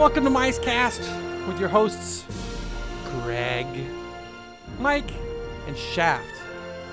[0.00, 1.00] welcome to Cast
[1.46, 2.24] with your hosts,
[3.22, 3.66] Greg,
[4.78, 5.10] Mike,
[5.66, 6.24] and Shaft.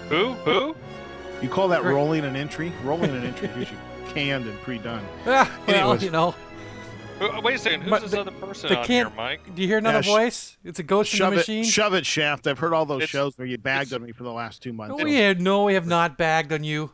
[0.09, 0.33] Who?
[0.43, 0.75] Who?
[1.41, 1.93] You call that Great.
[1.93, 2.73] rolling an entry?
[2.83, 3.79] Rolling an entry is usually
[4.09, 5.05] canned and pre-done.
[5.25, 6.03] Ah, well, Anyways.
[6.03, 6.35] you know,
[7.41, 7.81] Wait a second.
[7.81, 9.55] Who's But this the- other person the on can't- here, Mike?
[9.55, 10.57] do you hear another Yeah, sh- voice?
[10.65, 11.63] It's a ghost in Shove the it, machine.
[11.63, 12.45] shove it, Shaft.
[12.45, 14.73] I've heard all those It's- shows where you bagged on me for the last two
[14.73, 14.95] months.
[14.97, 16.91] no, we have no, we have not bagged on you.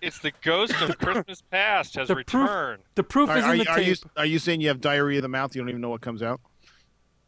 [0.00, 2.82] It's the ghost of Christmas past has The proof- returned.
[2.96, 3.86] The proof Are, is are in the are, tape.
[3.88, 5.54] you, are you saying you have diarrhea of the mouth?
[5.56, 6.40] You don't even know what comes out?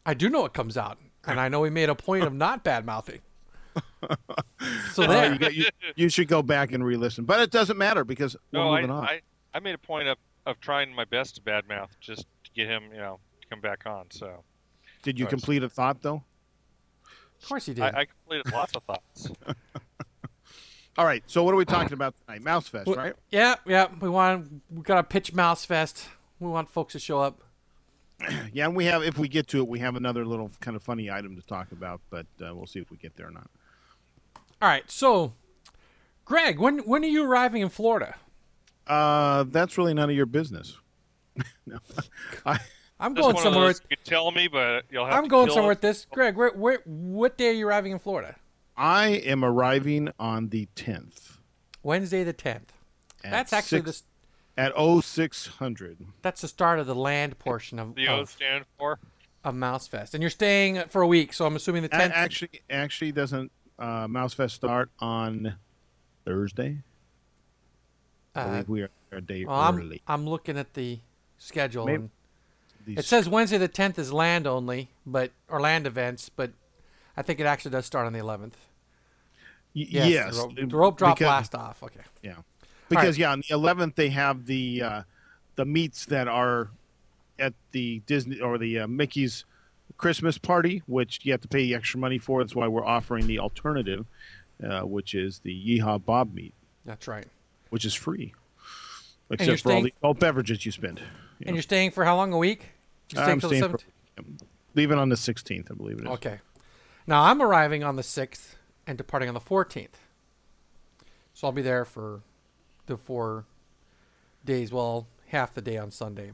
[0.05, 2.63] I do know what comes out, and I know we made a point of not
[2.63, 3.19] bad mouthing.
[4.93, 5.31] So Uh, there.
[5.33, 7.23] you, got- you, you should go back and re-listen.
[7.25, 8.91] But it doesn't matter because we're No, I, on.
[8.91, 9.21] I,
[9.53, 12.83] I made a point of, of trying my best to badmouth just to get him,
[12.91, 14.05] you know, to come back on.
[14.11, 14.43] So
[15.03, 16.23] Did you complete a thought, though?
[17.41, 17.83] of course you did.
[17.83, 19.29] I, I completed lots of thoughts.
[20.99, 21.23] All right.
[21.27, 22.41] So what are we talking about tonight?
[22.41, 23.13] Mouse Fest, right?
[23.31, 23.87] yeah, yeah.
[24.01, 26.09] We want we got a pitch mouse fest.
[26.41, 27.41] We want folks to show up.
[28.51, 30.83] Yeah, and we have, if we get to it, we have another little kind of
[30.83, 33.49] funny item to talk about, but uh, we'll see if we get there or not.
[34.61, 34.83] All right.
[34.91, 35.35] So,
[36.25, 38.15] Greg, when when are you arriving in Florida?
[38.85, 40.75] Uh, that's really none of your business.
[41.65, 41.77] no.
[42.45, 42.59] I,
[42.99, 43.69] I'm going one somewhere.
[43.69, 45.17] Of those, you could tell me, but you'll have to.
[45.17, 45.75] I'm to going somewhere it.
[45.75, 46.05] with this.
[46.11, 48.35] Greg, where, where what day are you arriving in Florida?
[48.79, 51.37] I am arriving on the 10th.
[51.83, 52.69] Wednesday the 10th.
[53.23, 54.03] at That's actually six-
[54.55, 55.97] the at 0600.
[56.21, 58.99] that's the start of the land portion of The O of, stand for.
[59.43, 61.33] of Mouse Fest, and you're staying for a week.
[61.33, 62.11] So I'm assuming the A- 10th.
[62.13, 65.55] actually, actually doesn't uh, Mouse Fest start on
[66.25, 66.79] Thursday?
[68.35, 69.93] I uh, believe we are a day well, I'm.
[70.07, 70.99] I'm looking at the
[71.37, 71.85] schedule.
[71.85, 72.09] Maybe-
[72.87, 76.51] it says Wednesday the 10th is land only, but or land events, but
[77.15, 78.53] I think it actually does start on the 11th.
[79.75, 81.83] Y- Yes, yes, the rope, the rope drop because, blast off.
[81.83, 81.99] Okay.
[82.23, 82.35] Yeah,
[82.89, 85.01] because yeah, on the 11th they have the uh,
[85.55, 86.69] the meets that are
[87.37, 89.45] at the Disney or the uh, Mickey's
[89.97, 92.43] Christmas party, which you have to pay extra money for.
[92.43, 94.05] That's why we're offering the alternative,
[94.67, 96.53] uh, which is the Yeehaw Bob meet,
[96.85, 97.25] That's right.
[97.69, 98.33] which is free,
[99.29, 101.01] you're except for all the adult beverages you spend.
[101.45, 102.33] And you're staying for how long?
[102.33, 102.71] A week?
[103.11, 103.77] You're staying I'm staying the for
[104.21, 104.41] 17th?
[104.75, 106.07] leaving on the 16th, I believe it is.
[106.11, 106.39] Okay.
[107.07, 108.55] Now I'm arriving on the 6th
[108.89, 109.89] and departing on the 14th.
[111.35, 112.21] So I'll be there for
[112.87, 113.45] the four
[114.43, 116.31] days, well, half the day on Sunday.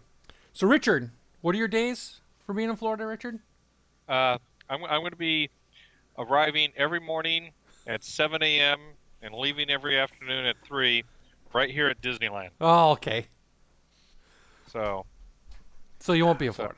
[0.53, 1.11] So, Richard,
[1.41, 3.39] what are your days for being in Florida, Richard?
[4.07, 4.37] Uh,
[4.69, 5.49] I'm, I'm going to be
[6.17, 7.51] arriving every morning
[7.87, 8.79] at 7 a.m.
[9.21, 11.03] and leaving every afternoon at 3,
[11.53, 12.51] right here at Disneyland.
[12.61, 13.27] Oh, okay.
[14.71, 15.05] So
[15.99, 16.77] So you won't be in Florida.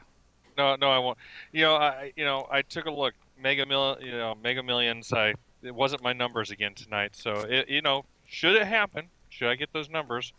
[0.57, 1.19] no, no, I won't.
[1.51, 3.13] You know, I you know I took a look.
[3.39, 5.13] Mega Mil, you know, Mega Millions.
[5.13, 7.15] I it wasn't my numbers again tonight.
[7.15, 10.33] So it, you know, should it happen, should I get those numbers,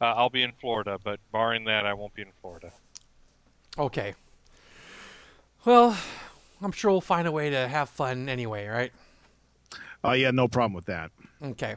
[0.00, 0.98] uh, I'll be in Florida.
[1.02, 2.72] But barring that, I won't be in Florida.
[3.78, 4.14] Okay.
[5.64, 5.96] Well,
[6.62, 8.92] I'm sure we'll find a way to have fun anyway, right?
[10.04, 11.10] Oh yeah, no problem with that.
[11.42, 11.76] Okay.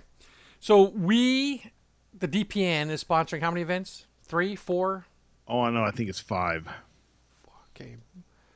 [0.60, 1.72] So we,
[2.18, 4.06] the DPN, is sponsoring how many events?
[4.24, 5.06] Three, four?
[5.48, 6.68] Oh no, I think it's five.
[7.76, 7.96] Okay.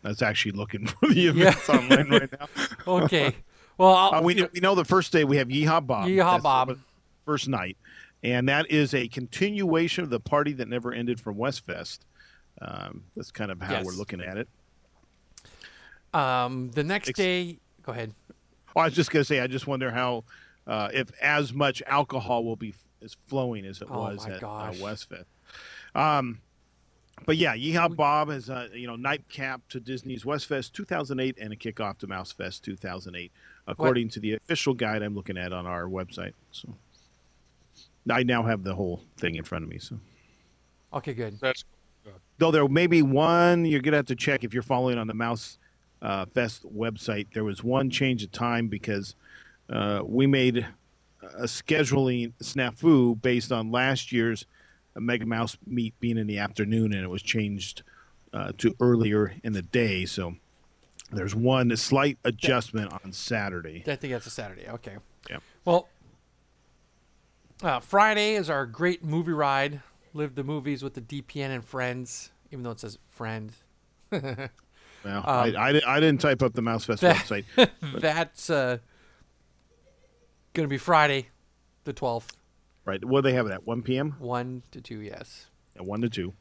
[0.04, 2.48] That's actually looking for the events online right now.
[2.88, 3.36] Okay.
[3.78, 6.08] Well, I'll, Uh, we, know, we know the first day we have Yeehaw Bob.
[6.08, 6.80] Yeehaw That's Bob.
[7.26, 7.78] First night.
[8.24, 12.00] And that is a continuation of the party that never ended from Westfest.
[12.62, 13.86] Um, that's kind of how Yes.
[13.86, 14.48] we're looking at it.
[16.14, 18.14] Um, the next Ex- day, go ahead.
[18.76, 20.24] Oh, I was just going to say, I just wonder how,
[20.68, 22.74] uh, if as much alcohol will be
[23.04, 24.72] as flowing as it Oh, was at uh.
[24.76, 25.26] Westfest.
[25.96, 26.40] Um,
[27.26, 31.56] but yeah, Yeehaw Bob is a you know nightcap to Disney's Westfest 2008 and a
[31.56, 33.32] kickoff to Mousefest 2008,
[33.68, 36.34] according to the official guide I'm looking at on our website.
[36.52, 36.70] So
[38.10, 39.80] I now have the whole thing in front of me.
[39.80, 40.00] So
[40.94, 41.40] Okay, good.
[41.40, 41.66] That's
[42.38, 45.14] though there may be one you're gonna have to check if you're following on the
[45.14, 45.58] Mouse
[46.02, 47.28] uh, Fest website.
[47.34, 49.16] There was one change of time because
[49.70, 50.68] uh, we made
[51.22, 54.46] a scheduling snafu based on last year's
[54.96, 57.84] Mega Mouse meet being in the afternoon, and it was changed
[58.34, 60.06] uh, to earlier in the day.
[60.06, 60.36] So
[61.16, 63.84] there's one slight adjustment on Saturday.
[63.88, 64.68] I think that's a Saturday.
[64.70, 64.98] Okay.
[65.30, 65.38] Yeah.
[65.66, 65.88] Well,
[67.62, 69.82] uh, Friday is our great movie ride.
[70.14, 73.52] Live the movies with the DPN and friends, even though it says friend.
[75.06, 77.44] Well, Um, I, I, I didn't type up the Mouse Fest That- website.
[78.00, 78.78] That's uh,
[80.54, 81.28] going to be Friday,
[81.84, 82.30] the 12th,
[82.86, 83.04] Right?
[83.04, 84.16] What do they have it at 1 p.m.
[84.20, 85.48] 1 to 2, yes.
[85.76, 86.34] At one to two.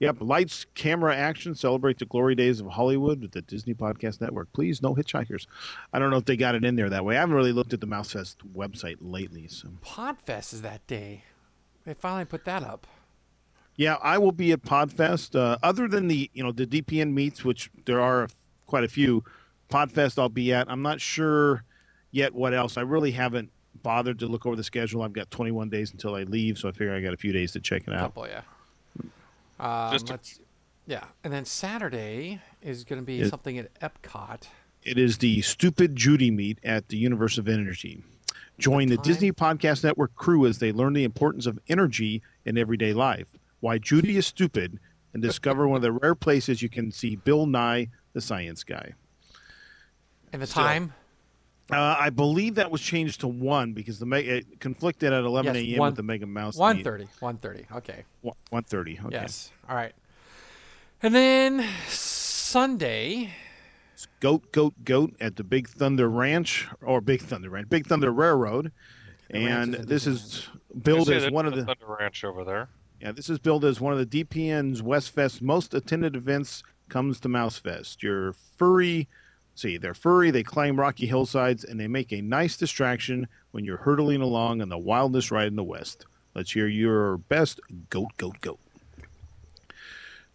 [0.00, 0.18] Yep.
[0.20, 1.54] Lights, camera, action.
[1.54, 4.52] Celebrate the glory days of Hollywood with the Disney Podcast Network.
[4.52, 5.46] Please, no hitchhikers.
[5.92, 7.16] I don't know if they got it in there that way.
[7.16, 9.48] I haven't really looked at the Mousefest website lately.
[9.48, 11.24] So Podfest is that day.
[11.84, 12.86] They finally put that up.
[13.76, 15.36] Yeah, I will be at Podfest.
[15.38, 18.28] Uh, other than the you know the DPN meets, which there are
[18.66, 19.24] quite a few,
[19.68, 20.70] Podfest I'll be at.
[20.70, 21.64] I'm not sure
[22.10, 22.76] yet what else.
[22.76, 23.50] I really haven't
[23.82, 25.02] bothered to look over the schedule.
[25.02, 27.52] I've got 21 days until I leave, so I figure I got a few days
[27.52, 28.00] to check it out.
[28.00, 28.42] Couple, yeah.
[29.58, 30.40] Um, Just
[30.86, 34.44] yeah, and then Saturday is going to be It- something at Epcot.
[34.84, 38.02] It is the Stupid Judy meet at the Universe of Energy.
[38.58, 39.04] Join the, time?
[39.04, 43.26] Disney Podcast Network crew as they learn the importance of energy in everyday life,
[43.60, 44.78] why Judy is stupid,
[45.12, 48.94] and discover one of the rare places you can see Bill Nye, the science guy.
[50.32, 50.92] And the time?
[51.70, 55.54] Uh, I believe that was changed to one because the me- it conflicted at 11
[55.54, 55.80] Yes, a.m.
[55.82, 56.56] with the Mega Mouse.
[56.56, 56.84] meet.
[56.84, 57.08] 1.30.
[57.20, 57.76] 1.30.
[57.76, 58.04] Okay.
[58.22, 59.04] One- 1:30.
[59.04, 59.08] Okay.
[59.12, 59.52] Yes.
[59.68, 59.92] All right.
[61.02, 63.30] And then Sunday.
[64.20, 68.72] Goat, goat, goat at the Big Thunder Ranch or Big Thunder Ranch, Big Thunder Railroad,
[69.30, 70.48] The and is this is
[70.82, 72.68] billed as one of the Thunder Ranch over there.
[73.00, 77.20] Yeah, this is billed as one of the DPN's West Westfest most attended events comes
[77.20, 78.02] to Mousefest.
[78.02, 79.08] Your furry,
[79.58, 83.76] see, they're furry, they climb rocky hillsides, and they make a nice distraction when you're
[83.78, 86.06] hurtling along on the wildest ride in the West.
[86.34, 87.60] Let's hear your best
[87.90, 88.58] goat, goat, goat.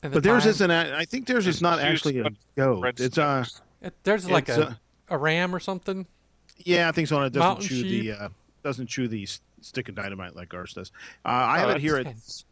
[0.01, 0.71] The But theirs time- isn't.
[0.71, 2.99] a- I think theirs It's is not actually a goat.
[2.99, 3.45] It's uh,
[3.81, 4.73] It, there's like it's, a, uh,
[5.09, 6.05] a ram or something.
[6.57, 7.17] yeah, I think so.
[7.17, 8.01] and It doesn't Mountain chew sheep.
[8.03, 8.29] the uh,
[8.63, 9.25] doesn't chew the
[9.61, 10.91] stick of dynamite like ours does.
[11.23, 12.43] Uh, I have Oh, it here at that's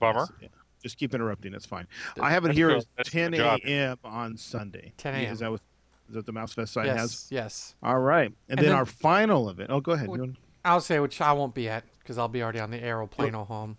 [0.00, 0.26] Bummer.
[0.40, 0.48] Yeah.
[0.82, 1.52] Just keep interrupting.
[1.52, 1.86] That's fine.
[2.20, 3.98] I have it here at 10 a.m.
[4.02, 4.92] on Sunday.
[4.96, 5.32] 10 a.m..
[5.32, 5.60] Is that what
[6.08, 6.98] is that the Mouse Fest site yes.
[6.98, 7.26] has?
[7.30, 7.74] Yes.
[7.82, 8.26] All right.
[8.26, 9.70] And, And then, then- our final event.
[9.70, 10.08] Oh, go ahead.
[10.08, 13.32] Want- I'll say which I won't be at because I'll be already on the aeroplane
[13.32, 13.78] home.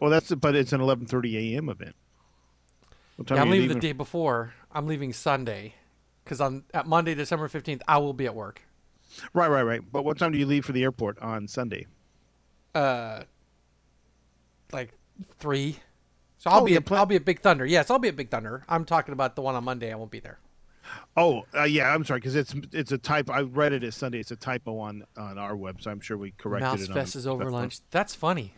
[0.00, 1.68] Well, that's but it's an 11:30 a.m.
[1.68, 1.94] event.
[3.30, 4.54] Yeah, I'm leaving the day before.
[4.72, 5.74] I'm leaving Sunday
[6.24, 8.62] because on at Monday, December 15th, I will be at work.
[9.32, 9.80] Right, right, right.
[9.92, 11.86] But what time do you leave for the airport on Sunday?
[12.74, 13.22] Uh,
[14.72, 14.90] like
[15.38, 15.78] three.
[16.38, 17.64] So I'll Oh, be at, pla- I'll be at Big Thunder.
[17.64, 18.64] Yes, I'll be at Big Thunder.
[18.68, 19.92] I'm talking about the one on Monday.
[19.92, 20.38] I won't be there.
[21.16, 21.92] Oh, uh, yeah.
[21.92, 23.32] I'm sorry because it's it's a typo.
[23.32, 24.18] I read it as Sunday.
[24.18, 25.88] It's a typo on on our website.
[25.88, 26.90] I'm sure we corrected Mouse it.
[26.90, 27.78] on Fest is over lunch.
[27.90, 28.54] That's funny.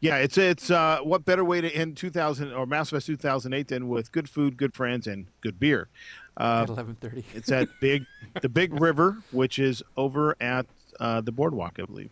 [0.00, 3.88] Yeah, it's it's uh, what better way to end 2000 or Mouse Fest 2008 than
[3.88, 5.88] with good food, good friends, and good beer.
[6.36, 7.24] Uh, at 11:30.
[7.34, 8.04] It's at Big
[8.42, 10.66] the Big River, which is over at
[11.00, 12.10] uh, the boardwalk, I believe.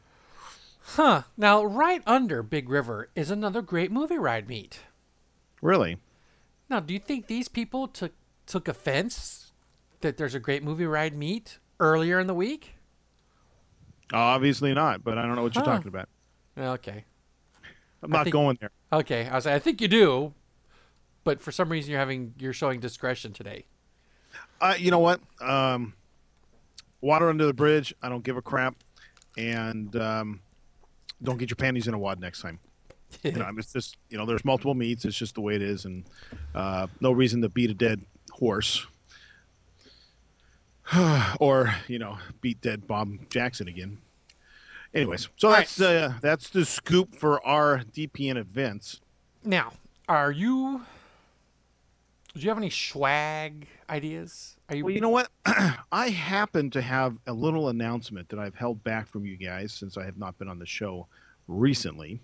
[0.83, 1.23] Huh.
[1.37, 4.81] Now, right under Big River is another great movie ride meet.
[5.61, 5.99] Really?
[6.69, 8.13] Now, do you think these people took
[8.47, 9.53] took offense
[10.01, 12.75] that there's a great movie ride meet earlier in the week?
[14.13, 15.73] Obviously not, but I don't know what you're Huh.
[15.73, 16.09] talking about.
[16.59, 17.05] Okay.
[18.03, 18.71] I'm not think- going there.
[18.93, 19.27] Okay.
[19.27, 20.35] I was like, I think you do,
[21.25, 23.65] but for some reason you're having you're showing discretion today.
[24.61, 25.21] Uh, you know what?
[25.41, 25.95] Um,
[27.01, 27.95] water under the bridge.
[28.03, 28.77] I don't give a crap,
[29.39, 30.41] and um,
[31.23, 32.59] don't get your panties in a wad next time.
[33.23, 35.05] You know, I mean, it's just you know, there's multiple meets.
[35.05, 36.05] It's just the way it is, and
[36.55, 38.01] uh, no reason to beat a dead
[38.43, 38.87] horse,
[41.39, 43.99] or you know, beat dead Bob Jackson again.
[44.93, 45.61] Anyways, so All right.
[45.61, 49.01] that's uh, that's the scoop for our DPN events.
[49.45, 49.75] Now,
[50.09, 50.83] are you?
[52.35, 54.57] Do you have any swag ideas?
[54.69, 54.87] Are you?
[54.87, 55.29] Well, you know what?
[55.93, 59.97] I happen to have a little announcement that I've held back from you guys since
[59.97, 61.07] I have not been on the show
[61.47, 62.21] recently.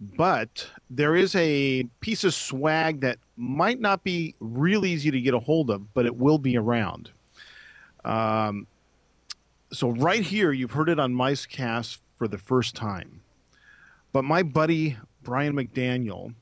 [0.00, 5.34] But there is a piece of swag that might not be real easy to get
[5.34, 7.10] a hold of, but it will be around.
[8.04, 8.66] Um,
[9.72, 13.20] so right here, you've heard it on MiceCast for the first time.
[14.12, 16.34] But my buddy Brian McDaniel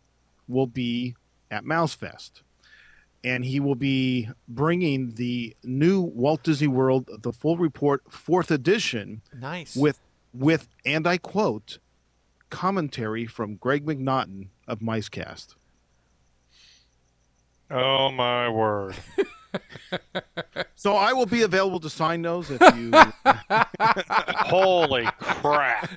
[0.48, 1.14] will be
[1.50, 2.42] at MouseFest
[3.24, 9.22] and he will be bringing the new Walt Disney World the full report fourth edition
[9.38, 9.76] nice.
[9.76, 10.00] with
[10.34, 11.78] with and I quote
[12.52, 15.56] commentary from Greg McNaughton of MiceCast.
[17.70, 18.94] Oh my word!
[20.82, 22.90] So I will be available to sign those if you
[23.80, 25.90] Holy crap!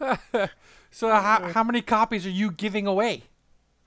[0.90, 3.24] so how, how many copies are you giving away?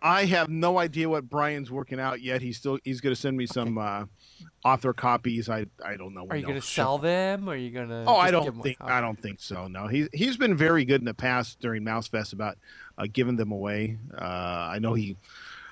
[0.02, 2.42] I have no idea what Brian's working out yet.
[2.42, 4.06] He's still he's going to send me some uh,
[4.66, 5.50] author copies.
[5.50, 6.28] I I don't know.
[6.30, 7.48] Are you going to sell them?
[7.48, 8.06] Or are you going to?
[8.08, 9.68] Oh, I don't think I don't think so.
[9.68, 12.58] No, he's he's been very good in the past during Mouse Fest about
[12.98, 13.98] uh, giving them away.
[14.18, 15.18] Uh, I know he.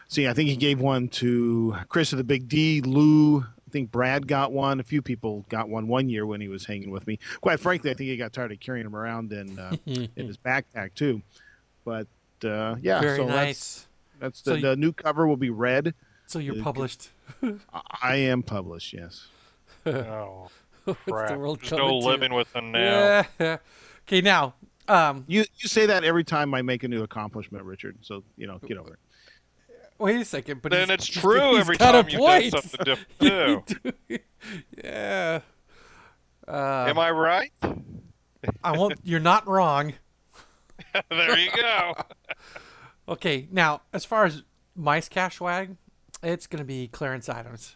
[0.07, 3.41] See, I think he gave one to Chris of the Big D, Lou.
[3.41, 4.79] I think Brad got one.
[4.79, 7.19] A few people got one one year when he was hanging with me.
[7.41, 10.37] Quite frankly, I think he got tired of carrying them around in uh, in his
[10.37, 11.21] backpack too.
[11.85, 12.07] But
[12.43, 13.35] uh, yeah, Very so nice.
[13.35, 13.88] that's
[14.19, 15.93] that's So the, you- the new cover will be red.
[16.27, 17.09] So you're published.
[17.43, 18.93] I- I am published.
[18.93, 19.27] Yes.
[19.85, 20.49] Oh
[20.85, 21.29] What's crap!
[21.29, 22.05] the world There's coming no to?
[22.07, 23.25] living with them now.
[23.39, 23.57] Yeah.
[24.07, 24.53] Okay, now
[24.87, 27.97] Um, You you say that every time I make a new accomplishment, Richard.
[28.01, 28.99] So you know, get over it.
[29.99, 32.51] wait a second, but then he's- it's true he's every got time you've done point.
[32.51, 33.93] something different too.
[34.07, 34.19] You do.
[34.83, 35.39] yeah.
[36.47, 37.51] Uh, Am I right?
[38.63, 38.95] I won't.
[39.03, 39.93] You're not wrong.
[41.11, 41.93] there you go.
[43.09, 44.43] Okay, now as far as
[44.77, 45.75] MiceCast swag,
[46.21, 47.75] it's gonna be clearance items.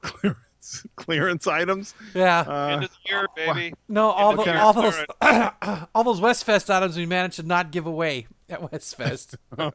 [0.00, 0.38] Clearance
[0.96, 1.94] clearance items.
[2.14, 2.40] Yeah.
[2.40, 3.74] Uh, End of the year, baby.
[3.88, 5.04] no, all, it's the, all those
[5.94, 9.36] all those Westfest items we managed to not give away at Westfest.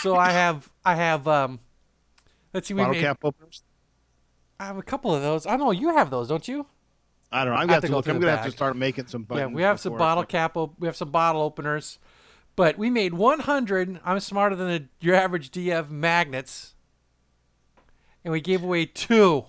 [0.00, 1.60] so I have I have um
[2.54, 3.62] let's see we bottle made cap openers.
[4.58, 5.46] I have a couple of those.
[5.46, 6.66] I don't know you have those, don't you?
[7.30, 7.60] I don't know.
[7.60, 8.08] I'm gonna have have to to go look.
[8.08, 10.88] I'm gonna have to start making some Yeah, we have some bottle cap op- we
[10.88, 11.98] have some bottle openers.
[12.58, 14.00] But we made 100.
[14.04, 16.74] I'm smarter than a, your average DF magnets.
[18.24, 19.44] And we gave away two.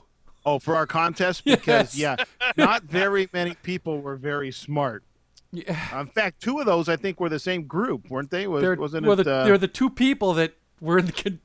[0.45, 2.19] Oh, for our contest because Yes.
[2.19, 5.03] yeah, not very many people were very smart.
[5.51, 5.99] Yeah.
[5.99, 8.45] In fact, two of those I think were the same group, weren't they?
[8.45, 9.23] Was, They're, wasn't well, it?
[9.23, 11.39] the, uh, they're the two people that were in the.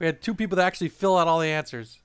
[0.00, 2.00] We had two people that actually fill out all the answers.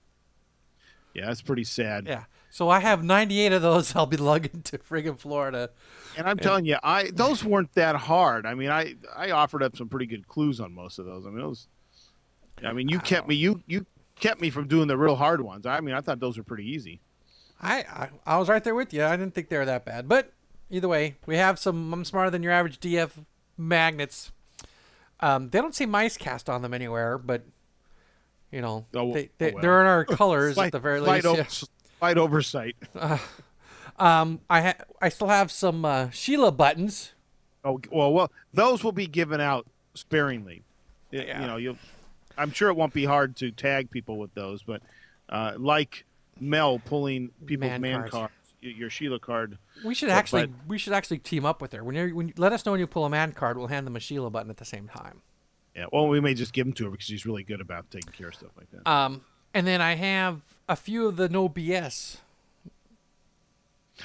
[1.15, 2.05] yeah, that's pretty sad.
[2.05, 2.25] Yeah.
[2.51, 3.96] So I have 98 of those.
[3.96, 5.70] I'll be lugging to friggin' Florida.
[6.17, 8.46] And I'm telling you, I those weren't that hard.
[8.46, 11.25] I mean, I I offered up some pretty good clues on most of those.
[11.25, 11.67] I mean, those.
[12.63, 13.86] I mean, you kept me you you
[14.20, 15.65] kept me from doing the real hard ones.
[15.65, 17.00] I mean, I thought those were pretty easy.
[17.62, 19.03] I, I I was right there with you.
[19.05, 20.08] I didn't think they were that bad.
[20.10, 20.34] But
[20.70, 21.93] either way, we have some.
[21.93, 23.12] I'm smarter than your average DF
[23.58, 24.31] magnets.
[25.22, 27.46] Um, they don't see mice cast on them anywhere, but
[28.51, 29.62] you know Oh, they, oh they well.
[29.62, 31.25] they're in our colors Slight, at the very least.
[31.25, 31.46] yeah.
[32.01, 32.75] Slight oversight.
[34.00, 37.12] Um, I ha- I still have some uh, Sheila buttons.
[37.63, 40.63] Oh well, well, those will be given out sparingly.
[41.13, 41.41] Y- Yeah.
[41.41, 41.77] You know, you.
[42.36, 44.81] I'm sure it won't be hard to tag people with those, but
[45.29, 46.05] uh, like
[46.39, 48.12] Mel pulling people's Man man, cards.
[48.12, 49.60] cards, your Sheila card.
[49.86, 51.84] We should actually but- we should actually team up with her.
[51.84, 53.86] When you when you, let us know when you pull a man card, we'll hand
[53.86, 55.22] them a Sheila button at the same time.
[55.75, 58.13] Yeah, well, we may just give them to her because she's really good about taking
[58.13, 58.89] care of stuff like that.
[58.89, 59.22] Um,
[59.53, 62.17] and then I have a few of the no BS.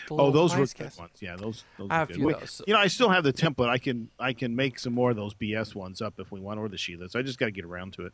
[0.09, 1.11] The oh, those were good ones.
[1.21, 1.65] Yeah, those.
[1.79, 2.17] those I are have a good.
[2.19, 2.63] few We- of those.
[2.67, 3.69] You know, I still have the template.
[3.69, 6.61] I can I can make some more of those BS ones up if we want,
[6.61, 7.17] or the Sheilas.
[7.17, 8.13] I just got to get around to it.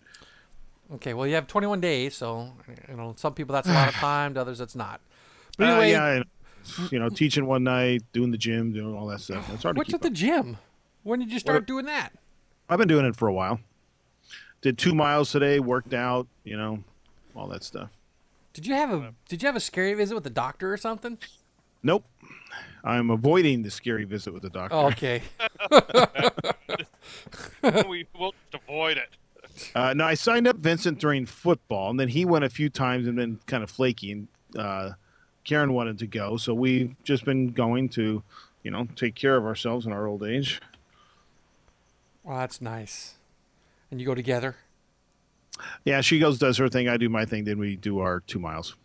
[0.94, 2.52] Okay, well you have 21 days, so
[2.88, 5.00] you know some people that's a lot of time, to others it's not.
[5.56, 9.06] But Uh, anyway, yeah, I- you know, teaching one night, doing the gym, doing all
[9.08, 9.50] that stuff.
[9.52, 10.58] It's hard what's at the gym?
[11.02, 12.12] When did you start What- doing that?
[12.68, 13.58] I've been doing it for a while.
[14.60, 16.84] Did two miles today, worked out, you know,
[17.34, 17.90] all that stuff.
[18.52, 21.18] Did you have a Did you have a scary visit with the doctor or something?
[21.82, 22.04] Nope.
[22.84, 24.76] I'm avoiding the scary visit with the doctor.
[24.76, 25.22] Oh, okay.
[27.88, 29.08] we will just avoid it.
[29.74, 33.06] Uh, no, I signed up Vincent during football, and then he went a few times
[33.06, 34.12] and been kind of flaky.
[34.12, 34.28] And
[34.58, 34.90] uh,
[35.44, 38.22] Karen wanted to go, so we've just been going to,
[38.62, 40.60] you know, take care of ourselves in our old age.
[42.24, 43.14] well, that's nice.
[43.90, 44.56] And you go together.
[45.84, 48.38] Yeah, she goes, does her thing, I do my thing, then we do our two
[48.38, 48.76] miles.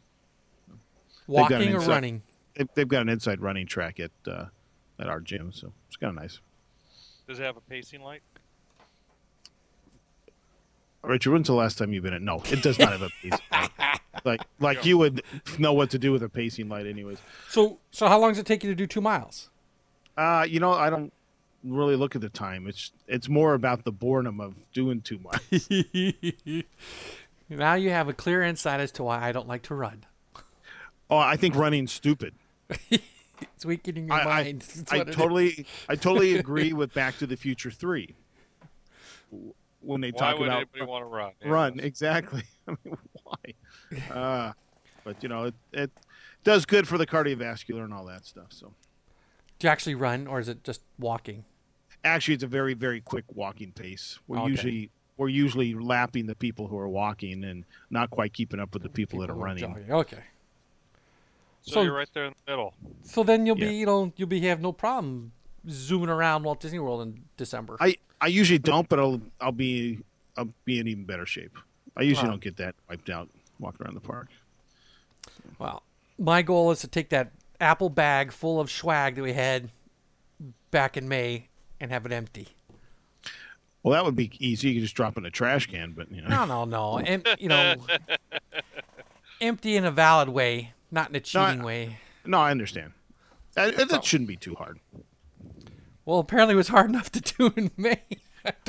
[0.67, 0.79] got an
[1.27, 2.21] Walking or inside- running?
[2.55, 4.45] They've, they've got an inside running track at uh,
[4.99, 6.39] at our gym, so it's kind of nice.
[7.27, 8.21] Does it have a pacing light?
[11.03, 12.21] Richard, when's the last time you've been at?
[12.21, 13.99] No, it does not have a pacing light.
[14.25, 15.21] Like, like you would
[15.59, 17.19] know what to do with a pacing light, anyways.
[17.49, 19.49] So, so how long does it take you to do two miles?
[20.17, 21.13] Uh, you know, I don't
[21.73, 22.67] really look at the time.
[22.67, 25.41] It's it's more about the boredom of doing too much.
[27.49, 30.05] now you have a clear insight as to why I don't like to run.
[31.09, 32.33] oh, I think running's stupid.
[33.55, 34.61] It's weakening your I, I, mind.
[34.61, 35.15] That's I what it is.
[35.15, 38.15] totally I totally agree with Back to the Future three
[39.81, 41.31] when they Why talk would about anybody want to run?
[41.43, 41.49] Yeah.
[41.49, 42.43] run exactly.
[42.67, 44.11] I mean, why?
[44.11, 44.53] Uh,
[45.03, 45.91] but you know, it, it
[46.43, 48.47] does good for the cardiovascular and all that stuff.
[48.49, 48.73] So
[49.59, 51.45] Do you actually run, or is it just walking?
[52.07, 54.19] Actually, it's a very very quick walking pace.
[54.27, 54.49] We're Okay.
[54.49, 58.83] usually we're usually lapping the people who are walking and not quite keeping up with
[58.83, 59.63] the people, that are running.
[59.63, 59.91] jogging.
[59.91, 60.23] Okay.
[61.63, 62.73] So, So- you're right there in the middle.
[63.01, 63.69] So then you'll Yeah.
[63.69, 65.31] be, you know, you'll be have no problem
[65.67, 67.77] zooming around Walt Disney World in December.
[67.79, 69.99] I I usually don't, but I'll I'll be
[70.37, 71.57] I'll be in even better shape.
[71.95, 72.33] I usually Wow.
[72.33, 73.27] don't get that wiped out
[73.59, 74.29] walking around the park.
[75.59, 75.81] well,
[76.19, 79.71] my goal is to take that Apple bag full of swag that we had
[80.69, 81.47] back in May
[81.79, 82.49] and have it empty.
[83.83, 84.69] Well, that would be easy.
[84.69, 86.27] You could just drop it in a trash can, but you know.
[86.29, 86.97] No, no, no.
[86.97, 87.75] Em- you know,
[89.41, 91.97] empty in a valid way, not in a No, I- cheating way.
[92.25, 92.91] No, I understand.
[93.53, 94.79] That, that shouldn't be too hard.
[96.05, 98.01] Well, apparently it was hard enough to do in May.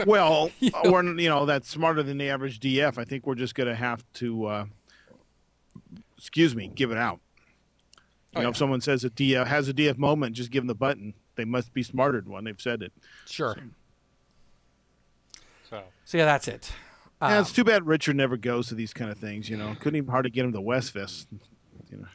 [0.07, 0.91] Well, You know.
[0.91, 2.99] we're you know that's smarter than the average DF.
[2.99, 4.65] I think we're just going to have to, uh,
[6.17, 7.21] excuse me, give it out.
[7.95, 8.00] You
[8.35, 8.50] Oh, know, yeah.
[8.50, 11.15] if someone says a DF has a DF moment, just give them the button.
[11.38, 12.45] They must be smarter than one.
[12.45, 12.92] They've said it.
[13.26, 13.57] Sure.
[15.71, 16.71] So So yeah, that's it.
[17.23, 19.49] yeah, Um, it's too bad Richard never goes to these kind of things.
[19.49, 21.26] You know, couldn't even hardly get him to Westfest.
[21.90, 22.07] You know,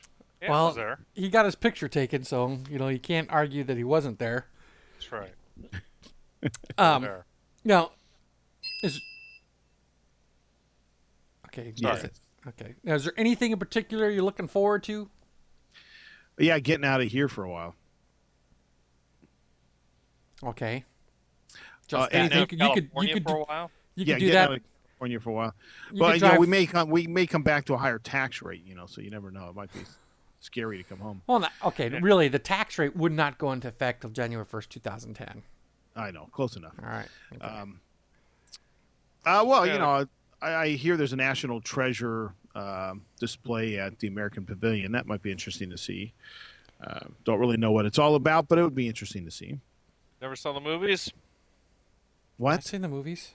[0.42, 1.00] yeah, Well- I there.
[1.14, 4.48] he got his picture taken, so you know you can't argue that he wasn't there.
[4.94, 5.34] That's right.
[6.78, 7.26] Um, there.
[7.64, 7.92] now
[8.84, 9.00] is
[11.48, 11.72] okay.
[11.78, 11.92] Yeah.
[11.92, 12.20] that's it.
[12.46, 12.76] Okay.
[12.84, 15.10] Now, is there anything in particular you're looking forward to?
[16.38, 17.76] Yeah, getting out of here for a while.
[20.46, 20.84] Okay.
[21.54, 21.58] Uh,
[21.88, 22.18] Just that.
[22.18, 23.72] anything- you could you could you California could for do, a while.
[23.96, 24.50] you yeah, could do getting that.
[24.50, 25.54] out of California for a while.
[25.92, 27.78] you Well, could you know, we drive- may come we may come back to a
[27.78, 28.64] higher tax rate.
[28.66, 29.50] You know, so you never know.
[29.50, 29.82] It might be
[30.40, 31.22] scary to come home.
[31.28, 31.90] Well, not, okay.
[31.90, 35.44] Really, the tax rate would not go into effect till January first, two thousand ten.
[35.96, 36.74] I know, close enough.
[36.82, 37.08] All right.
[37.36, 37.46] Okay.
[37.46, 37.80] Um,
[39.26, 39.74] uh, well, Yeah.
[39.74, 40.08] you know,
[40.42, 44.92] I, I hear there's a national treasure um display at the American Pavilion.
[44.92, 46.14] That might be interesting to see.
[46.86, 49.58] Uh, don't really know what it's all about, but it would be interesting to see.
[50.24, 51.10] Never saw the movies.
[51.12, 51.20] I've
[52.38, 52.64] What?
[52.64, 53.34] seen the movies.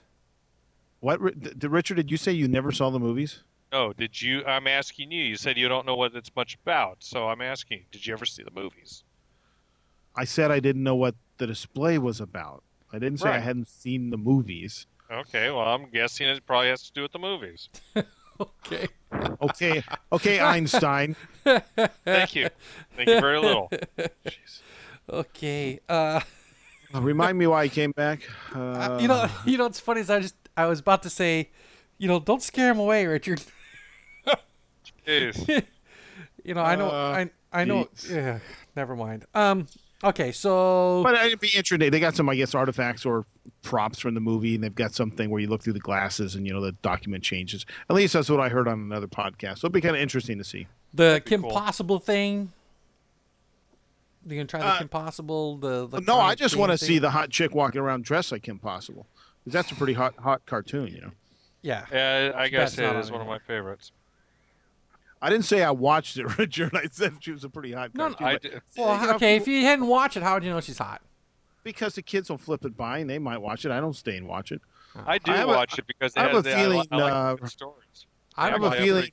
[1.01, 1.21] What?
[1.21, 3.43] Ri- d- d- Richard, did you say you never saw the movies?
[3.71, 4.43] Oh, did you?
[4.43, 5.23] I'm asking you.
[5.23, 7.83] You said you don't know what it's much about, so I'm asking.
[7.91, 9.03] Did you ever see the movies?
[10.15, 12.63] I said I didn't know what the display was about.
[12.91, 14.87] I didn't say I hadn't seen the movies.
[15.11, 17.69] Okay, well, I'm guessing it probably has to do with the movies.
[18.41, 18.87] Okay.
[19.41, 21.13] Okay, okay, Einstein.
[21.43, 22.47] Thank you.
[22.95, 23.69] Thank you very little.
[24.25, 24.61] Jeez.
[25.09, 25.81] Okay.
[25.89, 26.21] Uh,
[26.93, 28.21] Remind me why he came back.
[28.53, 31.49] Uh, you know, you know what's funny is I just I was about to say,
[31.97, 33.41] you know, don't scare him away, Richard.
[35.07, 35.65] Jeez.
[36.45, 37.87] You know, I know, Uh, I I know.
[37.95, 38.11] geez.
[38.11, 38.39] Yeah,
[38.75, 39.25] never mind.
[39.35, 39.67] Um.
[40.03, 41.91] Okay, so But it'd be interesting.
[41.91, 43.25] They got some, I guess, artifacts or
[43.61, 46.47] props from the movie, and they've got something where you look through the glasses and
[46.47, 47.65] you know the document changes.
[47.89, 49.59] At least that's what I heard on another podcast.
[49.59, 50.65] So it'd be kind of interesting to see.
[50.93, 51.51] the be Kim cool.
[51.51, 52.51] Possible thing.
[54.25, 55.57] You gonna try the Uh, Kim Possible?
[55.57, 58.59] The no, I just want to see the hot chick walking around dressed like Kim
[58.59, 59.07] Possible.
[59.43, 61.11] Because that's a pretty hot, hot cartoon, you know.
[61.61, 61.85] Yeah.
[61.91, 63.91] Yeah, I That's gotta say not on one of my favorites.
[65.21, 66.75] I didn't say I watched it, Richard.
[66.75, 68.27] I said she was a pretty hot No, no, cartoon.
[68.27, 68.61] I did.
[68.77, 69.35] Well, you know, okay.
[69.35, 71.01] If you hadn't watched it, how would you know she's hot?
[71.61, 73.71] because the kids will flip it by and they might watch it.
[73.71, 74.61] I don't stay and watch it.
[75.05, 76.95] I do I have a- watch it because I have has a the, feeling, I,
[76.95, 78.05] like uh, the good stories.
[78.35, 79.03] I I have a like- feeling.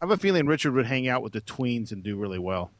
[0.00, 2.70] I have a feeling Richard would hang out with the tweens and do really well.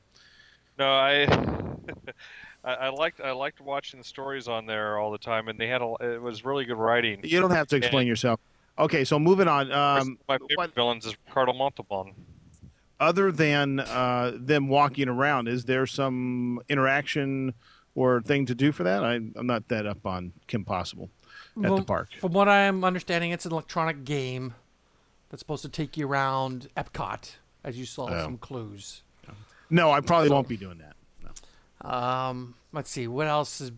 [0.78, 1.24] No, I,
[2.64, 5.68] I, I liked I liked watching the stories on there all the time, and they
[5.68, 5.94] had a.
[6.00, 7.20] It was really good writing.
[7.24, 8.40] You don't have to explain yourself.
[8.78, 9.72] Okay, so moving on.
[9.72, 12.12] Um, my favorite what- villains is Ricardo Montalban.
[13.00, 17.54] other than uh, them walking around, is there some interaction
[17.94, 19.02] or thing to do for that?
[19.02, 21.08] I, I'm not that up on Kim Possible
[21.56, 22.10] at Well, the park.
[22.20, 24.52] From what I'm understanding, it's an electronic game
[25.30, 28.22] that's supposed to take you around Epcot, as you saw Oh.
[28.22, 29.00] some clues.
[29.70, 30.94] No, I probably won't be doing that.
[31.82, 31.90] No.
[31.90, 33.72] Um, let's see what else has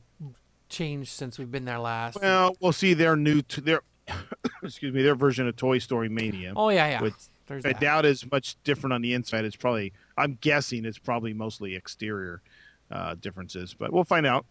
[0.69, 2.21] changed since we've been there last.
[2.21, 3.83] Well, we'll see their new t- their
[4.63, 6.53] excuse me their version of Toy Story Mania.
[6.57, 7.03] oh yeah, yeah.
[7.03, 7.15] which
[7.47, 7.81] There's I that.
[7.81, 9.45] doubt is much different on the inside.
[9.45, 12.43] It's probably I'm guessing it's probably mostly exterior
[12.91, 14.45] uh, differences, but we'll find out.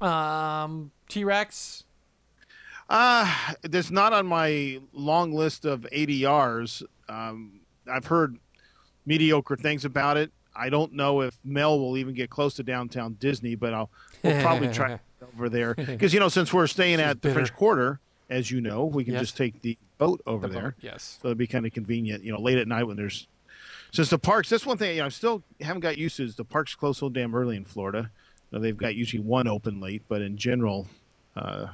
[0.00, 1.84] Um, T Rex.
[2.88, 6.82] Uh, that's not on my long list of ADRs.
[7.08, 8.38] Um, I've heard
[9.06, 10.30] mediocre things about it.
[10.54, 13.90] I don't know if Mel will even get close to downtown Disney, but I'll
[14.22, 14.98] we'll probably try
[15.34, 17.52] over there because you know since we're staying at the French.
[17.54, 19.22] Quarter, as you know, we can Yes.
[19.22, 20.62] just take the boat over The there.
[20.62, 21.18] boat, Yes.
[21.22, 23.26] So it'd be kind of convenient, you know, late at night when there's
[23.92, 24.50] since the parks.
[24.50, 26.98] That's one thing you know, I still haven't got used to is the parks close
[26.98, 28.10] so damn early in Florida.
[28.50, 30.86] You know, they've got usually one open late, but in general,
[31.34, 31.68] uh,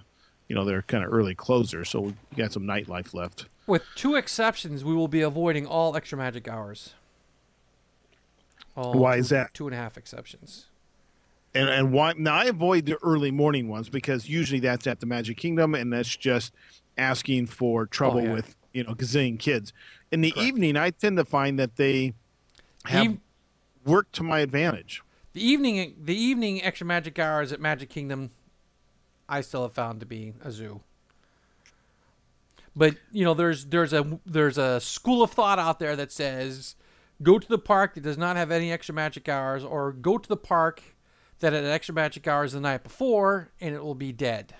[0.48, 1.88] you know, they're kind of early closers.
[1.90, 3.46] So we got some nightlife left.
[3.66, 6.94] With two exceptions, we will be avoiding all extra magic hours.
[8.78, 9.54] All Why two- is that?
[9.54, 10.66] Two and a half exceptions.
[11.54, 15.06] And and why now I avoid the early morning ones because usually that's at the
[15.06, 16.54] Magic Kingdom and that's just
[16.96, 18.34] asking for trouble yeah.
[18.34, 19.72] with you know gazillion kids.
[20.12, 20.46] In the Correct.
[20.46, 22.14] evening, I tend to find that they
[22.84, 23.18] have Eve-
[23.84, 25.02] worked to my advantage.
[25.32, 28.30] The evening, the evening extra magic hours at Magic Kingdom,
[29.28, 30.80] I still have found to be a zoo.
[32.76, 36.76] But you know, there's there's a there's a school of thought out there that says,
[37.22, 40.28] go to the park that does not have any extra magic hours, or go to
[40.28, 40.82] the park
[41.40, 44.54] that had extra magic hours the night before, and it will be dead.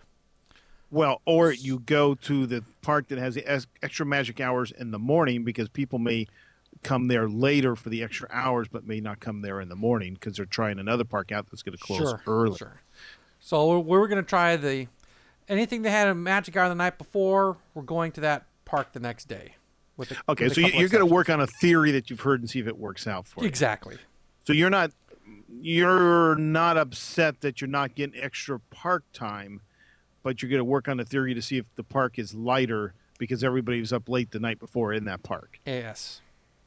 [0.91, 3.47] Well, or you go to the park that has the
[3.83, 6.27] extra magic hours in the morning because people may
[6.83, 10.15] come there later for the extra hours, but may not come there in the morning
[10.15, 12.57] because they're trying another park out that's going to close sure, early.
[12.57, 12.81] Sure.
[13.41, 14.87] So we're, we're going to try the
[15.49, 17.59] anything that had a magic hour the night before.
[17.75, 19.57] We're going to that park the next day.
[19.99, 22.21] With a, Okay, with so you, you're going to work on a theory that you've
[22.21, 23.49] heard and see if it works out for you.
[23.49, 23.99] exactly.
[24.47, 24.93] So you're not
[25.61, 29.61] you're not upset that you're not getting extra park time,
[30.23, 32.95] but you're going to work on a theory to see if the park is lighter
[33.19, 35.59] because everybody was up late the night before in that park.
[35.67, 36.23] Yes.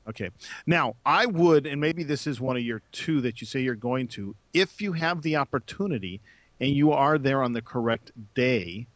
[0.08, 0.30] Okay.
[0.66, 3.76] Now, I would, and maybe this is one of your two that you say you're
[3.76, 6.20] going to, if you have the opportunity
[6.60, 8.88] and you are there on the correct day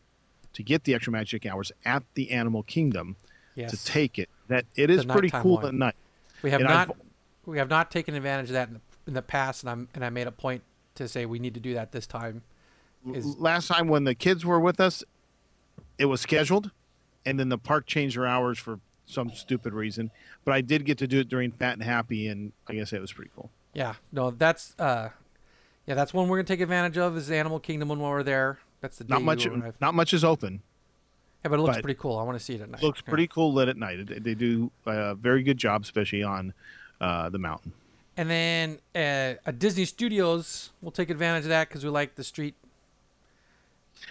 [0.54, 3.15] to get the extra magic hours at the Animal Kingdom
[3.55, 3.71] Yes.
[3.71, 5.65] to take it, that it is pretty cool one.
[5.65, 5.95] at night.
[6.41, 6.99] we have and not I've-
[7.45, 10.03] we have not taken advantage of that in the, in the past, and I'm and
[10.03, 10.63] I made a point
[10.95, 12.41] to say we need to do that this time.
[13.13, 15.03] Is Last time when the kids were with us,
[15.99, 16.71] it was scheduled,
[17.25, 20.09] and then the park changed their hours for some stupid reason.
[20.43, 22.99] But I did get to do it during Fat and Happy, and I guess it
[22.99, 23.51] was pretty cool.
[23.75, 25.09] yeah, no, that's uh,
[25.85, 28.57] yeah, that's one we're gonna take advantage of is Animal Kingdom when we're there.
[28.81, 29.47] That's the Not much,
[29.79, 30.61] not much is open.
[31.45, 32.17] Yeah, but it looks but- pretty cool.
[32.17, 32.81] I want to see it at night.
[32.81, 33.10] looks Yeah.
[33.10, 34.08] pretty cool lit at night.
[34.08, 36.55] They- They do a very good job, especially on
[36.99, 37.71] uh, the mountain.
[38.17, 42.23] And then uh, at Disney Studios, we'll take advantage of that because we like the
[42.23, 42.55] street.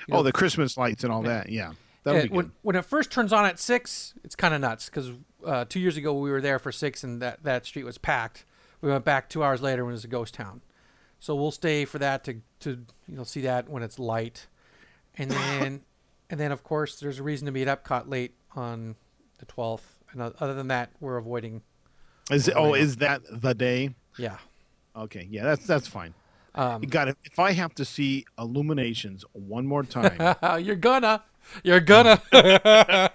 [0.06, 1.48] you oh, the Christmas lights and all that.
[1.48, 1.72] Yeah,
[2.04, 2.36] that'll uh, be good.
[2.36, 5.10] when when it first turns on at six, it's kind of nuts because
[5.44, 8.44] uh, two years ago we were there for six and that that street was packed.
[8.80, 10.60] We went back two hours later when it was a ghost town.
[11.18, 14.46] So we'll stay for that to to you know see that when it's light,
[15.16, 15.80] and then
[16.34, 18.96] and then of course there's a reason to be at Epcot late on
[19.38, 20.02] the twelfth.
[20.10, 21.62] And other than that, we're avoiding.
[22.28, 23.94] Is it, oh, is that the day?
[24.18, 24.38] Yeah.
[24.96, 26.12] Okay, yeah, that's that's fine.
[26.56, 27.16] Um, You got it.
[27.22, 31.22] If I have to see Illuminations one more time, you're gonna.
[31.62, 32.20] You're gonna.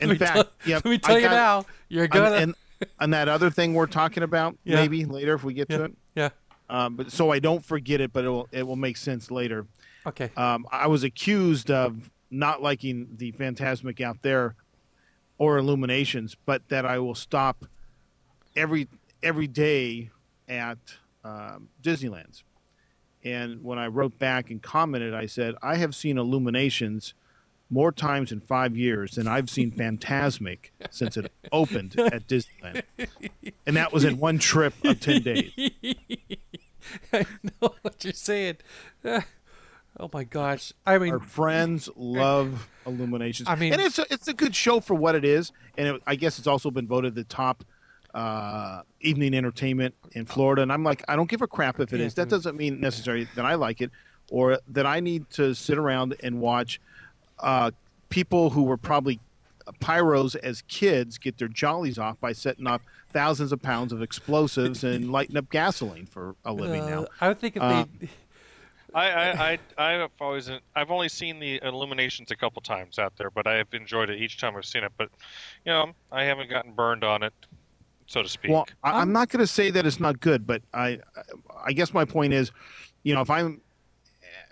[0.00, 1.66] In fact, tell, yep, let me I tell you got- now.
[1.88, 2.34] You're gonna.
[2.36, 2.54] and
[2.98, 4.74] and that other thing we're talking about, Yeah.
[4.74, 5.92] maybe later if we get to it.
[6.16, 6.30] Yeah.
[6.68, 9.66] Um, but so I don't forget it, but it will it will make sense later.
[10.04, 10.30] Okay.
[10.36, 14.54] Um, I was accused of not liking the Fantasmic out there
[15.38, 17.64] or Illuminations, but that I will stop
[18.54, 18.88] every
[19.22, 20.10] every day
[20.48, 20.78] at
[21.24, 22.44] um, Disneyland's.
[23.24, 27.14] And when I wrote back and commented, I said I have seen Illuminations
[27.68, 32.82] more times in five years than I've seen Fantasmic since it opened at Disneyland,
[33.66, 35.52] and that was in one trip of ten days.
[37.12, 38.58] I know what you're saying.
[39.98, 40.72] Oh my gosh.
[40.84, 43.48] I mean, Our friends love Illuminations.
[43.48, 46.02] I mean- and it's a, it's a good show for what it is, and it,
[46.06, 47.64] I guess it's also been voted the top
[48.14, 50.62] uh, evening entertainment in Florida.
[50.62, 52.14] And I'm like, I don't give a crap if it Yeah, is.
[52.14, 53.90] That doesn't mean necessarily that I like it,
[54.30, 56.80] or that I need to sit around and watch
[57.40, 57.70] uh,
[58.08, 59.18] people who were probably
[59.80, 62.80] pyros as kids get their jollies off by setting off
[63.12, 67.06] thousands of pounds of explosives and lighting up gasoline for a living uh, now.
[67.20, 68.08] I would think if they.
[68.96, 73.30] I, I, I, I've always, I've only seen the Illuminations a couple times out there,
[73.30, 74.92] but I have enjoyed it each time I've seen it.
[74.96, 75.10] But,
[75.66, 77.34] you know, I haven't gotten burned on it,
[78.06, 78.52] so to speak.
[78.52, 81.00] Well, I, Um, I'm not going to say that it's not good, but I,
[81.62, 82.52] I guess my point is,
[83.02, 83.60] you know, if I'm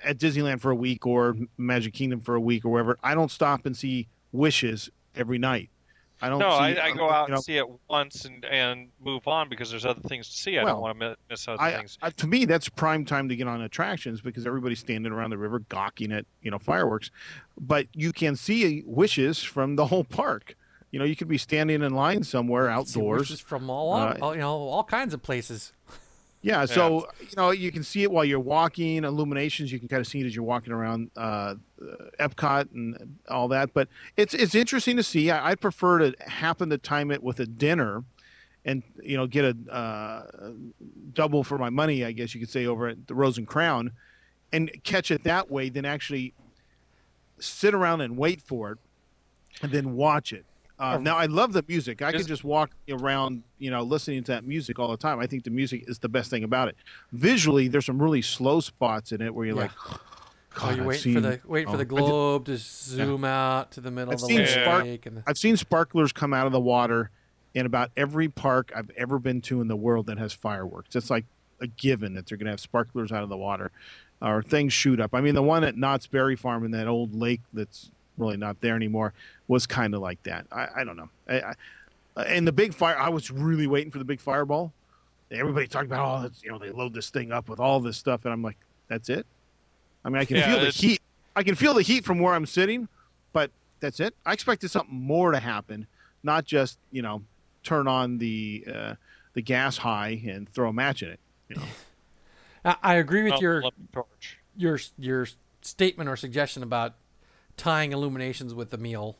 [0.04, 3.30] at Disneyland for a week or Magic Kingdom for a week or wherever, I don't
[3.30, 5.70] stop and see Wishes every night.
[6.24, 6.38] I don't.
[6.38, 9.26] no, see, I, I go you out know, and see it once and, and move
[9.28, 10.58] on because there's other things to see.
[10.58, 11.98] I Well, don't want to miss other I, things.
[12.00, 15.38] I, to me, that's prime time to get on attractions because everybody's standing around the
[15.38, 17.10] river gawking at you know fireworks,
[17.60, 20.56] but you can see wishes from the whole park.
[20.90, 23.20] You know, you could be standing in line somewhere see outdoors.
[23.22, 25.72] wishes from all, Uh, all you know all kinds of places.
[26.44, 29.02] Yeah, so you know you can see it while you're walking.
[29.04, 31.54] Illuminations, you can kind of see it as you're walking around uh, uh,
[32.20, 33.72] Epcot and all that.
[33.72, 35.30] But it's it's interesting to see.
[35.30, 38.04] I, I'd prefer to happen to time it with a dinner,
[38.66, 40.50] and you know get a uh,
[41.14, 42.04] double for my money.
[42.04, 43.92] I guess you could say over at the Rose and Crown,
[44.52, 46.34] and catch it that way than actually
[47.38, 48.78] sit around and wait for it,
[49.62, 50.44] and then watch it.
[50.78, 52.02] Uh, now I love the music.
[52.02, 55.20] I Is- could just walk around, you know, listening to that music all the time.
[55.20, 56.76] I think the music is the best thing about it.
[57.12, 59.62] Visually, there's some really slow spots in it where you're Yeah.
[59.62, 59.70] like,
[60.56, 62.44] Oh, God, you're I've waiting for seen- the waiting for oh, the I did- globe
[62.46, 64.48] to zoom out to the middle I've of the seen lake.
[64.48, 67.10] Spark- and the- I've seen sparklers come out of the water
[67.54, 70.94] in about every park I've ever been to in the world that has fireworks.
[70.96, 71.24] It's like
[71.60, 73.70] a given that they're going to have sparklers out of the water
[74.20, 75.14] or things shoot up.
[75.14, 78.60] I mean, the one at Knott's Berry Farm in that old lake that's really not
[78.60, 79.12] there anymore
[79.48, 80.46] was kind of like that.
[80.52, 81.08] I, I don't know.
[81.28, 81.54] I,
[82.16, 84.72] I, and the big fire, I was really waiting for the big fireball.
[85.30, 87.96] Everybody talking about, oh, it's, you know, they load this thing up with all this
[87.96, 88.56] stuff, and I'm like,
[88.88, 89.26] that's it.
[90.04, 91.00] I mean, I can Yeah, feel the it's- heat.
[91.36, 92.86] I can feel the heat from where I'm sitting,
[93.32, 93.50] but
[93.80, 94.14] that's it.
[94.24, 95.84] I expected something more to happen,
[96.22, 97.22] not just you know
[97.64, 98.94] turn on the uh,
[99.32, 101.18] the gas high and throw a match in it.
[101.48, 101.62] You know,
[102.64, 104.38] I, I agree with Oh, your torch.
[104.56, 105.26] your your
[105.62, 106.94] statement or suggestion about
[107.56, 109.16] tying illuminations with the meal.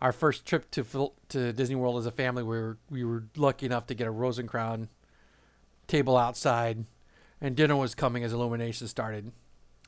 [0.00, 3.66] Our first trip to to Disney World as a family, we were we were lucky
[3.66, 4.88] enough to get a Rose and Crown
[5.86, 6.84] table outside,
[7.40, 9.32] and dinner was coming as illumination started.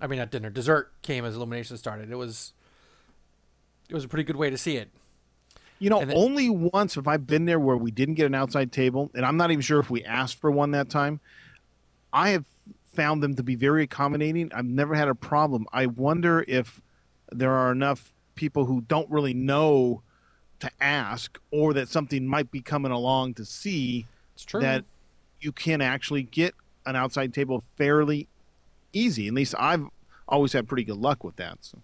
[0.01, 0.51] I mean, not dinner.
[0.51, 2.11] Dessert came as illumination started.
[2.11, 2.53] It was
[3.89, 4.91] it was a pretty good way to see it.
[5.79, 8.73] You know, then- only once have I been there where we didn't get an outside
[8.73, 11.21] table, and I'm not even sure if we asked for one that time.
[12.13, 12.47] I have
[12.95, 14.51] found them to be very accommodating.
[14.55, 15.67] I've never had a problem.
[15.73, 16.81] I wonder if
[17.33, 20.03] there are enough people who don't really know
[20.61, 24.61] to ask, or that something might be coming along to see It's true.
[24.61, 24.85] that
[25.41, 26.55] you can actually get
[26.87, 28.27] an outside table fairly
[28.93, 29.29] easy.
[29.29, 29.85] At least I've
[30.29, 31.59] always had pretty good luck with that.
[31.61, 31.79] So.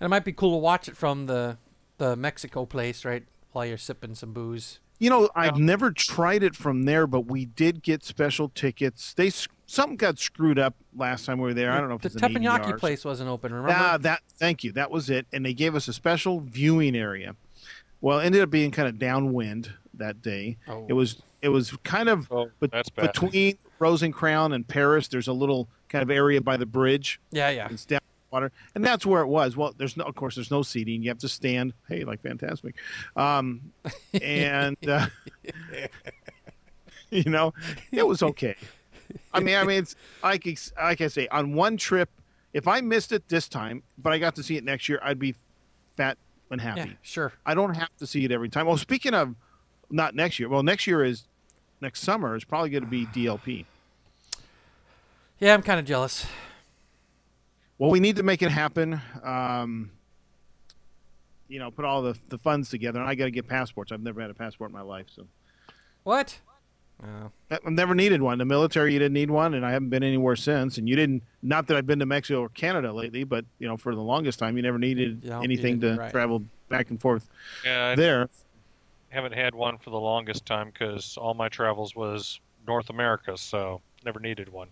[0.00, 1.58] and it might be cool to watch it from the
[1.98, 3.24] the Mexico place, right?
[3.52, 4.78] While you're sipping some booze.
[5.00, 9.14] You know, I've never tried it from there, but we did get special tickets.
[9.14, 11.70] They s- something got screwed up last time we were there.
[11.70, 13.52] I don't know if the it's an teppanyaki place wasn't open.
[13.54, 13.72] Remember?
[13.78, 14.22] Ah, that.
[14.38, 14.72] Thank you.
[14.72, 15.26] That was it.
[15.32, 17.36] And they gave us a special viewing area.
[18.00, 20.56] Well, it ended up being kind of downwind that day.
[20.66, 20.84] Oh.
[20.88, 21.22] It was.
[21.40, 23.12] It was kind of Oh, bet- that's bad.
[23.12, 25.06] between Rose and Crown and Paris.
[25.06, 27.20] There's a little kind of area by the bridge.
[27.30, 27.68] yeah, yeah.
[27.70, 28.00] It's down
[28.32, 29.56] water, and that's where it was.
[29.56, 31.00] Well, there's no, of course, there's no seating.
[31.02, 31.74] You have to stand.
[31.88, 32.74] Hey, like Fantasmic,
[33.16, 33.60] um,
[34.22, 35.06] and uh,
[37.10, 37.54] you know,
[37.92, 38.56] it was okay.
[39.32, 42.10] I mean, I mean, it's like like I say, on one trip,
[42.52, 45.18] if I missed it this time, but I got to see it next year, I'd
[45.18, 45.34] be
[45.96, 46.18] fat
[46.50, 46.80] and happy.
[46.80, 47.32] Yeah, sure.
[47.44, 48.66] I don't have to see it every time.
[48.66, 49.34] Well, speaking of
[49.90, 51.24] not next year, well, next year is
[51.80, 53.64] next summer is probably going to be DLP.
[55.38, 56.26] Yeah, I'm kind of jealous.
[57.78, 59.00] Well, we need to make it happen.
[59.22, 59.92] Um,
[61.46, 63.92] you know, put all the, the funds together, and I got to get passports.
[63.92, 65.26] I've never had a passport in my life, so
[66.02, 66.38] What?
[67.02, 67.30] Oh.
[67.50, 68.38] I've never needed one.
[68.38, 70.78] The military, you didn't need one, and I haven't been anywhere since.
[70.78, 71.22] And you didn't.
[71.42, 74.38] Not that I've been to Mexico or Canada lately, but you know, for the longest
[74.38, 76.10] time, you never needed you anything didn't, to right.
[76.10, 77.28] travel back and forth
[77.64, 78.28] Yeah, I there.
[79.10, 83.80] haven't had one for the longest time because all my travels was North America, so
[84.04, 84.68] never needed one.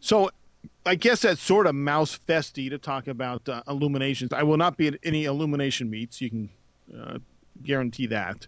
[0.00, 0.30] So,
[0.86, 4.32] I guess that's sort of mouse festy to talk about uh, illuminations.
[4.32, 6.20] I will not be at any illumination meets.
[6.20, 6.48] You can
[6.98, 7.18] uh,
[7.62, 8.46] guarantee that.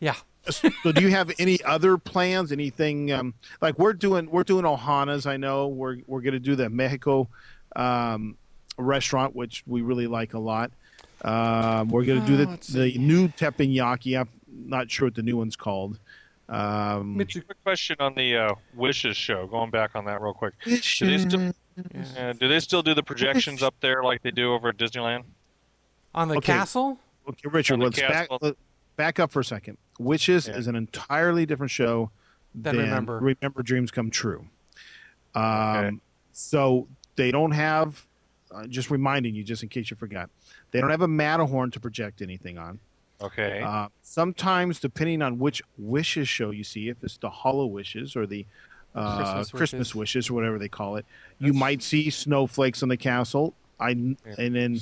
[0.00, 0.16] Yeah.
[0.50, 5.26] So do you have any other plans anything um, like we're doing we're doing ohanas
[5.26, 7.28] i know we're we're going to do the mexico
[7.76, 8.36] um,
[8.78, 10.70] restaurant which we really like a lot
[11.24, 15.22] um, we're going to do Oh, the, the new teppanyaki i'm not sure what the
[15.22, 15.98] new one's called
[16.48, 19.48] um, Mitsu- Quick question on the uh, Wishes show.
[19.48, 20.54] Going back on that real quick.
[20.64, 21.52] Do they still,
[22.16, 25.24] uh, do they still do the projections up there like they do over at Disneyland?
[26.14, 26.52] On the Okay.
[26.52, 26.98] castle?
[27.28, 28.38] okay richard let's back, castle.
[28.40, 28.54] let,
[28.96, 30.56] back up for a second wishes Yeah.
[30.56, 32.10] is an entirely different show
[32.54, 33.20] Then than remember.
[33.20, 34.46] remember dreams come true
[35.34, 35.90] um, Okay.
[36.32, 38.06] so they don't have
[38.54, 40.30] uh, just reminding you just in case you forgot
[40.70, 42.78] they don't have a matterhorn to project anything on
[43.20, 43.62] Okay.
[43.62, 48.26] uh, sometimes depending on which wishes show you see if it's the hollow wishes or
[48.26, 48.46] the
[48.94, 49.94] uh, Christmas christmas, wishes.
[49.94, 50.30] wishes.
[50.30, 51.04] or whatever they call it
[51.38, 54.16] you might see snowflakes on the castle i and
[54.54, 54.78] then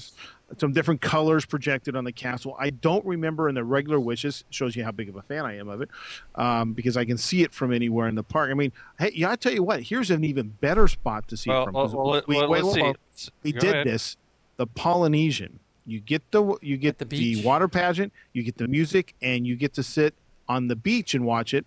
[0.58, 2.56] some different colors projected on the castle.
[2.58, 4.44] I don't remember in the regular wishes.
[4.50, 5.88] Shows you how big of a fan I am of it,
[6.34, 8.50] um, because I can see it from anywhere in the park.
[8.50, 9.80] I mean, hey, yeah, I tell you what.
[9.82, 11.74] Here's an even better spot to see it from.
[11.74, 12.82] well, 'cause well, we, well, wait, let's wait, see.
[12.82, 13.30] wait.
[13.42, 13.86] we Go did ahead.
[13.86, 14.16] this.
[14.56, 15.58] The Polynesian.
[15.86, 18.12] You get the you get the the, water pageant.
[18.32, 20.14] You get the music, and you get to sit
[20.48, 21.66] on the beach and watch it,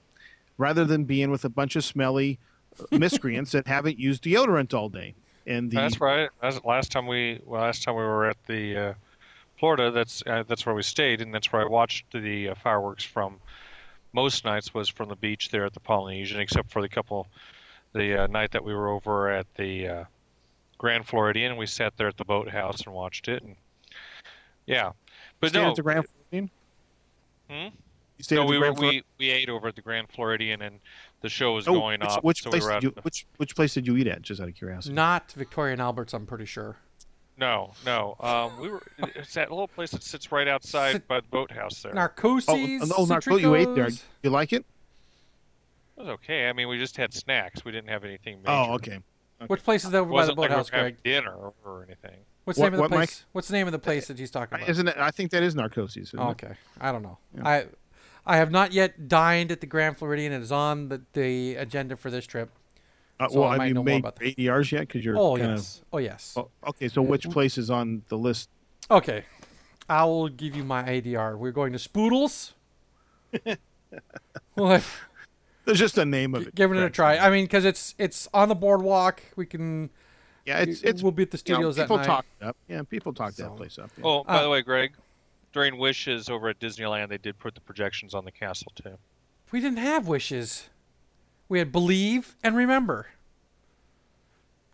[0.57, 2.39] rather than being with a bunch of smelly
[2.91, 5.13] miscreants that haven't used deodorant all day.
[5.47, 6.29] And the That's right.
[6.41, 8.93] That's last time we well, last time we were at the uh,
[9.57, 9.91] Florida.
[9.91, 13.39] That's uh, that's where we stayed, and that's where I watched the uh, fireworks from.
[14.11, 17.27] Most nights was from the beach there at the Polynesian, except for the couple,
[17.93, 20.03] the uh, night that we were over at the uh,
[20.77, 21.55] Grand Floridian.
[21.55, 23.55] We sat there at the boathouse and watched it, and
[24.65, 24.91] yeah,
[25.39, 26.51] but stayed no, at the Grand Floridian.
[27.49, 27.75] Hmm?
[28.17, 30.09] You stayed no, at the we were Grand we, we ate over at the Grand
[30.09, 30.79] Floridian, and
[31.21, 32.23] the show was Oh, going which, off.
[32.23, 34.21] Which so place we did you the- which which place did you eat at?
[34.21, 34.93] Just out of curiosity.
[34.95, 36.77] Not Victoria and Albert's, I'm pretty sure.
[37.39, 38.15] No, no.
[38.19, 38.81] Um, we were.
[39.15, 41.93] It's that little place that sits right outside Sit- by the boathouse there.
[41.93, 42.91] Narcoossee's.
[42.91, 43.89] Oh, oh, Narco, you ate there.
[44.23, 44.65] You like it?
[45.97, 46.47] It was okay.
[46.49, 47.63] I mean, we just had snacks.
[47.65, 48.37] We didn't have anything.
[48.41, 48.49] Major.
[48.49, 48.99] Oh, okay.
[49.47, 51.03] Which place is over It by the wasn't like we were boathouse, having Greg?
[51.03, 52.19] dinner or anything.
[52.45, 52.97] What's the What- name of the what, Mike?
[53.09, 53.25] place?
[53.33, 54.69] What's the name of the place that he's talking about?
[54.69, 54.97] Isn't it?
[54.97, 55.97] I think that is Narcoossee's.
[56.09, 56.43] Isn't Oh, it?
[56.43, 57.17] okay, I don't know.
[57.35, 57.47] Yeah.
[57.47, 57.65] I
[58.27, 60.33] I have not yet dined at the Grand Floridian.
[60.33, 62.49] It is on the, the agenda for this trip.
[63.19, 64.19] Uh, So well, I have might you know more made about.
[64.19, 64.81] ADRs yet?
[64.81, 65.81] Because you're Oh kind yes.
[65.93, 66.33] Oh yes.
[66.37, 68.49] Oh, okay, so which place is on the list?
[68.91, 69.23] Okay,
[69.89, 71.37] I will give you my ADR.
[71.37, 72.51] We're going to Spoodles.
[74.55, 74.83] what?
[75.65, 76.55] There's just a name of it.
[76.55, 77.17] Giving it a try.
[77.17, 79.21] I mean, because it's it's on the boardwalk.
[79.35, 79.89] We can.
[80.45, 81.01] Yeah, it's it's.
[81.03, 82.05] we'll be at the You know, studios that people night.
[82.05, 82.55] talk it up.
[82.69, 83.89] Yeah, people talk So- that place up.
[83.97, 84.03] yeah.
[84.05, 84.93] Oh, by Uh, the way, Greg,
[85.57, 88.95] during Wishes over at Disneyland, they did put the projections on the castle too.
[89.51, 90.69] We didn't have wishes.
[91.49, 93.07] We had believe and remember.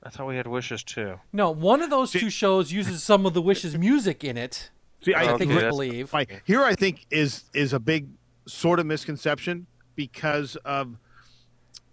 [0.04, 1.22] I thought we had wishes too.
[1.32, 4.72] No, one of those two shows uses some of the Wishes music in it.
[5.02, 6.12] See, I I Okay, think think I believe.
[6.12, 8.10] Like here, I think is is a big
[8.46, 9.66] sort of misconception
[9.96, 10.98] because of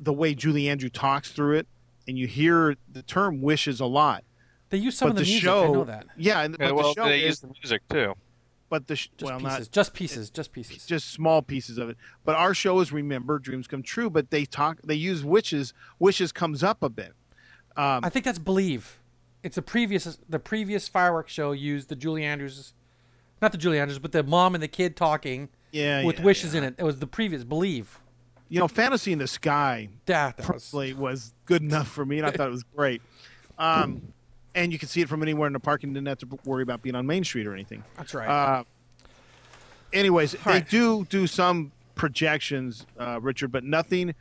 [0.01, 1.69] the way Julie Andrew talks through it,
[2.09, 4.25] and you hear the term "wishes" a lot.
[4.71, 5.43] They use some but of the, the music.
[5.45, 6.07] show, I know that.
[6.17, 8.15] yeah, and, Yeah, but well, the show they is, use the music too.
[8.71, 9.59] But the sh- Just well, pieces.
[9.59, 10.31] not just pieces.
[10.31, 10.87] Just pieces.
[10.87, 11.99] just small pieces of it.
[12.25, 16.33] But our show is "Remember Dreams Come True," but they talk, they use "wishes." Wishes
[16.33, 17.13] comes up a bit.
[17.77, 19.01] Um, I think that's Believe.
[19.43, 22.73] It's a previous the previous fireworks show used the Julie Andrews,
[23.43, 26.55] not the Julie Andrews, but the mom and the kid talking yeah, with yeah, wishes
[26.55, 26.59] yeah.
[26.59, 26.75] in it.
[26.79, 27.99] It was the previous Believe.
[28.49, 32.19] You know, "Fantasy in the Sky" That, that was, probably was good enough for me,
[32.19, 33.03] and I thought it was great.
[33.59, 34.13] Um,
[34.55, 36.63] and you could see it from anywhere in the park and didn't have to worry
[36.63, 37.83] about being on Main Street or anything.
[37.97, 38.29] that's right.
[38.29, 38.65] Uh,
[39.93, 40.69] anyways, All they right.
[40.69, 44.15] do do some projections, uh, Richard, but nothing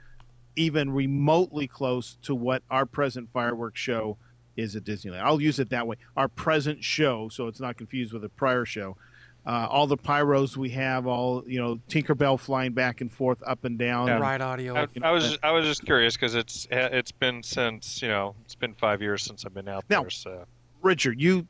[0.55, 4.17] even remotely close to what our present fireworks show
[4.57, 5.21] is at Disneyland.
[5.21, 5.95] I'll use it that way.
[6.17, 8.97] Our present show, so it's not confused with a prior show.
[9.45, 13.63] Uh, all the pyros we have, all you know, Tinkerbell flying back and forth, up
[13.63, 14.07] and down.
[14.07, 14.19] Yeah.
[14.19, 14.75] Ride audio.
[14.75, 17.41] I, you know, I was that- just, I was just curious because it's it's been
[17.41, 20.09] since you know it's been five years since I've been out Now- there.
[20.11, 20.45] So
[20.81, 21.47] Richard, you,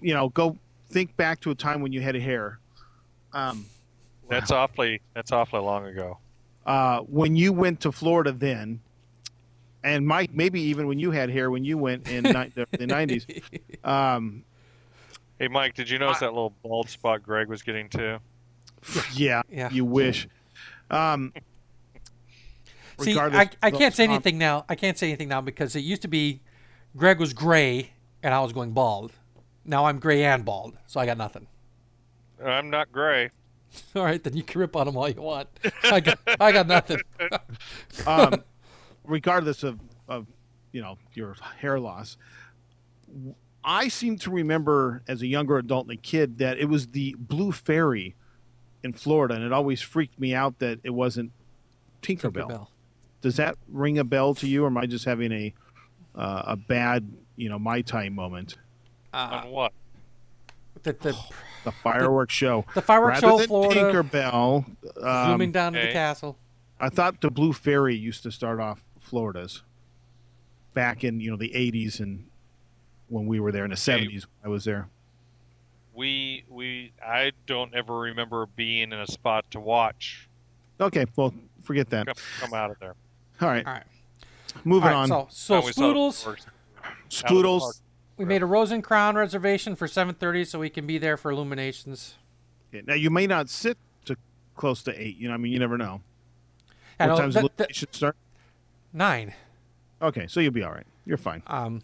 [0.00, 0.56] you know, go
[0.88, 2.58] think back to a time when you had a hair.
[3.32, 3.66] Um,
[4.30, 6.18] that's awfully that's awfully long ago.
[6.66, 8.80] uh, when you went to Florida then,
[9.82, 12.86] and Mike, maybe even when you had hair when you went in ni- the, the
[12.86, 13.42] 90s.
[13.84, 14.44] Um,
[15.38, 18.18] Hey Mike, did you notice that little bald spot Greg was getting too?
[19.14, 19.70] yeah, Yeah.
[19.70, 20.28] you wish.
[20.90, 21.32] Um,
[23.00, 24.64] See, regardless I, I can't say the- anything now.
[24.68, 26.40] I can't say anything now because it used to be
[26.96, 27.90] Greg was gray
[28.22, 29.12] and I was going bald.
[29.64, 31.48] Now I'm gray and bald, so I got nothing.
[32.44, 33.30] I'm not gray.
[33.96, 35.48] All right, then you can rip on them all you want.
[35.82, 36.98] I got, I got nothing.
[38.06, 38.44] um,
[39.02, 40.26] regardless of, of
[40.70, 42.16] you know your hair loss
[43.64, 47.14] i seem to remember as a younger adult and a kid that it was the
[47.18, 48.14] blue fairy
[48.82, 51.30] in florida and it always freaked me out that it wasn't
[52.02, 52.66] tinkerbell, Tinkerbell.
[53.22, 55.54] does that ring a bell to you or am i just having a
[56.14, 58.56] uh, a bad you know my time moment
[59.12, 59.72] Uh, On what?
[60.82, 61.16] the, the,
[61.64, 64.66] the fireworks show the fireworks rather show, than Florida, tinkerbell
[65.02, 66.36] um, zooming down to the castle.
[66.80, 69.62] I thought the Blue Fairy used to start off Florida's
[70.74, 72.26] back in you know the 80s and
[73.08, 74.26] when we were there in the 70s.
[74.44, 74.88] I was there.
[75.94, 80.28] We we I don't ever remember being in a spot to watch
[80.80, 82.06] Okay, well forget that.
[82.06, 82.94] come, come out of there.
[83.40, 83.82] All right, All right.
[84.64, 85.08] moving All right, on.
[85.08, 86.36] so so Time we Spoodles.
[87.10, 87.80] Spoodles.
[88.16, 91.30] we made a Rose and Crown reservation for 7:30, so we can be there for
[91.30, 92.14] illuminations.
[92.74, 94.16] Okay, Now you may not sit to
[94.56, 95.16] close to eight.
[95.16, 96.00] You know, I mean, you never know.
[96.98, 98.16] I what know, time's that- the that- start?
[98.92, 99.32] nine.
[100.02, 100.86] Okay, so you'll be all right.
[101.06, 101.42] You're fine.
[101.46, 101.82] Um,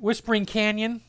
[0.00, 1.02] Whispering Canyon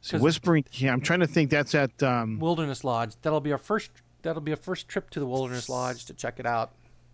[0.00, 0.64] So whispering.
[0.72, 1.50] Yeah, I'm trying to think.
[1.50, 2.02] That's at.
[2.02, 3.14] Um, Wilderness Lodge.
[3.22, 3.90] That'll be our first.
[4.22, 6.72] That'll be a first trip to the Wilderness Lodge to check it out.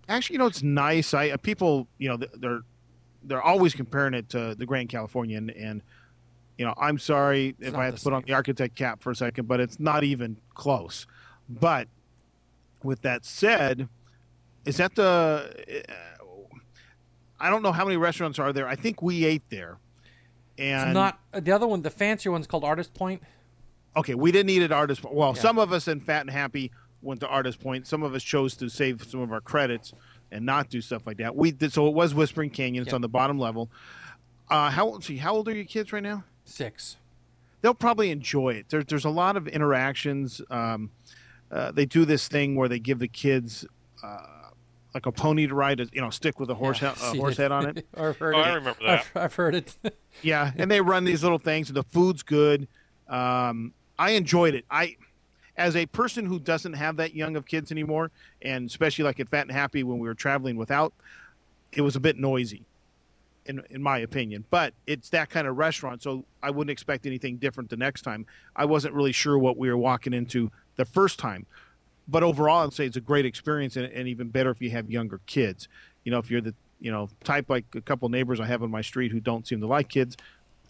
[0.08, 1.12] actually, you know, it's nice.
[1.14, 2.60] I uh, people, you know, they're
[3.24, 5.82] they're always comparing it to the Grand Californian, and
[6.56, 9.16] you know, I'm sorry if I have to put on the architect cap for a
[9.16, 11.06] second, but it's not even close.
[11.48, 11.88] But
[12.82, 13.88] with that said,
[14.64, 15.52] is that the?
[15.88, 15.92] Uh,
[17.40, 18.66] I don't know how many restaurants are there.
[18.66, 19.78] I think we ate there,
[20.58, 21.82] and It's not the other one.
[21.82, 23.22] The fancier one's called Artist Point.
[23.96, 25.02] okay, we didn't eat at Artist.
[25.02, 25.14] Point.
[25.14, 25.42] Well, Yeah.
[25.42, 26.70] some of us in Fat and Happy
[27.02, 27.86] went to Artist Point.
[27.86, 29.92] Some of us chose to save some of our credits
[30.30, 31.34] and not do stuff like that.
[31.34, 31.86] We did so.
[31.88, 32.82] It was Whispering Canyon.
[32.82, 32.96] It's Yeah.
[32.96, 33.70] on the bottom level.
[34.50, 35.04] Uh, how old?
[35.04, 35.16] see?
[35.16, 36.24] How old are your kids right now?
[36.44, 36.96] Six.
[37.60, 38.68] They'll probably enjoy it.
[38.68, 40.40] There, there's a lot of interactions.
[40.50, 40.90] Um,
[41.50, 43.66] uh, they do this thing where they give the kids.
[44.02, 44.18] Uh,
[44.94, 47.20] like a pony to ride, a, you know, stick with a horse, Yeah, he- a
[47.20, 47.42] horse it.
[47.42, 47.86] head on it.
[47.96, 48.46] I've heard Oh, it.
[48.46, 49.06] I remember that.
[49.14, 49.76] I've, I've heard it.
[50.22, 51.68] Yeah, and they run these little things.
[51.68, 52.66] and The food's good.
[53.08, 54.64] Um, I enjoyed it.
[54.70, 54.96] I,
[55.56, 58.10] as a person who doesn't have that young of kids anymore,
[58.42, 60.92] and especially like at Fat and Happy when we were traveling without,
[61.72, 62.64] it was a bit noisy,
[63.46, 64.44] in in my opinion.
[64.50, 68.26] But it's that kind of restaurant, so I wouldn't expect anything different the next time.
[68.56, 71.46] I wasn't really sure what we were walking into the first time,
[72.08, 74.90] but overall, I'd say it's a great experience, and, and even better if you have
[74.90, 75.68] younger kids.
[76.04, 78.70] You know, if you're the you know type like a couple neighbors I have on
[78.70, 80.16] my street who don't seem to like kids,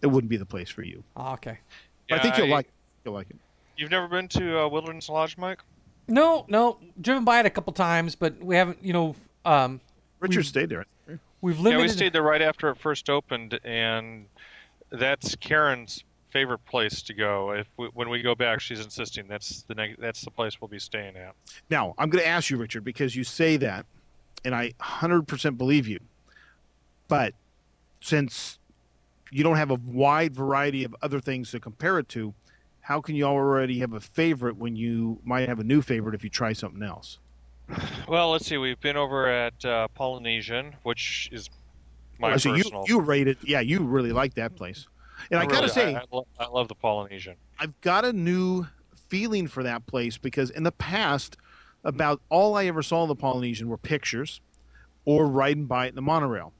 [0.03, 1.03] it wouldn't be the place for you.
[1.17, 1.59] Oh, okay.
[2.11, 2.69] I think you'll like
[3.05, 3.37] you'll like it.
[3.77, 5.61] You've never been to uh, Wilderness Lodge, Mike?
[6.09, 6.79] No, no.
[7.01, 8.83] Driven by it a couple times, but we haven't.
[8.83, 9.81] You know, um,
[10.19, 10.85] Richard stayed there.
[11.41, 14.27] we've Yeah, we stayed there right after it first opened, and
[14.91, 17.53] that's Karen's favorite place to go.
[17.53, 20.69] If we, when we go back, she's insisting that's the neg- that's the place we'll
[20.69, 21.35] be staying at.
[21.71, 23.87] Now, I'm going to ask you, Richard, because you say that,
[24.45, 26.01] and I 100% believe you.
[27.09, 27.35] But
[28.01, 28.59] since
[29.31, 32.35] you don't have a wide variety of other things to compare it to,
[32.81, 36.25] how can you already have a favorite when you might have a new favorite if
[36.25, 37.19] you try something else?
[38.09, 38.57] Well, let's see.
[38.57, 41.51] We've been over at uh, Polynesian, which is
[42.19, 42.85] my Oh, so you personal.
[42.87, 44.87] you rated, yeah, you really like that place.
[45.31, 47.37] And I, gotta really- say, I, I, lo- I love the Polynesian.
[47.59, 48.67] I've got a new
[49.09, 51.37] feeling for that place because in the past,
[51.85, 54.41] about all I ever saw of the Polynesian were pictures
[55.05, 56.53] or riding by it in the monorail.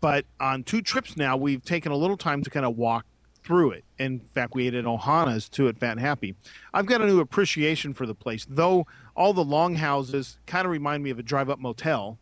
[0.00, 3.04] But on two trips now, we've taken a little time to kind of walk
[3.42, 3.84] through it.
[3.98, 6.34] In fact, we ate at Ohana's too at Fat and Happy.
[6.74, 11.02] I've got a new appreciation for the place, though all the longhouses kind of remind
[11.02, 12.18] me of a drive up motel.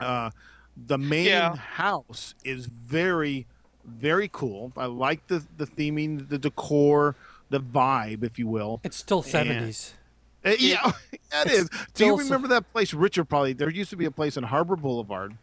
[0.00, 0.30] Uh,
[0.86, 1.54] the main Yeah.
[1.56, 3.46] house is very,
[3.86, 4.72] very cool.
[4.76, 7.14] I like the, the theming, the decor,
[7.50, 8.80] the vibe, if you will.
[8.84, 9.92] It's still 70s.
[10.44, 10.92] Uh, yeah,
[11.32, 11.68] that is.
[11.94, 13.24] Do you remember that place, Richard?
[13.26, 15.34] Probably there used to be a place on Harbor Boulevard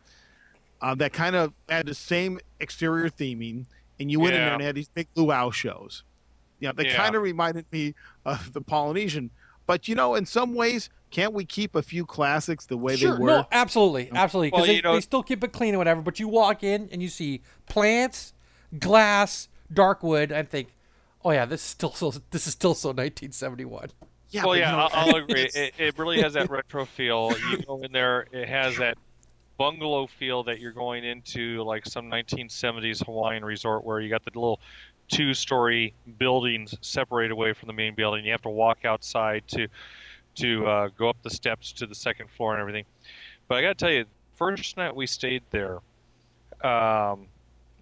[0.82, 3.66] uh, that kind of had the same exterior theming,
[4.00, 6.04] and you went in there and had these big luau shows.
[6.60, 6.96] Yeah, they Yeah.
[6.98, 9.32] kind of reminded me of the Polynesian.
[9.66, 13.14] But you know, in some ways, can't we keep a few classics the way Sure,
[13.14, 13.28] they were?
[13.28, 16.02] no, absolutely, absolutely, because Well, they, know- they still keep it clean and whatever.
[16.02, 18.34] But you walk in and you see plants,
[18.80, 20.32] glass, dark wood.
[20.32, 20.70] I think,
[21.24, 22.12] oh yeah, this is still so.
[22.32, 23.90] This is still so 1971.
[24.30, 25.50] yeah, well, yeah, you know, I'll, I'll agree.
[25.54, 27.34] It, it really has that retro feel.
[27.52, 28.98] You go in there, it has that
[29.58, 34.32] bungalow feel that you're going into like some 1970s Hawaiian resort where you got the
[34.34, 34.60] little
[35.08, 38.26] two-story buildings separated away from the main building.
[38.26, 39.68] You have to walk outside to
[40.36, 42.86] to uh, go up the steps to the second floor and everything.
[43.48, 44.06] But I got to tell you,
[44.36, 45.80] first night we stayed there,
[46.64, 47.28] um,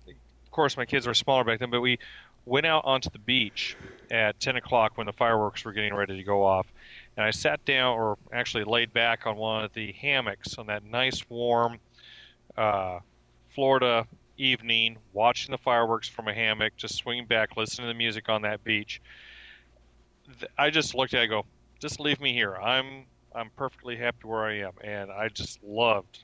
[0.08, 2.00] of course my kids were smaller back then, but we
[2.46, 3.78] went out onto the beach
[4.10, 6.66] at 10 o'clock when the fireworks were getting ready to go off.
[7.16, 10.84] And I sat down, or actually laid back on one of the hammocks on that
[10.84, 11.78] nice, warm
[12.58, 13.00] uh,
[13.54, 18.30] Florida evening, watching the fireworks from a hammock, just swinging back, listening to the music
[18.30, 19.02] on that beach.
[20.58, 21.46] I just looked at it and go,
[21.80, 22.56] just leave me here.
[22.56, 24.74] I'm I'm perfectly happy where I am.
[24.84, 26.24] And I just loved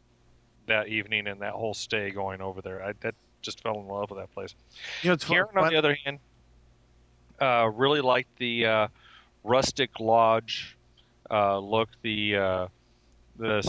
[0.67, 2.83] that evening and that whole stay going over there.
[2.83, 4.55] I that just fell in love with that place.
[5.01, 6.19] you know, it's fun- Karen, on the other hand,
[7.39, 8.87] uh, really liked the uh,
[9.43, 10.75] rustic lodge
[11.29, 12.67] uh, look, the uh,
[13.37, 13.61] the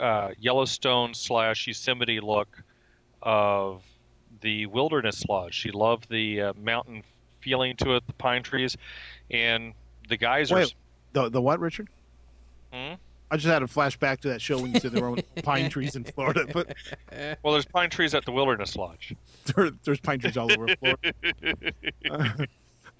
[0.00, 2.62] uh, Yellowstone slash Yosemite look
[3.22, 3.82] of
[4.40, 5.54] the Wilderness Lodge.
[5.54, 7.02] She loved the uh, mountain
[7.40, 8.76] feeling to it, the pine trees,
[9.30, 9.72] and
[10.08, 10.54] the geysers.
[10.54, 10.74] Wait.
[11.14, 11.88] The the what, Richard?
[12.72, 12.94] Hmm?
[13.30, 15.96] I just had a flashback to that show when you said there were pine trees
[15.96, 16.74] in Florida, but
[17.42, 19.14] Well, there's pine trees at the Wilderness Lodge.
[19.56, 21.14] there, there's pine trees all over Florida.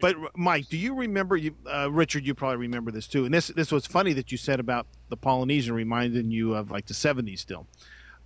[0.00, 1.36] but Mike, do you remember?
[1.36, 3.26] You, uh, Richard, you probably remember this too.
[3.26, 6.86] And this this was funny that you said about the Polynesian, reminding you of like
[6.86, 7.40] the '70s.
[7.40, 7.66] Still,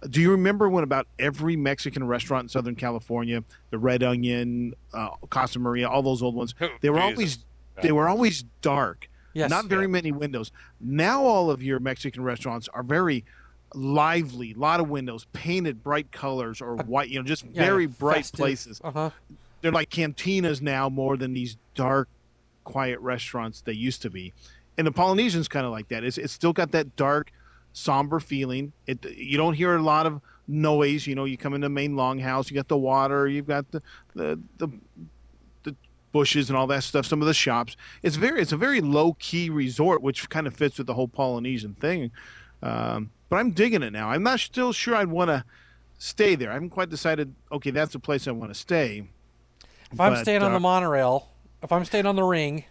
[0.09, 5.11] do you remember when about every Mexican restaurant in Southern California, the Red Onion, uh,
[5.29, 7.13] Casa Maria, all those old ones, they were Jesus.
[7.13, 7.39] always
[7.83, 9.09] they were always dark.
[9.39, 9.51] Yes.
[9.51, 9.89] Not very Yeah.
[9.89, 10.51] many windows.
[10.81, 13.25] Now all of your Mexican restaurants are very
[13.75, 17.87] lively, a lot of windows, painted bright colors or white, you know, just Yeah, very
[17.87, 18.39] bright festive.
[18.39, 19.11] places Uh-huh.
[19.61, 22.09] they're like cantinas now more than these dark,
[22.65, 24.33] quiet restaurants they used to be.
[24.77, 26.03] And the Polynesian's kind of like that.
[26.05, 27.31] It's, it's still got that dark,
[27.73, 28.73] somber feeling.
[28.87, 31.07] It you don't hear a lot of noise.
[31.07, 33.83] You know, you come in the main longhouse, you got the water, you've got the
[34.15, 34.69] the, the
[36.13, 37.07] bushes and all that stuff.
[37.07, 37.77] Some of the shops.
[38.03, 41.09] It's very it's a very low key resort, which kind of fits with the whole
[41.09, 42.11] Polynesian thing.
[42.63, 44.09] Um, but I'm digging it now.
[44.11, 45.45] I'm not still sure I'd want to
[45.99, 46.51] stay there.
[46.51, 47.35] I haven't quite decided.
[47.53, 49.09] Okay, that's the place I want to stay.
[49.93, 51.29] If I'm But, staying on uh, the monorail,
[51.63, 52.65] if I'm staying on the ring,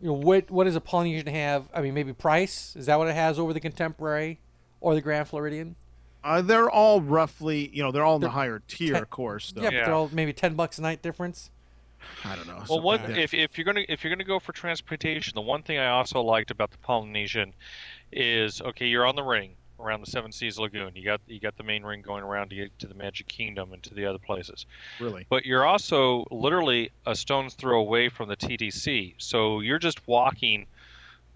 [0.00, 1.68] you know what what does a Polynesian have?
[1.74, 4.40] I mean, maybe price is that what it has over the Contemporary
[4.80, 5.76] or the Grand Floridian?
[6.22, 9.10] Uh, they're all roughly, you know, they're all in the They're higher tier, ten- of
[9.10, 9.52] course.
[9.54, 9.84] So Yeah, but Yeah.
[9.86, 11.50] they're all maybe ten bucks a night difference.
[12.24, 12.54] I don't know.
[12.56, 12.82] Well, something
[13.12, 16.20] one—if if you're gonna if you're gonna go for transportation, the one thing I also
[16.20, 17.52] liked about the Polynesian
[18.12, 20.92] is okay, you're on the ring around the Seven Seas Lagoon.
[20.94, 23.72] You got you got the main ring going around to get to the Magic Kingdom
[23.72, 24.66] and to the other places.
[25.00, 30.06] really, But you're also literally a stone's throw away from the TTC, so you're just
[30.06, 30.66] walking,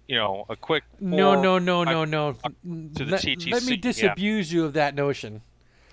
[0.06, 0.84] you know, a quick.
[1.00, 2.32] No, four- no, no, I- no, no.
[2.32, 3.80] to the let, let me TTC, yeah.
[3.82, 5.42] disabuse you of that notion.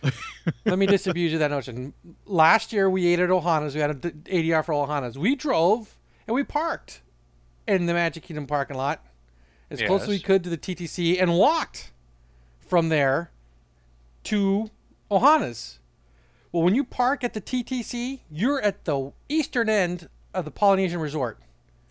[0.66, 1.94] let me disabuse you of that notion.
[2.26, 3.74] Last year we ate at Ohana's.
[3.76, 5.18] We had a d- ADR for Ohana's.
[5.18, 7.02] We drove and we parked
[7.68, 9.04] in the Magic Kingdom parking lot
[9.72, 11.92] as close as we could to the TTC and walked
[12.60, 13.32] from there
[14.26, 14.70] to
[15.10, 15.80] Ohana's.
[16.52, 21.00] Well, when you park at the TTC, you're at the eastern end of the Polynesian
[21.00, 21.40] Resort.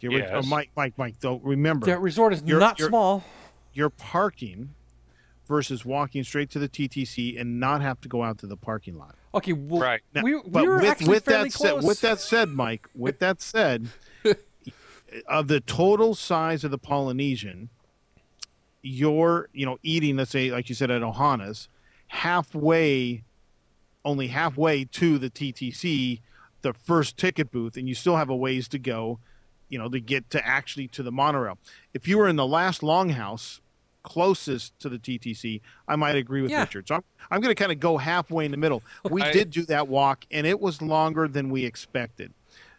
[0.00, 0.46] you re- oh, Yes.
[0.46, 1.14] Mike, Mike, Mike.
[1.20, 3.24] Though remember, That resort is You're- not you're- small.
[3.72, 4.74] you're parking
[5.47, 8.97] versus walking straight to the TTC and not have to go out to the parking
[8.97, 9.14] lot.
[9.34, 10.01] Okay, well, Right.
[10.14, 11.80] Now, we, we but were with, actually with fairly that close.
[11.80, 13.88] said, with that said, Mike, with that said,
[15.28, 17.68] of the total size of the Polynesian,
[18.82, 21.68] you're you know eating, let's say, like you said at Ohana's,
[22.09, 23.24] halfway,
[24.05, 26.20] only halfway to the TTC,
[26.62, 29.18] the first ticket booth, and you still have a ways to go,
[29.68, 31.59] you know, to get to actually to the monorail.
[31.92, 33.61] If you were in the last longhouse
[34.05, 36.61] closest to the TTC, I might agree with Yeah.
[36.61, 36.86] Richard.
[36.86, 38.82] So I'm, I'm going to kind of go halfway in the middle.
[39.11, 42.32] We I- did do that walk, and it was longer than we expected.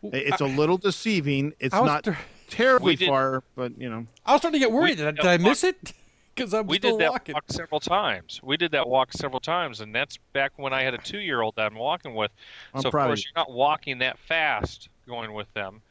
[0.03, 1.53] It's a little deceiving.
[1.59, 2.15] It's not th-
[2.47, 4.05] terribly did- far, but you know.
[4.25, 4.97] I was starting to get worried.
[4.97, 5.93] Did, I- did did I that miss it?
[6.35, 7.33] Because I'm we still did that walking.
[7.33, 8.41] walk several times.
[8.43, 11.65] We did that walk several times, and that's back when I had a two-year-old that
[11.71, 12.29] I'm walking with.
[12.73, 13.29] I'm so of of course you.
[13.33, 15.81] you're not walking that fast going with them,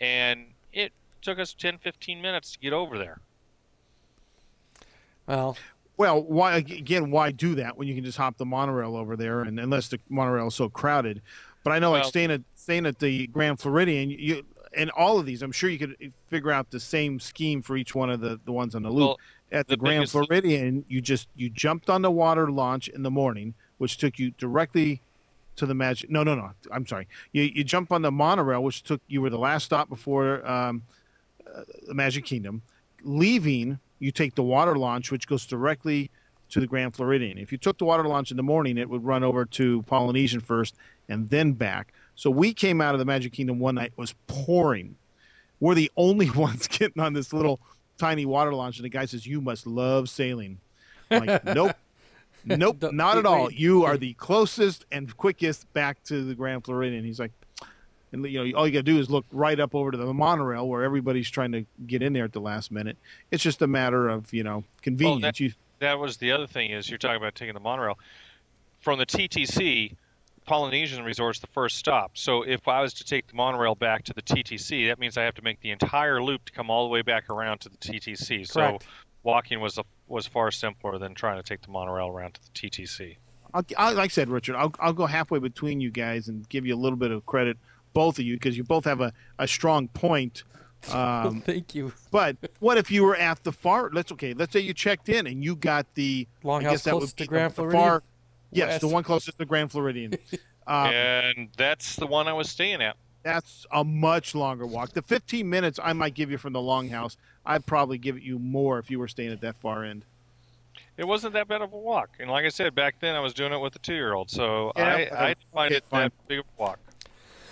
[0.00, 3.18] and it took us 10, 15 minutes to get over there.
[5.30, 5.56] Well,
[5.96, 7.10] Well, why again?
[7.10, 9.42] Why do that when you can just hop the monorail over there?
[9.42, 11.22] And unless the monorail is so crowded,
[11.62, 14.44] but I know like staying at staying at the Grand Floridian, you
[14.76, 17.94] and all of these, I'm sure you could figure out the same scheme for each
[17.94, 19.06] one of the the ones on the loop.
[19.06, 19.18] Well,
[19.52, 23.10] at the, the Grand Floridian, you just you jumped on the water launch in the
[23.10, 25.02] morning, which took you directly
[25.56, 26.10] to the Magic.
[26.10, 26.50] No, no, no.
[26.72, 27.08] I'm sorry.
[27.32, 30.82] You you jump on the monorail, which took you were the last stop before um,
[31.46, 32.62] uh, the Magic Kingdom.
[33.02, 36.10] Leaving, you take the water launch, which goes directly
[36.48, 37.38] to the Grand Floridian.
[37.38, 40.40] If you took the water launch in the morning, it would run over to Polynesian
[40.40, 40.74] first
[41.08, 41.92] and then back.
[42.16, 43.92] So we came out of the Magic Kingdom one night.
[43.92, 44.96] It was pouring.
[45.60, 47.60] We're the only ones getting on this little
[47.98, 50.58] tiny water launch, and the guy says, "You must love sailing."
[51.10, 51.76] I'm like, nope,
[52.44, 53.50] nope, Don't- at all.
[53.50, 57.04] You are the closest and quickest back to the Grand Floridian.
[57.04, 57.32] He's like,
[58.12, 60.12] and you know, all you got to do is look right up over to the
[60.12, 62.96] monorail where everybody's trying to get in there at the last minute.
[63.30, 65.40] It's just a matter of you know convenience.
[65.40, 67.98] you, that was the other thing is you're talking about taking the monorail
[68.80, 69.96] from the TTC.
[70.46, 72.12] Polynesian Resort's the first stop.
[72.16, 75.22] So if I was to take the monorail back to the TTC, that means I
[75.22, 77.76] have to make the entire loop to come all the way back around to the
[77.76, 78.50] TTC.
[78.50, 78.82] Correct.
[78.82, 78.88] So
[79.22, 82.50] walking was a, was far simpler than trying to take the monorail around to the
[82.50, 83.16] TTC.
[83.54, 86.66] I'll, I, like I said, Richard, I'll, I'll go halfway between you guys and give
[86.66, 87.56] you a little bit of credit,
[87.92, 90.44] both of you, because you both have a, a strong point.
[90.90, 91.92] Um, thank you.
[92.10, 93.90] but what if you were at the far?
[93.92, 94.32] Let's okay.
[94.32, 97.26] Let's say you checked in and you got the I Longhouse guess would closest to
[97.26, 97.82] Grand the, the Floridian.
[97.82, 98.02] far.
[98.50, 100.14] Yes, the one closest to Grand Floridian.
[100.66, 102.96] Um, and that's the one I was staying at.
[103.24, 104.92] That's a much longer walk.
[104.92, 108.38] The 15 minutes I might give you from the longhouse, I'd probably give it you
[108.38, 110.04] more if you were staying at that far end.
[110.96, 112.10] It wasn't that bad of a walk.
[112.20, 114.30] And like I said, back then I was doing it with a two year old.
[114.30, 116.02] So Yeah, I, okay, I didn't find okay, it fine.
[116.04, 116.78] that big of a walk.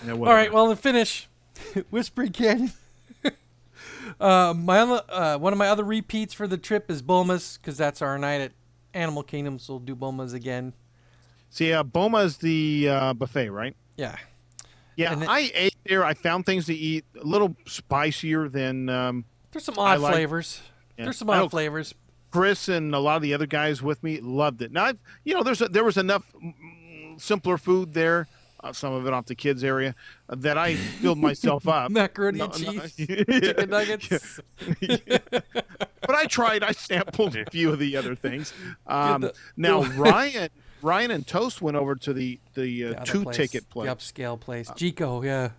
[0.06, 1.28] Yeah, All right, well, to finish,
[1.90, 2.72] Whispering Canyon.
[4.20, 7.76] uh, my other, uh, one of my other repeats for the trip is Boma's because
[7.76, 8.52] that's our night at
[8.94, 10.72] Animal Kingdom, so we'll do Boma's again.
[11.50, 13.74] See, uh, Boma's the uh, buffet, right?
[13.96, 14.16] Yeah,
[14.96, 16.04] Yeah, then- I ate there.
[16.04, 20.60] I found things to eat a little spicier than um, there's some odd like- flavors.
[20.96, 21.04] yeah.
[21.04, 21.94] There's some odd flavors.
[22.30, 24.70] Chris and a lot of the other guys with me loved it.
[24.70, 28.28] Now, I've, you know, there's a, there was enough mm, simpler food there,
[28.64, 29.94] uh, some of it off the kids area,
[30.28, 31.90] uh, that I filled myself up.
[31.90, 33.24] Macaroni No, and cheese, yeah.
[33.40, 34.40] chicken nuggets.
[34.80, 36.62] but I tried.
[36.62, 38.52] I sampled a few of the other things.
[38.86, 40.48] Um, the- now the- Ryan,
[40.82, 43.88] Ryan and Toast went over to the the, uh, The two place, ticket place.
[43.88, 44.70] the upscale place.
[44.70, 45.50] Jiko, yeah.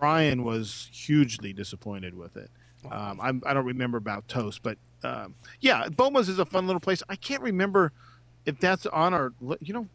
[0.00, 2.50] Ryan was hugely disappointed with it.
[2.90, 6.80] Um, I'm, I don't remember about Toast, but um, yeah, Boma's is a fun little
[6.80, 7.02] place.
[7.10, 7.92] I can't remember
[8.46, 9.86] if that's on our, you know,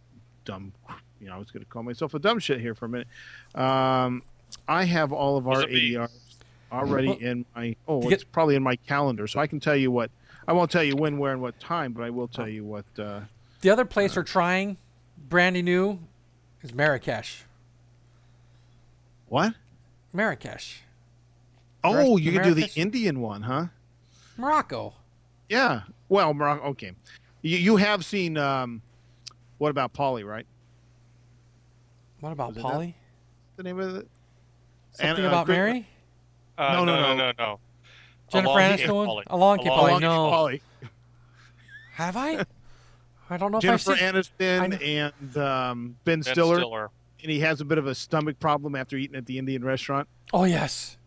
[0.45, 0.71] dumb.
[1.19, 3.07] You know, I was going to call myself a dumb shit here for a minute.
[3.55, 4.21] Um,
[4.67, 5.63] I have all of our?
[5.63, 6.09] ADRs
[6.71, 7.75] already Well, in my.
[7.87, 10.11] Oh, to it's get- probably in my calendar, so I can tell you what.
[10.47, 12.85] I won't tell you when, where, and what time, but I will tell you what.
[12.99, 13.21] Uh,
[13.61, 14.77] The other place we're trying,
[15.29, 15.99] brandy new,
[16.61, 17.43] is Marrakesh.
[19.27, 19.53] what?
[20.13, 20.81] Marrakesh,
[21.83, 23.65] Oh, you can do the Indian one, huh?
[24.37, 24.93] Morocco.
[25.49, 25.81] Yeah.
[26.09, 26.63] Well, Morocco.
[26.69, 26.91] Okay.
[27.41, 28.37] You, you have seen.
[28.37, 28.81] Um,
[29.59, 30.23] what about Polly?
[30.23, 30.45] Right.
[32.25, 32.95] What about Was Polly?
[33.55, 34.07] The name of it.
[34.93, 35.87] Something uh, about Chris- Mary?
[36.57, 37.15] Uh, No, no, no, no, no.
[37.17, 37.59] no, no.
[38.31, 39.05] Jennifer Along- Aniston?
[39.05, 39.23] Polly.
[39.27, 39.69] Along Polly.
[39.69, 40.29] Along- Polly, no.
[40.31, 40.61] Polly.
[41.93, 42.43] Have I?
[43.29, 44.47] I don't know Jennifer if I've seen.
[44.49, 44.77] I know.
[44.77, 46.89] Aniston and um, Ben, Ben Stiller, Stiller.
[47.21, 50.07] and he has a bit of a stomach problem after eating at the Indian restaurant.
[50.33, 50.97] Oh yes,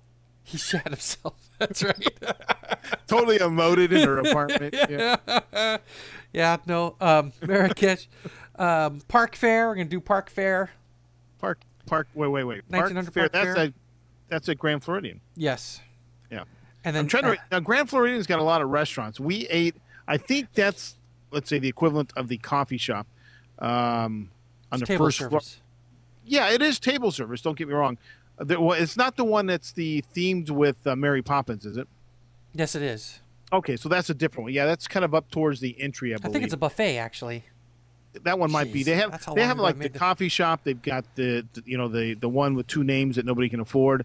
[0.45, 1.35] he shat himself.
[1.59, 2.21] That's right.
[3.09, 4.73] Totally emoted in her apartment.
[4.89, 5.79] Yeah.
[6.33, 6.95] yeah, no.
[7.01, 8.07] Um, Marrakesh,
[8.55, 9.67] um, Park Fare.
[9.67, 10.71] We're gonna do Park Fare.
[11.39, 12.09] Park, Park.
[12.15, 12.63] Wait, wait, wait.
[12.71, 13.23] Park 1900 Fare.
[13.29, 13.67] Park that's Fair?
[13.67, 13.73] a,
[14.29, 15.21] that's a Grand Floridian.
[15.37, 15.81] Yes.
[16.31, 16.45] Yeah.
[16.85, 17.33] And then I'm trying to.
[17.33, 19.19] uh, now, Grand Floridian's got a lot of restaurants.
[19.19, 19.75] We ate.
[20.07, 20.97] I think that's
[21.31, 23.07] let's say the equivalent of the coffee shop
[23.59, 24.31] um,
[24.73, 25.31] on the first floor.
[25.31, 25.61] service.
[26.25, 27.41] Yeah, it is table service.
[27.43, 27.99] Don't get me wrong.
[28.39, 31.77] Uh, there- well, it's not the one that's the themed with uh, Mary Poppins, is
[31.77, 31.89] it?
[32.55, 33.21] Yes, it is.
[33.53, 34.53] Okay, so that's a different one.
[34.53, 36.13] Yeah, that's kind of up towards the entry.
[36.13, 36.31] I believe.
[36.31, 37.45] I think it's a buffet actually.
[38.25, 38.83] That one might be.
[38.83, 40.61] They have they have like the, the- coffee shop.
[40.65, 43.61] They've got the, the you know the the one with two names that nobody can
[43.61, 44.05] afford.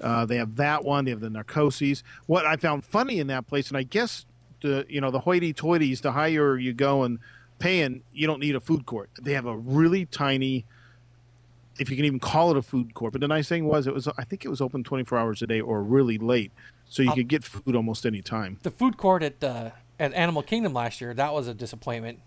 [0.00, 1.04] Uh, they have that one.
[1.04, 2.02] They have the Narcoossee's.
[2.26, 4.26] What I found funny in that place, and I guess
[4.62, 7.18] the you know the hoity-toities, the higher you go and
[7.58, 9.10] paying, you don't need a food court.
[9.20, 10.64] They have a really tiny,
[11.78, 13.12] if you can even call it a food court.
[13.12, 15.46] But the nice thing was, it was I think it was open 24 hours a
[15.46, 16.50] day or really late,
[16.88, 18.58] so you I'll- could get food almost any time.
[18.62, 22.18] The food court at uh, at Animal Kingdom last year that was a disappointment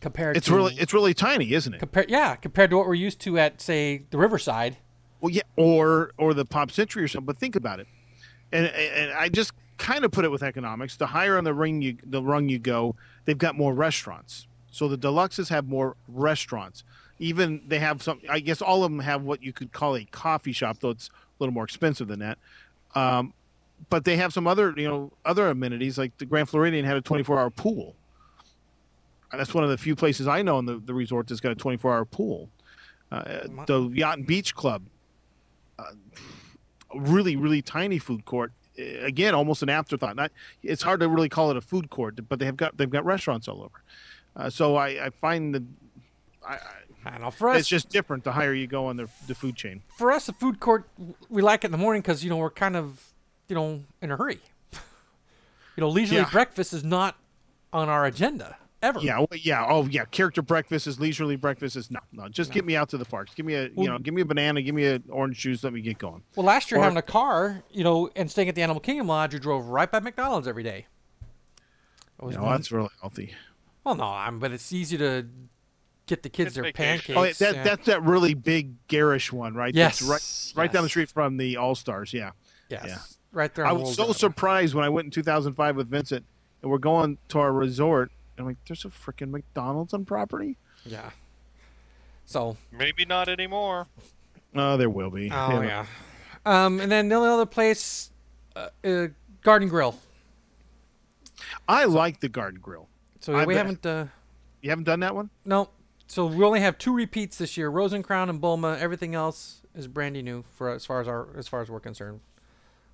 [0.00, 0.36] compared.
[0.36, 1.78] It's to, really it's really tiny, isn't it?
[1.78, 2.10] compared.
[2.10, 4.76] Yeah, compared to what we're used to at say the Riverside.
[5.20, 7.26] Well, yeah, or or the Pop Century or something.
[7.26, 7.86] But think about it,
[8.52, 10.96] and and I just kind of put it with economics.
[10.96, 14.46] The higher on the ring you the rung you go, they've got more restaurants.
[14.70, 16.84] So the deluxes have more restaurants.
[17.18, 18.20] Even they have some.
[18.28, 21.08] I guess all of them have what you could call a coffee shop, though it's
[21.08, 22.38] a little more expensive than that.
[22.94, 23.34] Um,
[23.88, 27.00] but they have some other you know other amenities like the Grand Floridian had a
[27.00, 27.94] 24 hour pool.
[29.32, 31.52] And That's one of the few places I know in the, the resort that's got
[31.52, 32.48] a 24 hour pool.
[33.12, 34.82] Uh, the Yacht and Beach Club,
[35.78, 35.84] uh,
[36.94, 38.52] really really tiny food court.
[38.78, 40.14] Uh, Again, almost an afterthought.
[40.16, 40.30] Not,
[40.62, 43.04] it's hard to really call it a food court, but they have got they've got
[43.04, 43.82] restaurants all over.
[44.36, 45.62] Uh, so I, I find that
[46.46, 46.58] I, I,
[47.04, 47.30] I don't know.
[47.32, 49.82] For us, it's just different the higher you go on the, the food chain.
[49.96, 50.88] for us, the food court
[51.28, 53.12] we like it in the morning because you know we're kind of
[53.48, 54.38] you know in a hurry.
[54.72, 56.30] you know, leisurely Yeah.
[56.30, 57.16] breakfast is not
[57.72, 59.00] on our agenda ever.
[59.00, 60.04] Yeah, well, yeah, oh yeah.
[60.06, 62.28] Character breakfast is leisurely breakfast is no, no.
[62.28, 63.34] Just get me out to the parks.
[63.34, 65.62] Give me a you know, give me a banana, give me an orange juice.
[65.64, 66.22] Let me get going.
[66.36, 69.06] Well, last year Or- having a car, you know, and staying at the Animal Kingdom
[69.08, 70.86] Lodge, you drove right by McDonald's every day.
[72.20, 73.34] It was No, that's really healthy.
[73.84, 75.26] well, no, I'm, but it's easy to
[76.06, 77.14] get the kids It's their vacation.
[77.14, 77.40] pancakes.
[77.40, 77.62] Oh, that yeah.
[77.62, 79.74] that's that really big garish one, right?
[79.74, 82.12] Yes, That's right, right down the street from the All Stars.
[82.12, 82.32] Yeah.
[82.68, 82.98] yes, yeah.
[83.32, 83.64] right there.
[83.66, 86.24] I was so surprised when I went in 2005 with Vincent,
[86.62, 88.10] and we're going to our resort.
[88.40, 91.10] And I'm like, "There's a freaking McDonald's on property." Yeah.
[92.24, 93.86] So, Maybe not anymore.
[94.54, 95.30] Oh, there will be.
[95.30, 95.84] oh yeah.
[96.46, 98.10] Um, and then the only other place,
[98.56, 99.08] uh, uh,
[99.42, 99.98] Garden Grill.
[101.68, 102.88] I like the Garden Grill.
[103.20, 103.86] So I we bet- haven't.
[103.86, 104.06] Uh,
[104.62, 105.30] You haven't done that one?
[105.44, 105.68] no.
[106.06, 108.76] So we only have two repeats this year: Rose and Crown and Boma.
[108.80, 112.20] Everything else is brandy new for as far as our as far as we're concerned.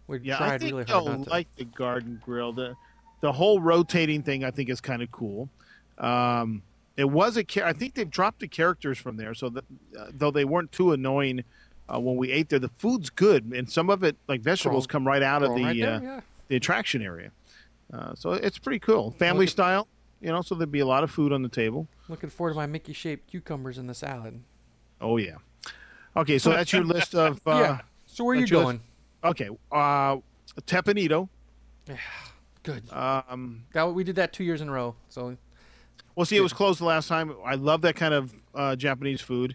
[0.07, 1.31] We Yeah, tried I think really hard you'll not to.
[1.31, 2.53] like the Garden Grill.
[2.53, 2.77] The
[3.27, 5.49] the whole rotating thing, I think, is kind of cool.
[5.99, 6.63] Um,
[6.97, 9.65] it was a I think they've dropped the characters from there, so that
[9.99, 11.43] uh, though they weren't too annoying
[11.93, 15.05] uh, when we ate there, the food's good, and some of it, like vegetables, come
[15.05, 16.21] right out of the right there, uh, yeah.
[16.47, 17.33] the attraction area.
[17.93, 19.89] Uh, so it's pretty cool, family style.
[20.21, 21.89] You know, so there'd be a lot of food on the table.
[22.09, 24.41] Looking forward to my Mickey-shaped cucumbers in the salad.
[25.01, 25.37] Oh yeah.
[26.17, 27.41] Okay, so that's your list of.
[27.45, 27.81] Uh, yeah.
[28.07, 28.81] So where are you going?
[29.25, 30.17] Okay, uh,
[30.63, 31.29] Teppan Edo.
[32.67, 32.93] Good.
[32.93, 34.97] Um, That we did that two years in a row.
[35.09, 35.37] So
[36.17, 37.33] Well, see, it was closed the last time.
[37.45, 39.55] I love that kind of uh, Japanese food.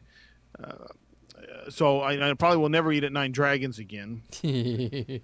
[0.62, 0.74] Uh,
[1.70, 4.24] so I, I probably will never eat at Nine Dragons again.
[4.42, 5.22] The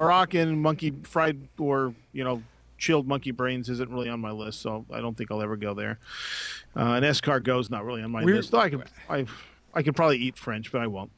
[0.00, 2.42] Moroccan monkey fried or you know
[2.78, 5.74] chilled monkey brains isn't really on my list, so I don't think I'll ever go
[5.74, 5.98] there.
[6.74, 8.50] Uh, and escargot's not really on my We're- list.
[8.50, 9.26] Though I could, I,
[9.74, 11.10] I could probably eat French, but I won't.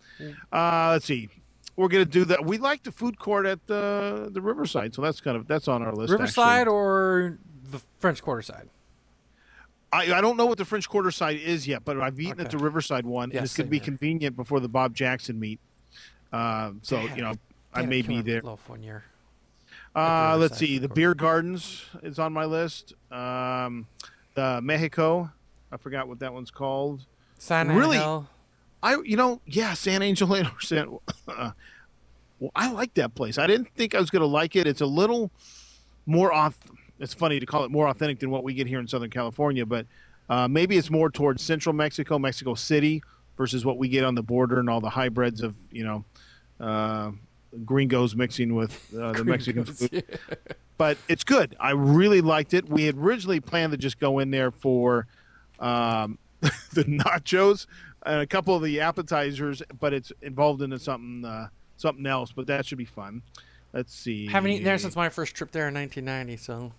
[0.52, 1.28] Uh, let's see.
[1.78, 2.44] We're gonna do that.
[2.44, 5.80] We like the food court at the the Riverside, so that's kind of that's on
[5.80, 6.10] our list.
[6.10, 6.74] Riverside actually.
[6.74, 7.38] or
[7.70, 8.68] the French Quarter side?
[9.92, 12.50] I, I don't know what the French Quarter side is yet, but I've eaten at
[12.50, 13.84] the Riverside one, Yeah, and it's going to be here.
[13.84, 15.60] convenient before the Bob Jackson meet.
[16.32, 17.16] Um, so Damn.
[17.16, 17.34] you know,
[17.72, 18.40] I may be there.
[18.42, 19.04] One year.
[19.94, 20.78] Uh, let's see.
[20.78, 22.94] The beer gardens is on my list.
[23.12, 23.86] Um,
[24.34, 25.30] the Mexico,
[25.72, 27.06] I forgot what that one's called.
[27.38, 27.96] San Really?
[27.96, 28.28] Angel.
[28.82, 30.60] I, you know, yeah, San Angel and or
[32.40, 33.36] Well, I like that place.
[33.36, 34.68] I didn't think I was going to like it.
[34.68, 35.32] It's a little
[36.06, 36.56] more off.
[37.00, 39.66] It's funny to call it more authentic than what we get here in Southern California,
[39.66, 39.86] but
[40.28, 43.02] uh, maybe it's more towards Central Mexico, Mexico City,
[43.36, 46.04] versus what we get on the border and all the hybrids of you know,
[46.60, 47.10] uh,
[47.64, 50.04] gringos mixing with uh, the Mexican food
[50.78, 51.56] but it's good.
[51.60, 52.68] I really liked it.
[52.68, 55.06] We had originally planned to just go in there for
[55.58, 57.66] um, the nachos
[58.02, 62.32] a couple of the appetizers, but it's involved into something uh, something else.
[62.32, 63.22] But that should be fun.
[63.72, 64.26] Let's see.
[64.26, 66.42] Haven't eaten there since my first trip there in 1990.
[66.42, 66.72] So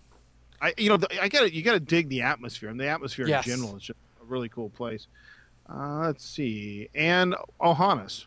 [0.61, 3.27] I, you know, I got to you got to dig the atmosphere, and the atmosphere
[3.27, 3.45] Yes.
[3.47, 5.07] in general is just a really cool place.
[5.71, 8.25] Uh, let's see, and Ohanas,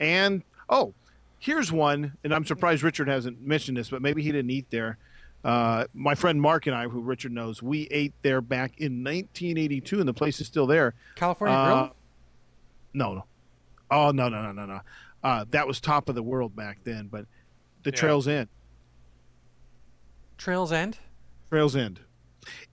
[0.00, 0.92] and oh,
[1.38, 4.98] here's one, and I'm surprised Richard hasn't mentioned this, but maybe he didn't eat there.
[5.42, 9.98] Uh, my friend Mark and I, who Richard knows, we ate there back in 1982,
[9.98, 10.92] and the place is still there.
[11.16, 11.96] California Uh, Grill.
[12.94, 13.24] No, no.
[13.90, 14.80] Oh no, no, no, no, no.
[15.22, 17.26] Uh, that was top of the world back then, but
[17.82, 17.96] the Yeah.
[17.96, 18.48] Trails End.
[20.38, 20.98] Trails End
[21.50, 22.00] Trails End.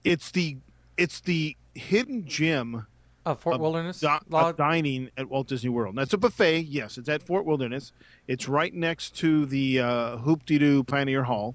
[0.04, 0.56] It's the
[0.96, 2.86] it's the hidden gem
[3.24, 4.00] of Fort of Wilderness.
[4.00, 5.94] di- Law- of dining at Walt Disney World.
[5.96, 6.62] That's a buffet.
[6.62, 7.92] Yes, it's at Fort Wilderness.
[8.26, 11.54] It's right next to the uh, Hoop De Doo Pioneer Hall.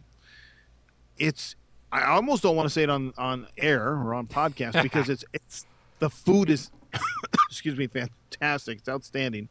[1.17, 1.55] It's.
[1.91, 5.23] I almost don't want to say it on on air or on podcast because it's
[5.33, 5.65] it's
[5.99, 6.71] the food is,
[7.49, 8.79] excuse me, fantastic.
[8.79, 9.49] It's outstanding,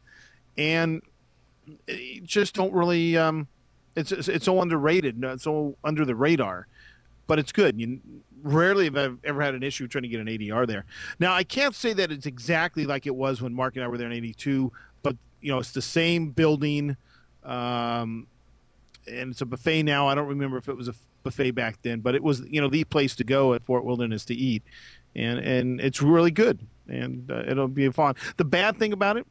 [0.57, 1.01] and
[2.23, 3.17] just don't really.
[3.17, 3.47] Um,
[3.95, 5.23] it's it's so underrated.
[5.23, 6.67] It's so under the radar,
[7.25, 7.79] but it's good.
[7.79, 7.99] You
[8.43, 10.85] rarely have I ever had an issue trying to get an ADR there.
[11.19, 13.97] Now I can't say that it's exactly like it was when Mark and I were
[13.97, 14.71] there in '82,
[15.01, 16.95] but you know it's the same building,
[17.43, 18.27] um,
[19.07, 20.07] and it's a buffet now.
[20.07, 20.93] I don't remember if it was a
[21.23, 24.25] buffet back then, but it was you know the place to go at Fort Wilderness
[24.25, 24.63] to eat,
[25.15, 28.15] and and it's really good, and uh, it'll be fun.
[28.37, 29.25] The bad thing about it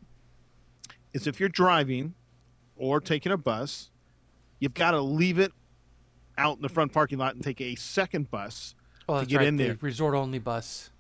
[1.13, 2.15] is if you're driving
[2.77, 3.91] or taking a bus,
[4.61, 5.53] you've got to leave it
[6.39, 8.75] out in the front parking lot and take a second bus
[9.09, 9.79] oh, to get right, in the there.
[9.81, 10.91] resort only bus.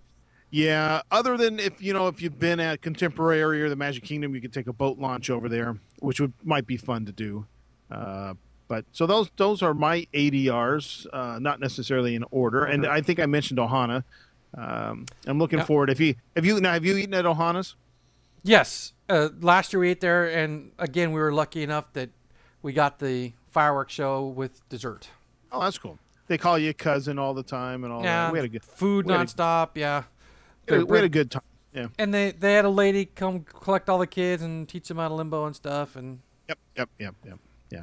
[0.51, 4.35] Yeah, other than if you know if you've been at Contemporary or the Magic Kingdom,
[4.35, 7.47] you could take a boat launch over there, which would might be fun to do.
[7.91, 8.35] Uh,
[8.69, 12.65] but so those those are my ADRs, uh, not necessarily in order.
[12.65, 14.05] And I think I mentioned Ohana.
[14.55, 15.67] Um, I'm looking Yep.
[15.67, 15.91] forward.
[15.91, 17.75] If you have you now have you eaten at Ohana's?
[18.43, 22.11] Yes, uh, last year we ate there, and again we were lucky enough that
[22.63, 25.09] we got the fireworks show with dessert.
[25.53, 25.99] Oh, that's cool.
[26.29, 28.33] They call you cousin all the time and all yeah, that.
[28.33, 29.71] We had a good food we had a- nonstop.
[29.75, 30.05] Yeah,
[30.69, 31.43] we had a good time.
[31.73, 31.89] Yeah.
[31.99, 35.09] and they they had a lady come collect all the kids and teach them how
[35.09, 35.95] to limbo and stuff.
[35.97, 37.39] And Yep, yep, yep, yep.
[37.71, 37.83] Yeah.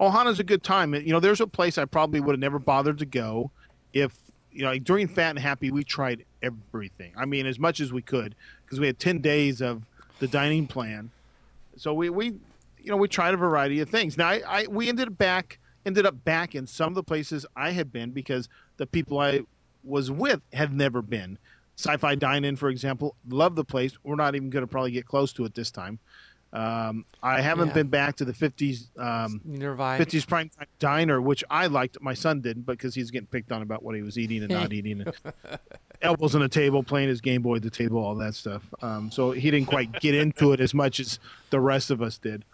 [0.00, 0.94] Ohana's a good time.
[0.94, 3.50] You know, there's a place I probably would have never bothered to go
[3.92, 4.16] if,
[4.52, 7.12] you know, like during Fat and Happy, we tried everything.
[7.16, 8.34] I mean, as much as we could
[8.64, 9.82] because we had 10 days of
[10.18, 11.10] the dining plan.
[11.76, 12.26] So we, we
[12.82, 14.16] you know, we tried a variety of things.
[14.16, 17.46] Now, I, I we ended up back ended up back in some of the places
[17.56, 19.40] I had been because the people I
[19.82, 21.38] was with had never been.
[21.76, 23.94] Sci-Fi Dine-In, for example, love the place.
[24.02, 25.98] We're not even going to probably get close to it this time.
[26.52, 27.74] Um, I haven't Yeah.
[27.74, 29.98] been back to the 50s um, nearby.
[30.00, 31.98] 50s prime diner, which I liked.
[32.00, 34.72] My son didn't because he's getting picked on about what he was eating and not
[34.78, 35.02] eating.
[35.02, 35.14] And
[36.02, 38.62] elbows on the table, playing his Game Boy at the table, all that stuff.
[38.82, 41.20] Um, so he didn't quite get into it as much as
[41.50, 42.44] the rest of us did.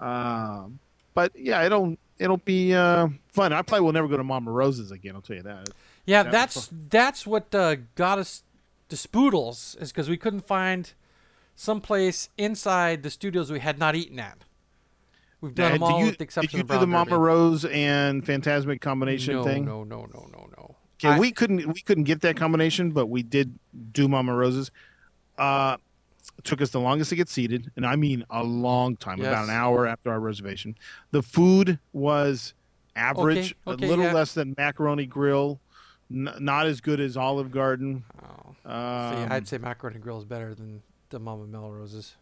[0.00, 0.78] Um,
[1.14, 3.52] but yeah, it'll it'll be uh, fun.
[3.52, 5.14] I probably will never go to Mama Rose's again.
[5.14, 5.70] I'll tell you that.
[6.06, 8.42] Yeah, That that's that's what uh, got us
[8.88, 10.92] to Spoodles is because we couldn't find
[11.54, 14.38] someplace inside the studios we had not eaten at.
[15.40, 17.08] We've done Uh, them all you, with the exception did you of do the Brown
[17.10, 19.64] Mama Rose and Fantasmic combination no, thing?
[19.64, 20.76] No, no, no, no, no.
[20.98, 23.58] Okay, I- we couldn't we couldn't get that combination, but we did
[23.92, 24.70] do Mama Roses.
[25.36, 25.76] Uh,
[26.38, 29.44] it took us the longest to get seated, and I mean a long time, about
[29.44, 30.76] an hour after our reservation.
[31.10, 32.54] The food was
[32.96, 34.12] average, Okay, okay, a little yeah.
[34.14, 35.60] less than Macaroni Grill,
[36.10, 38.04] n- not as good as Olive Garden.
[38.24, 40.80] Oh, Um, see, I'd say Macaroni Grill is better than
[41.10, 42.14] the Mama Melroses.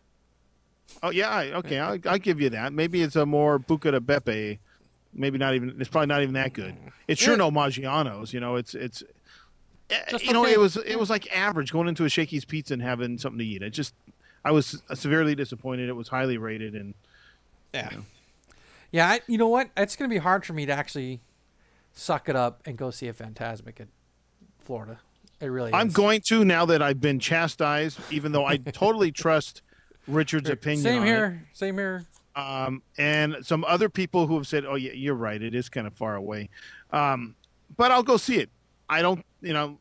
[1.02, 2.72] oh yeah, I, okay, I'll, I'll give you that.
[2.72, 4.58] Maybe it's a more Buca di Beppo.
[5.14, 5.74] Maybe not even.
[5.80, 6.74] It's probably not even that good.
[7.06, 7.38] It's sure Yeah.
[7.38, 8.32] no Maggiano's.
[8.32, 9.02] You know, it's it's.
[9.90, 12.72] eh, Just you know, it was it was like average going into a Shakey's Pizza
[12.74, 13.62] and having something to eat.
[13.62, 13.94] It just,
[14.44, 15.88] I was severely disappointed.
[15.88, 16.94] It was highly rated, and
[17.74, 17.90] Yeah.
[18.90, 19.70] Yeah, I, you know what?
[19.76, 21.20] It's going to be hard for me to actually
[21.94, 23.88] suck it up and go see a Fantasmic in
[24.60, 25.00] Florida.
[25.42, 25.92] It really I'm is.
[25.92, 29.62] going to now that I've been chastised, even though I totally trust
[30.06, 30.84] Richard's opinion.
[30.84, 31.44] Same here.
[31.52, 32.04] Same here.
[32.36, 35.42] Um, and some other people who have said, "Oh, yeah, you're right.
[35.42, 36.48] It is kind of far away,"
[36.92, 37.34] um,
[37.76, 38.50] but I'll go see it.
[38.88, 39.78] I don't, you know.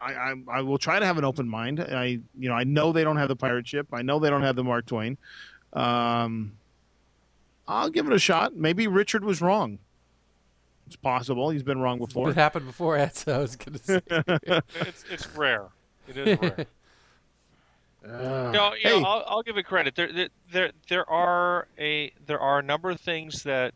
[0.00, 1.78] I, I, I will try to have an open mind.
[1.78, 3.86] I you know I know they don't have the pirate ship.
[3.92, 5.16] I know they don't have the Mark Twain.
[5.74, 6.54] Um,
[7.68, 8.56] I'll give it a shot.
[8.56, 9.78] Maybe Richard was wrong.
[10.92, 11.48] It's possible.
[11.48, 12.28] He's been wrong before.
[12.28, 14.00] It happened before, Ed, so I was going to say.
[14.74, 15.68] It's it's rare.
[16.06, 16.66] It is rare.
[18.04, 19.94] Uh, No, you know, hey, I'll, I'll give it credit.
[19.94, 23.74] There, there, there, there are a there are a number of things that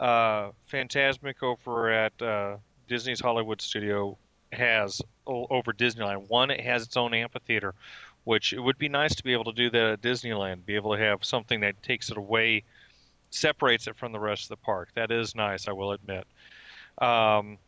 [0.00, 2.56] uh, Fantasmic over at uh,
[2.88, 4.18] Disney's Hollywood Studio
[4.52, 6.28] has over Disneyland.
[6.28, 7.74] One, it has its own amphitheater,
[8.24, 10.66] which it would be nice to be able to do that at Disneyland.
[10.66, 12.64] Be able to have something that takes it away,
[13.30, 14.88] separates it from the rest of the park.
[14.96, 16.26] That is nice, I will admit.
[17.00, 17.58] Um,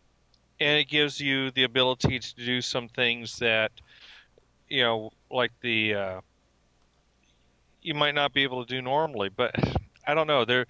[0.61, 3.73] and it gives you the ability to do some things that
[4.69, 6.21] you know, like the uh,
[7.83, 9.29] you might not be able to do normally.
[9.29, 9.55] But
[10.07, 10.45] I don't know.
[10.45, 10.67] There,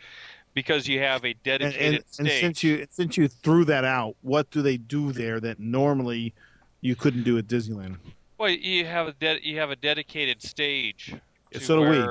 [0.54, 2.40] because you have a dedicated and, and stage.
[2.40, 6.34] since you since you threw that out, what do they do there that normally
[6.80, 7.96] you couldn't do at Disneyland?
[8.42, 11.14] well, you have a de- you have a dedicated stage.
[11.60, 12.04] So do we.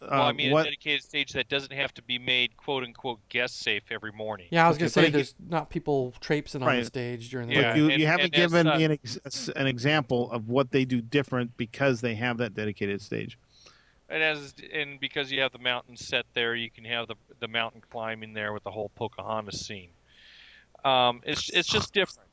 [0.00, 2.56] Where, Well, I Uh, mean, what a dedicated stage that doesn't have to be made
[2.56, 4.48] "quote unquote" guest safe every morning.
[4.50, 7.48] Yeah, I was gonna but say it- there's not people traipsing on the stage during
[7.48, 10.48] the Yeah, But you, and- you haven't given such- me an, ex- an example of
[10.48, 13.38] what they do different because they have that dedicated stage.
[14.08, 17.46] And as and because you have the mountain set there, you can have the the
[17.46, 19.90] mountain climbing there with the whole Pocahontas scene.
[20.84, 22.28] Um, it's it's just different.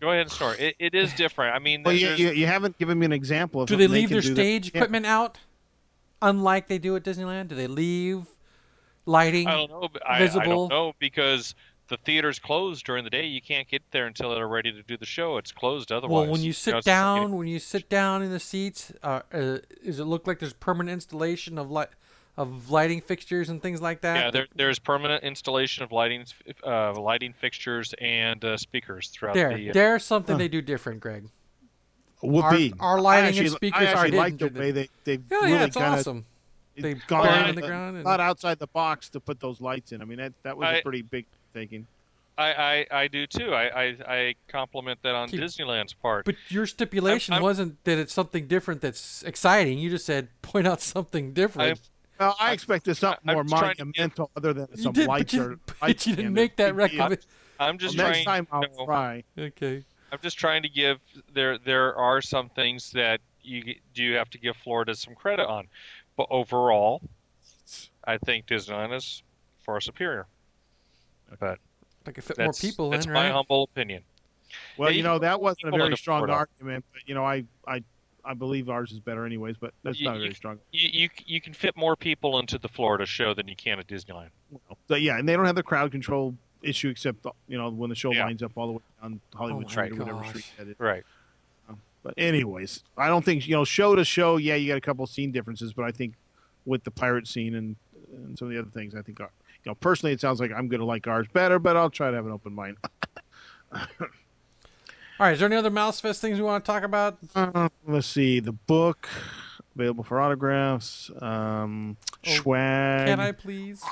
[0.00, 0.58] Go ahead and start.
[0.58, 1.54] It, it is different.
[1.54, 4.08] I mean, Well, you, you, you haven't given me an example of Do they leave
[4.08, 4.78] can their do that- stage Yeah.
[4.78, 5.38] equipment out,
[6.22, 7.48] unlike they do at Disneyland?
[7.48, 8.26] Do they leave
[9.06, 9.46] lighting?
[9.48, 9.88] I don't know.
[9.92, 10.68] but I, I visible?
[10.68, 11.54] don't know because
[11.88, 13.26] the theater's closed during the day.
[13.26, 15.38] You can't get there until they're ready to do the show.
[15.38, 16.22] It's closed otherwise.
[16.26, 18.30] well, when you know, sit it's just like any- down, when you sit down in
[18.30, 21.88] the seats, uh, uh, does it look like there's permanent installation of light,
[22.36, 24.16] of lighting fixtures and things like that?
[24.16, 26.24] yeah, there, there's permanent installation of lighting,
[26.64, 29.70] uh, lighting fixtures and uh, speakers throughout there, the.
[29.70, 30.38] uh, there's something Huh.
[30.38, 31.24] they do different, Greg.
[32.22, 32.74] Would Our- be.
[32.80, 35.24] our I lighting and actually- speakers I are actually like the way they they've oh,
[35.30, 36.26] Yeah, really yeah, it's kind of awesome.
[36.76, 37.96] They gone burn in the the- ground.
[37.96, 40.00] And, thought outside the box to put those lights in.
[40.02, 41.86] I mean, that that was a I- pretty big thinking.
[42.38, 43.52] I, I, I do too.
[43.52, 46.24] I, I, I compliment that on Keep- Disneyland's part.
[46.24, 49.78] but your stipulation I'm- wasn't that it's something different that's exciting.
[49.78, 51.80] You just said point out something different.
[52.18, 55.06] Well, I I- expected something I'm more just trying to monumental other than some did,
[55.06, 57.24] lights but you, or but lights you didn't make that Big recommendation.
[57.58, 58.12] I'm just Well, trying.
[58.12, 59.24] next time I'll you know, try.
[59.38, 59.84] Okay.
[60.12, 60.98] I'm just trying to give
[61.32, 61.58] there.
[61.58, 65.68] There are some things that you do have to give Florida some credit on,
[66.16, 67.00] but overall,
[68.04, 69.22] I think Disneyland is
[69.64, 70.26] far superior.
[71.38, 71.58] But
[72.06, 73.32] Like it fit more that's people that's in, my right?
[73.32, 74.02] humble opinion.
[74.76, 76.34] Well, Yeah, you you know that wasn't a very strong Florida.
[76.34, 77.82] argument, but you know I I
[78.24, 80.58] I believe ours is better anyways, but that's You- not a very strong.
[80.72, 83.86] You, you you can fit more people into the Florida show than you can at
[83.86, 84.30] Disneyland.
[84.88, 87.96] So yeah, and they don't have the crowd control issue except you know when the
[87.96, 88.24] show Yeah.
[88.24, 90.28] lines up all the way on Hollywood Oh Street or whatever gosh.
[90.30, 90.74] street that is.
[90.78, 91.04] Right.
[92.02, 94.38] But anyways, I don't think you know show to show.
[94.38, 96.14] Yeah, you got a couple scene differences, but I think
[96.64, 97.76] with the pirate scene and,
[98.14, 99.30] and some of the other things, I think our,
[99.64, 102.08] you know personally it sounds like I'm going to like ours better, but I'll try
[102.10, 102.78] to have an open mind.
[103.72, 105.32] All right.
[105.34, 107.18] Is there any other Mouse Fest things we want to talk about?
[107.34, 109.06] Uh, let's see the book
[109.74, 111.10] available for autographs.
[111.20, 111.96] Um,
[112.26, 113.06] Oh, swag.
[113.06, 113.82] Can I please?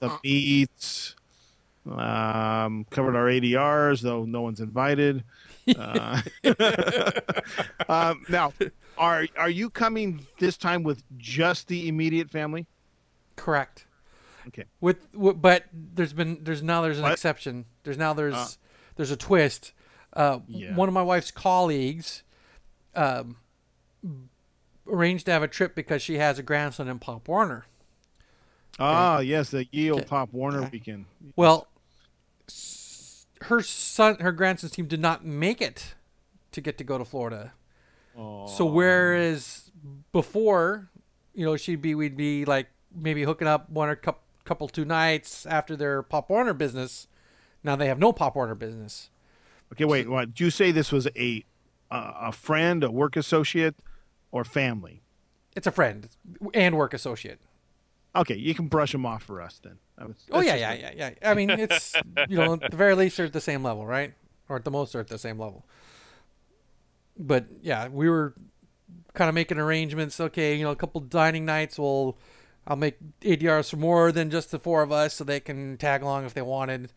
[0.00, 1.16] the beats.
[1.90, 5.22] Um, covered our ADRs, though no one's invited.
[5.78, 6.22] Uh,
[7.88, 8.52] um, now,
[8.96, 12.66] are are you coming this time with just the immediate family?
[13.36, 13.86] Correct.
[14.48, 14.64] Okay.
[14.80, 17.12] With, with but there's been there's now there's an What?
[17.12, 17.66] exception.
[17.82, 18.48] There's now there's Uh.
[18.96, 19.72] there's a twist.
[20.14, 20.74] Uh, Yeah.
[20.76, 22.22] One of my wife's colleagues
[22.94, 23.36] um,
[24.86, 27.66] arranged to have a trip because she has a grandson in Pop Warner.
[28.78, 30.04] Ah, yes, the Yale Okay.
[30.04, 30.70] Pop Warner Okay.
[30.72, 31.04] weekend.
[31.36, 31.66] Well,
[33.44, 35.94] her son, her grandson's team did not make it
[36.52, 37.52] to get to go to Florida.
[38.16, 39.72] So whereas
[40.12, 40.88] before,
[41.34, 44.84] you know, she'd be, we'd be like maybe hooking up one or couple, couple two
[44.84, 47.08] nights after their Pop Warner business.
[47.64, 49.10] Now they have no Pop Warner business.
[49.72, 50.08] Okay, wait.
[50.08, 50.70] What did you say?
[50.70, 51.44] This was a
[51.90, 53.74] uh, a friend, a work associate,
[54.30, 55.02] or family?
[55.56, 56.08] It's a friend
[56.52, 57.40] and work associate.
[58.16, 59.78] Okay, you can brush them off for us then.
[60.06, 61.10] Was- Oh yeah, yeah, yeah, yeah.
[61.30, 61.94] I mean, it's
[62.28, 64.14] you know, at the very least they're at the same level, right?
[64.48, 65.64] Or at the most they're at the same level.
[67.18, 68.34] But yeah, we were
[69.14, 70.18] kind of making arrangements.
[70.20, 71.78] Okay, you know, a couple dining nights.
[71.78, 72.16] We'll
[72.66, 76.02] I'll make ADRs for more than just the four of us, so they can tag
[76.02, 76.92] along if they wanted.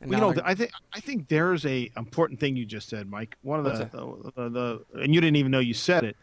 [0.00, 2.88] And Well, you know, they're- I think I think there's a important thing you just
[2.88, 3.36] said, Mike.
[3.42, 4.48] One of What's the, the,
[4.94, 6.16] the, and you didn't even know you said it.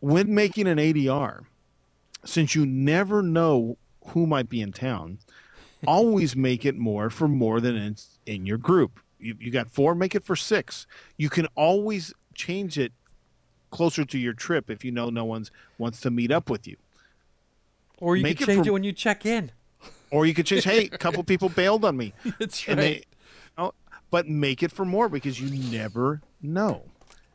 [0.00, 1.42] When making an ADR,
[2.24, 3.76] since you never know
[4.08, 5.18] who might be in town,
[5.86, 7.96] always make it more for more than in,
[8.26, 9.00] in your group.
[9.18, 10.86] You, you got four, make it for six.
[11.16, 12.92] You can always change it
[13.70, 16.76] closer to your trip if you know no one's wants to meet up with you.
[17.98, 19.52] or you make can it change for- it when you check in.
[20.10, 22.12] Or you could change, hey, a couple people bailed on me.
[22.38, 22.76] That's right.
[22.76, 23.04] they,
[23.56, 23.72] oh,
[24.10, 26.82] but make it for more because you never know.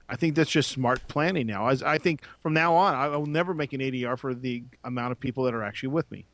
[0.07, 1.67] I think that's just smart planning now.
[1.67, 5.11] As I think from now on, I will never make an ADR for the amount
[5.11, 6.25] of people that are actually with me.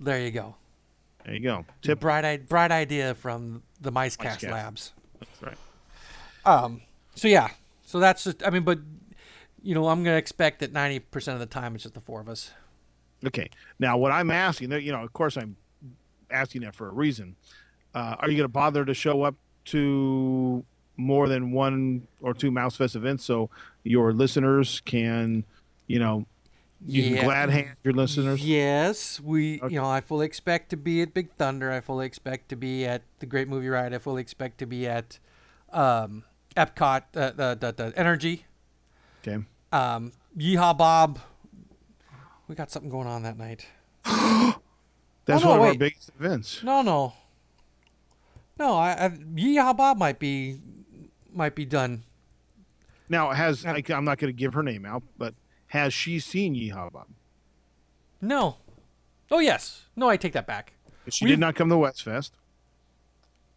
[0.00, 0.56] there you go.
[1.24, 1.64] There you go.
[1.82, 4.50] Tip bright, bright idea from the MiceCast MiceCast.
[4.50, 4.92] Labs.
[5.20, 5.58] That's right.
[6.44, 6.82] Um.
[7.14, 7.50] So yeah.
[7.86, 8.44] So that's just.
[8.44, 8.80] I mean, but
[9.62, 12.20] you know, I'm gonna expect that 90 percent of the time it's just the four
[12.20, 12.50] of us.
[13.24, 13.48] Okay.
[13.78, 15.56] Now, what I'm asking, you know, of course, I'm
[16.30, 17.36] asking that for a reason.
[17.94, 19.36] Uh, are you going to bother to show up
[19.66, 20.64] to
[20.96, 23.50] more than one or two Mouse Fest events so
[23.82, 25.44] your listeners can,
[25.86, 26.26] you know,
[26.84, 27.16] You Yeah.
[27.18, 28.44] can glad hand your listeners.
[28.44, 29.60] Yes, we.
[29.60, 29.72] Okay.
[29.72, 31.70] You know, I fully expect to be at Big Thunder.
[31.70, 33.94] I fully expect to be at the Great Movie Ride.
[33.94, 35.20] I fully expect to be at
[35.72, 36.24] um,
[36.56, 38.46] Epcot, uh, the, the the Energy.
[39.22, 39.44] Okay.
[39.70, 41.20] Um, Yeehaw Bob.
[42.48, 43.66] We got something going on that night.
[44.04, 46.64] That's no, one of our biggest events.
[46.64, 47.12] No, no,
[48.58, 48.74] no.
[48.74, 50.58] I, I Yeehaw Bob might be
[51.34, 52.04] might be done.
[53.08, 53.64] Now, has.
[53.66, 55.34] I, I'm not going to give her name out, but
[55.68, 57.08] has she seen Yeehaw Bob?
[58.20, 58.56] No.
[59.30, 59.86] Oh yes.
[59.96, 60.72] No, I take that back.
[61.08, 62.34] She We've- did not come to West Fest.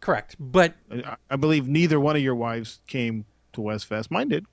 [0.00, 0.36] Correct.
[0.38, 3.24] But I, I believe neither one of your wives came
[3.54, 4.10] to West Fest.
[4.10, 4.46] Mine did,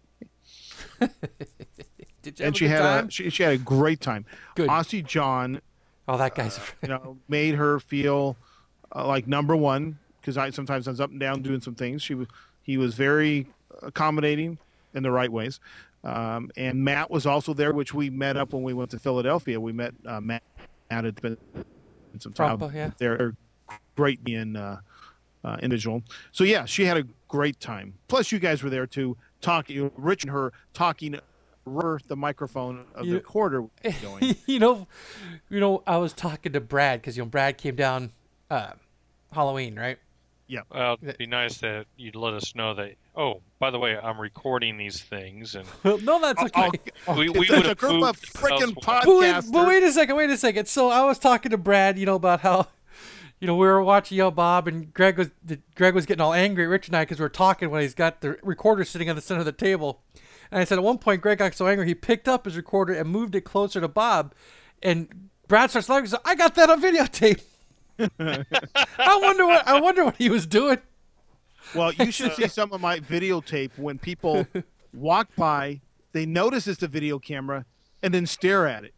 [2.22, 3.08] did you and she had time?
[3.08, 4.26] a she, she had a great time.
[4.56, 4.70] Good.
[4.70, 5.62] Aussie John,
[6.08, 6.60] oh, that guy's.
[6.82, 8.38] you know, made her feel
[8.96, 12.02] uh, like number one because I sometimes I was up and down doing some things.
[12.02, 12.28] She was
[12.64, 13.48] he was very
[13.82, 14.58] accommodating
[14.94, 15.60] in the right ways.
[16.04, 19.60] Um, and Matt was also there, which we met up when we went to Philadelphia.
[19.60, 20.44] We met uh, Matt
[20.92, 21.38] at it, but
[22.20, 22.92] some time Frompa, yeah.
[22.98, 23.36] They're
[23.96, 24.80] great being uh,
[25.44, 26.04] uh, individual.
[26.32, 27.94] So yeah, she had a great time.
[28.08, 29.92] Plus, you guys were there too, talking.
[29.96, 31.20] Rich and her talking.
[31.66, 33.64] The microphone of You- the quarter
[34.02, 34.36] going.
[34.46, 34.86] you know,
[35.50, 38.12] you know, I was talking to Brad because you know Brad came down
[38.50, 38.74] uh,
[39.32, 39.98] Halloween, right?
[40.72, 42.96] Well, it'd be nice that you'd let us know that.
[43.16, 46.80] Oh, by the way, I'm recording these things, and no, that's I'll- okay.
[47.08, 49.02] I'll- We- if we would've a group of freaking elsewhere.
[49.06, 49.52] But wait, podcasters.
[49.52, 50.68] but wait a second, wait a second.
[50.68, 52.68] So I was talking to Brad, you know, about how,
[53.40, 55.30] you know, we were watching Yo Bob, and Greg was
[55.76, 57.94] Greg was getting all angry at Rich and I because we are talking when he's
[57.94, 60.02] got the recorder sitting on the center of the table,
[60.52, 62.94] and I said at one point Greg got so angry he picked up his recorder
[62.94, 64.34] and moved it closer to Bob,
[64.82, 66.08] and Brad starts laughing.
[66.08, 67.42] So I got that on videotape.
[68.20, 70.80] I wonder what I wonder what he was doing.
[71.76, 74.48] Well, you should see some of my videotape when people
[74.94, 75.82] walk by,
[76.12, 77.66] they notice it's a video camera,
[78.02, 78.94] and then stare at it.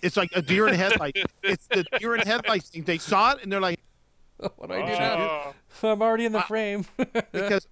[0.00, 1.16] It's like a deer in headlight.
[1.42, 2.84] It's the deer in headlights thing.
[2.84, 3.80] They saw it and they're like,
[4.36, 4.86] What do I oh.
[4.86, 5.54] do now?
[5.82, 6.84] Oh, I'm already in the frame.
[7.32, 7.66] because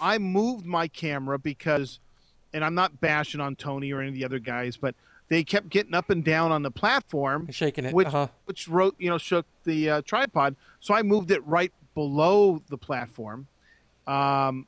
[0.00, 1.98] I moved my camera because,
[2.52, 4.94] and I'm not bashing on Tony or any of the other guys, but
[5.30, 7.94] they kept getting up and down on the platform, Shaking it.
[7.94, 8.26] which uh-huh.
[8.44, 10.56] which wrote you know shook the uh, tripod.
[10.80, 13.46] So I moved it right below the platform,
[14.06, 14.66] um,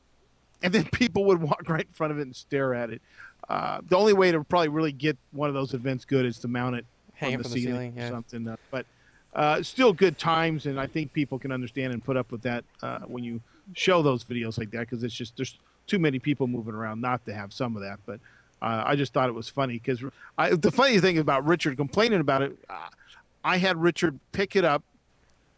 [0.63, 3.03] and then people would walk right in front of it and stare at it.
[3.49, 6.49] Uh, the only way to probably really get one of those events good is to
[6.49, 6.87] mount it
[7.19, 8.09] from the ceiling, ceiling, or yeah.
[8.09, 8.49] something.
[8.49, 8.87] Uh, but
[9.35, 12.65] uh, still good times, and I think people can understand and put up with that
[12.83, 13.41] uh, when you
[13.75, 15.59] show those videos like that because it's just there's
[15.89, 17.99] too many people moving around not to have some of that.
[18.07, 18.21] But
[18.63, 20.01] uh, I just thought it was funny because
[20.39, 22.89] the funny thing about Richard complaining about it, uh,
[23.45, 24.85] I had Richard pick it up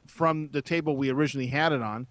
[0.07, 2.07] from the table we originally had it on,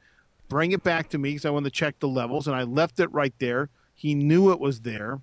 [0.49, 2.99] bring it back to me because I wanted to check the levels, and I left
[2.99, 3.69] it right there.
[3.95, 5.19] He knew it was there.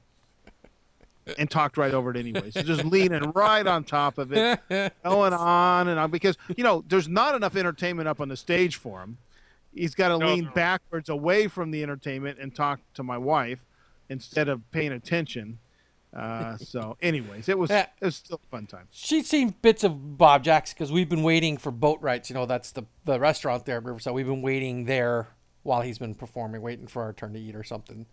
[1.39, 2.51] And talked right over it anyway.
[2.51, 4.59] So just leaning right on top of it,
[5.05, 8.77] going on and on because you know there's not enough entertainment up on the stage
[8.77, 9.17] for him.
[9.73, 10.51] He's got to No, lean no.
[10.51, 13.61] backwards away from the entertainment and talk to my wife
[14.11, 15.59] instead of paying attention.
[16.15, 17.87] Uh, so, anyways, it was Yeah.
[18.01, 18.89] it was still a fun time.
[18.91, 22.29] She's seen bits of Bob Jack's because we've been waiting for Boatwright's.
[22.29, 24.13] You know, that's the the restaurant there at Riverside.
[24.13, 25.29] We've been waiting there
[25.63, 28.07] while he's been performing, waiting for our turn to eat or something.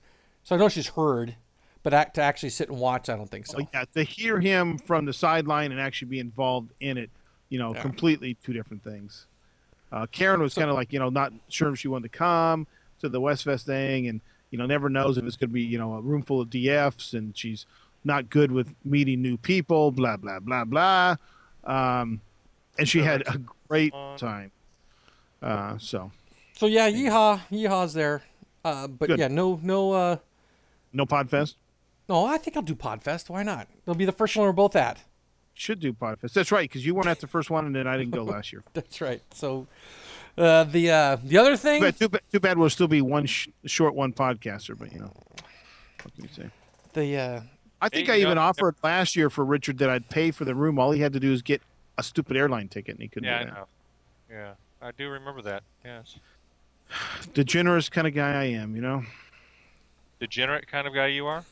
[0.43, 1.35] So I know she's heard,
[1.81, 3.57] but act, to actually sit and watch, I don't think so.
[3.57, 7.09] Well, yeah, to hear him from the sideline and actually be involved in it,
[7.49, 7.81] you know, Yeah.
[7.81, 9.25] completely two different things.
[9.91, 12.17] Uh, Karen was So- kind of like, you know, not sure if she wanted to
[12.17, 12.67] come
[12.99, 14.21] to the Westfest thing, and
[14.51, 16.49] you know, never knows if it's going to be, you know, a room full of
[16.49, 17.65] DFs, and she's
[18.03, 21.15] not good with meeting new people, blah blah blah blah.
[21.63, 22.21] Um,
[22.79, 24.51] and she had a great time.
[25.41, 26.11] Uh, so
[26.53, 28.23] So yeah, yeehaw, yeehaw's there.
[28.63, 29.19] Uh, but Good.
[29.19, 30.17] yeah, no, no, uh,
[30.93, 31.55] no Podfest.
[32.09, 32.25] no.
[32.25, 33.29] I think I'll do Podfest.
[33.29, 33.67] Why not?
[33.83, 35.03] It'll be the first one we're both at.
[35.59, 36.33] Should do Podfest.
[36.33, 38.53] That's right, because you weren't at the first one, and then I didn't go last
[38.53, 38.63] year.
[38.73, 39.21] That's right.
[39.33, 39.65] So
[40.37, 43.25] uh, the uh, the other thing, But too, bad, too bad we'll still be one
[43.25, 45.11] sh- short one podcaster, but you know,
[46.03, 46.49] what can you say?
[46.93, 47.41] the uh,
[47.81, 50.53] I think I even know- offered last year for Richard that I'd pay for the
[50.53, 50.77] room.
[50.77, 51.61] All he had to do is get
[51.97, 53.55] a stupid airline ticket, and he couldn't yeah, I do that.
[53.55, 53.67] know.
[54.29, 54.51] Yeah,
[54.81, 55.63] I do remember that.
[55.83, 56.17] Yes,
[57.33, 59.03] The generous kind of guy I am, you know.
[60.19, 61.43] degenerate kind of guy you are.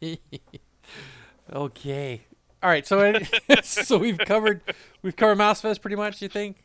[1.52, 2.20] okay.
[2.62, 2.86] All right.
[2.86, 3.14] So
[3.62, 4.60] so we've covered
[5.02, 6.20] we've covered Mouse Fest pretty much.
[6.22, 6.56] You think?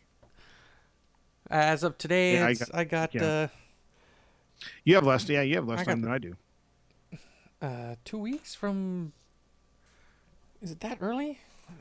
[1.50, 3.24] As of today, Yeah, I got- I got, yeah.
[3.24, 3.48] uh,
[4.86, 6.36] You have less, yeah, you have less I time the- than I do.
[7.62, 9.14] uh, two weeks from.
[10.62, 11.40] Is it that early?
[11.70, 11.74] Oh,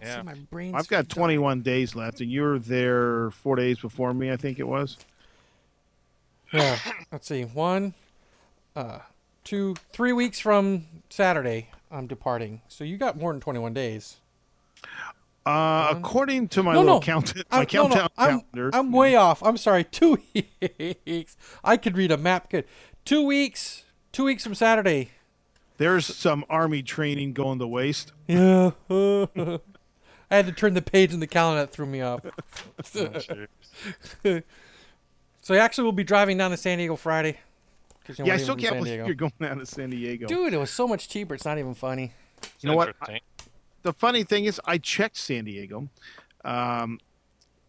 [0.00, 0.22] see, Yeah.
[0.22, 4.36] my brain's I've got 21 days left, and you're there four days before me, I
[4.36, 4.96] think it was.
[6.52, 6.78] Yeah.
[7.12, 7.42] Let's see.
[7.44, 7.94] One,
[8.76, 9.00] uh,
[9.44, 12.62] two, three weeks from Saturday, I'm departing.
[12.68, 14.16] So you got more than 21 days.
[15.46, 17.00] Uh, according to my No, little no.
[17.00, 19.42] count, my I'm, countdown no, I'm, calendar, I'm way off.
[19.42, 19.82] I'm sorry.
[19.90, 21.36] Two weeks.
[21.64, 22.50] I could read a map.
[22.50, 22.64] Good.
[23.04, 23.84] Two weeks.
[24.12, 25.10] Two weeks from Saturday.
[25.78, 28.12] there's some army training going to waste.
[28.26, 28.72] Yeah.
[28.90, 31.62] I had to turn the page in the calendar.
[31.62, 32.20] That threw me off.
[34.24, 34.40] Oh.
[35.40, 37.38] So actually, we'll be driving down to San Diego Friday.
[38.08, 39.06] 'Cause, you know, yeah, I we're still can't San believe Diego.
[39.06, 40.26] you're going down to San Diego.
[40.26, 41.34] Dude, it was so much cheaper.
[41.34, 42.12] It's not even funny.
[42.60, 42.88] You know what?
[42.88, 43.20] Interesting.
[43.82, 45.88] the funny thing is, I checked San Diego,
[46.44, 46.98] um,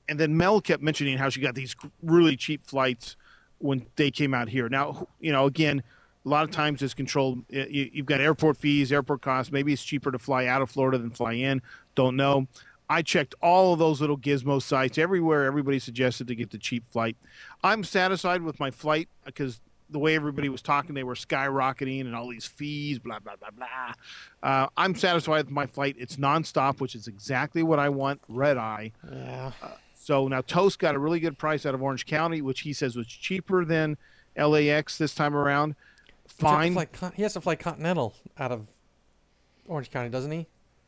[0.07, 3.15] and then Mel kept mentioning how she got these really cheap flights
[3.59, 4.69] when they came out here.
[4.69, 5.83] Now, you know, again,
[6.25, 7.43] a lot of times it's controlled.
[7.49, 9.51] you- You've got airport fees, airport costs.
[9.51, 11.61] Maybe it's cheaper to fly out of Florida than fly in.
[11.95, 12.47] Don't know.
[12.91, 15.45] I checked all of those little gizmo sites everywhere.
[15.45, 17.15] Everybody suggested to get the cheap flight.
[17.63, 19.59] I'm satisfied with my flight because
[19.91, 23.49] the way everybody was talking, they were skyrocketing and all these fees, blah blah blah
[23.51, 23.93] blah.
[24.43, 25.95] Uh, I'm satisfied with my flight.
[25.97, 28.21] It's nonstop, which is exactly what I want.
[28.27, 28.91] Red eye.
[29.11, 29.51] Yeah.
[29.95, 32.95] So now Toast got a really good price out of Orange County, which he says
[32.95, 33.97] was cheaper than
[34.37, 35.75] LAX this time around.
[36.05, 36.73] He has to Fine.
[36.73, 38.67] fly He has to fly Continental out of
[39.67, 40.47] Orange County, doesn't he?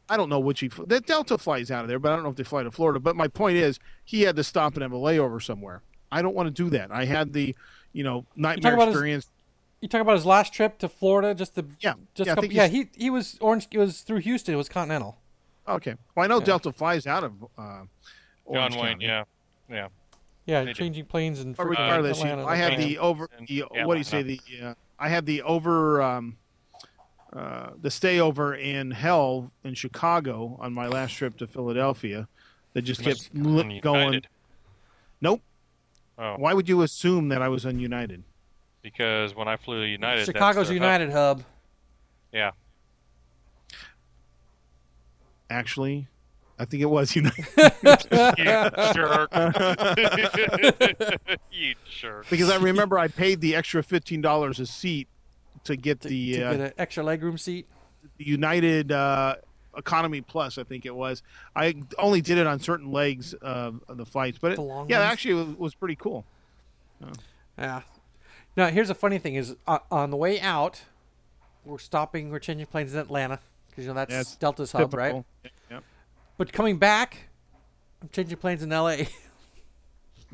[0.09, 2.31] I don't know which he the Delta flies out of there, but I don't know
[2.31, 2.99] if they fly to Florida.
[2.99, 5.81] But my point is, he had to stop and have a layover somewhere.
[6.11, 6.91] I don't want to do that.
[6.91, 7.55] I had the,
[7.93, 9.29] you know, nightmare about his- experience.
[9.81, 12.67] You talk about his last trip to Florida, just the Yeah, just yeah, couple, yeah.
[12.67, 13.67] He he was Orange.
[13.71, 14.53] It was through Houston.
[14.53, 15.17] It was Continental.
[15.67, 16.45] Okay, well I know Yeah.
[16.45, 17.83] Delta flies out of uh,
[18.51, 19.05] John Wayne, County.
[19.05, 19.23] yeah,
[19.69, 19.87] yeah.
[20.45, 20.73] Yeah, They do.
[20.73, 22.45] changing planes and But freaking regardless, you- Atlanta.
[22.47, 25.41] I had the over And the what do you say the uh, I had the
[25.43, 26.37] over um,
[27.33, 32.27] uh, the stay over in hell in Chicago on my last trip to Philadelphia
[32.73, 34.21] that just kept li- going.
[35.21, 35.41] Nope.
[36.17, 38.23] Oh, Why would you assume that I was on United?
[38.83, 40.83] because when I flew to United, that's Chicago's their hub.
[40.83, 41.43] United hub.
[42.33, 42.51] Yeah.
[45.49, 46.07] Actually,
[46.57, 49.29] I think it was United you jerk.
[51.51, 52.29] you jerk.
[52.29, 55.07] because I remember I paid the extra fifteen dollars a seat
[55.65, 57.67] to get To, the to uh, get an extra legroom seat.
[58.17, 59.35] United uh,
[59.77, 60.57] Economy Plus.
[60.57, 61.23] I think it was.
[61.55, 64.89] I only did it on certain legs of, of the flights, but it, The long
[64.89, 65.11] yeah, ones?
[65.11, 66.25] actually it was, was pretty cool.
[67.57, 67.81] Yeah.
[68.57, 70.83] Now here's the funny thing: is uh, on the way out,
[71.65, 72.29] we're stopping.
[72.29, 75.23] We're changing planes in Atlanta because you know that's That's Delta's hub, right?
[75.43, 75.53] Typical.
[75.69, 75.83] Yep.
[76.37, 77.29] But coming back,
[78.01, 79.07] I'm changing planes in L.A.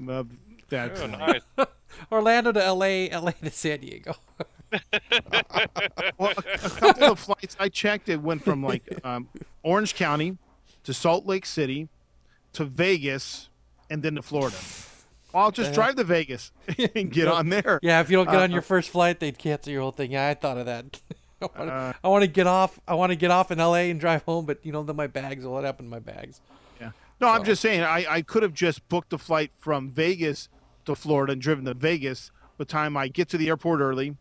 [0.10, 0.24] Uh,
[0.70, 1.42] that's Oh, nice.
[2.12, 3.10] Orlando to L.A.
[3.10, 3.32] L.A.
[3.34, 4.16] to San Diego.
[6.18, 8.10] well, a, a couple of flights I checked.
[8.10, 9.30] It went from like um,
[9.64, 10.38] Orange County
[10.84, 11.88] to Salt Lake City
[12.54, 13.50] to Vegas
[13.90, 14.58] and then to Florida.
[15.34, 16.52] I'll just drive to Vegas
[16.96, 17.80] and get on there.
[17.84, 20.12] Yeah, if you don't get on Uh, your first flight, they'd cancel your whole thing.
[20.12, 21.00] Yeah, I thought of that.
[21.42, 22.80] I Uh, want to get off.
[22.88, 23.92] I want to get off in L.A.
[23.92, 25.46] and drive home, but you know, then my bags.
[25.46, 26.42] What happened to my bags?
[26.82, 26.92] Yeah.
[27.22, 30.50] No, I'm just saying I, I could have just booked a flight from Vegas
[30.86, 32.32] to Florida and driven to Vegas.
[32.58, 34.16] By the time I get to the airport early,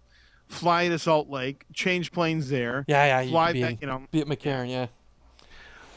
[0.49, 3.21] fly to Salt Lake, change planes there, Yeah, yeah.
[3.21, 3.81] You fly be, back.
[3.81, 4.71] You know, be at McCarran.
[4.71, 4.87] Yeah.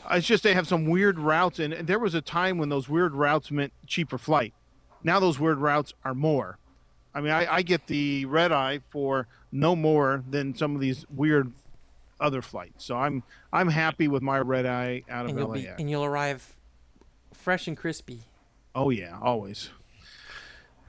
[0.10, 2.90] Uh, it's just they have some weird routes, and, there was a time when those
[2.90, 4.54] weird routes meant cheaper flight.
[5.04, 6.58] Now those weird routes are more.
[7.14, 11.06] I mean, I, I get the red eye for no more than some of these
[11.10, 11.52] weird
[12.20, 12.86] other flights.
[12.86, 15.80] So I'm I'm happy with my red eye out of And you'll be LAX.
[15.80, 16.56] and you'll arrive
[17.34, 18.22] fresh and crispy.
[18.76, 19.70] Oh yeah, always.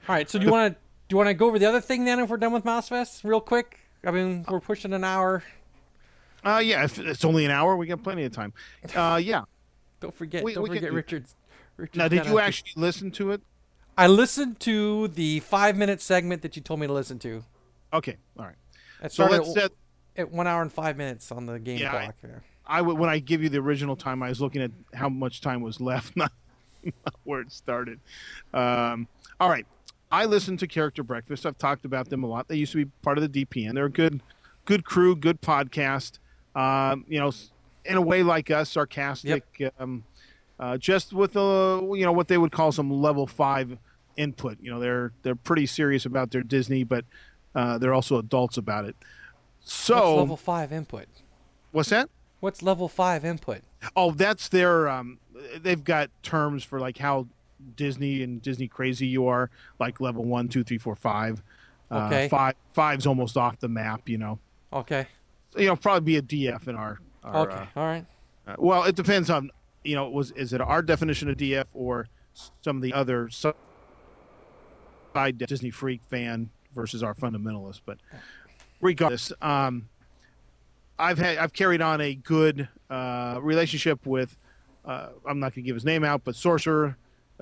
[0.07, 0.29] All right.
[0.29, 0.79] So do you want to
[1.11, 3.23] you want to go over the other thing then if we're done with Mouse Fest
[3.23, 3.79] real quick?
[4.03, 5.43] I mean, we're pushing an hour.
[6.43, 8.53] Uh, yeah, if it's only an hour, we got plenty of time.
[8.95, 9.43] Uh, yeah.
[9.99, 10.43] Don't forget.
[10.43, 11.35] We- don't we forget do- Richard's.
[11.77, 13.41] Richard's Now, did you actually listen to it?
[13.97, 17.43] I listened to the five minute segment that you told me to listen to.
[17.93, 18.55] Okay, all right.
[19.03, 19.71] It So let's at, set.
[20.17, 22.15] at one hour and five minutes on the game Yeah, I- clock.
[22.23, 22.29] Yeah.
[22.65, 25.41] I would when I give you the original time, I was looking at how much
[25.41, 26.31] time was left, not,
[26.83, 27.99] not where it started.
[28.53, 29.07] Um,
[29.39, 29.65] all right,
[30.11, 31.45] I listened to Character Breakfast.
[31.45, 32.47] I've talked about them a lot.
[32.47, 33.73] They used to be part of the DPN.
[33.73, 34.21] They're a good,
[34.65, 36.19] good crew, good podcast.
[36.55, 37.31] Um, you know,
[37.85, 39.43] in a way like us, sarcastic.
[39.79, 40.03] Um,
[40.59, 43.77] uh, just with a you know what they would call some level five
[44.17, 44.57] input.
[44.61, 47.05] You know, they're they're pretty serious about their Disney, but
[47.55, 48.95] uh, they're also adults about it.
[49.61, 51.07] So What's level five input?
[51.71, 52.09] what's that?
[52.41, 53.61] What's level five input?
[53.95, 54.89] Oh, that's their.
[54.89, 55.19] Um,
[55.61, 57.27] they've got terms for like how
[57.75, 61.41] Disney and Disney crazy you are, like level one, two, three, four, five.
[61.89, 62.29] Uh, Okay.
[62.29, 64.07] five, five's almost off the map.
[64.07, 64.39] You know,
[64.71, 65.07] Okay.
[65.51, 66.99] so, you know, probably be a DF in our.
[67.23, 67.67] our okay.
[67.75, 68.05] All right.
[68.47, 69.49] uh, uh, well, it depends on
[69.83, 72.07] you know, was is it our definition of DF or
[72.61, 73.53] some of the other side
[75.37, 77.81] Disney freak fan versus our fundamentalist?
[77.85, 77.97] But
[78.79, 79.89] regardless, um,
[80.99, 84.37] I've had I've carried on a good uh, relationship with.
[84.85, 86.97] Uh, I'm not going to give his name out, but Sorcerer,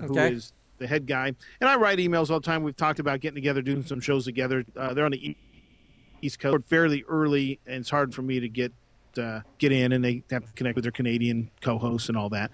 [0.06, 0.34] who Okay.
[0.34, 2.64] is the head guy, and I write emails all the time.
[2.64, 4.64] We've talked about getting together, doing some shows together.
[4.78, 5.36] Uh, they're on the
[6.22, 8.74] East Coast fairly early, and it's hard for me to get
[9.18, 12.52] uh, get in, and they have to connect with their Canadian co-hosts and all that.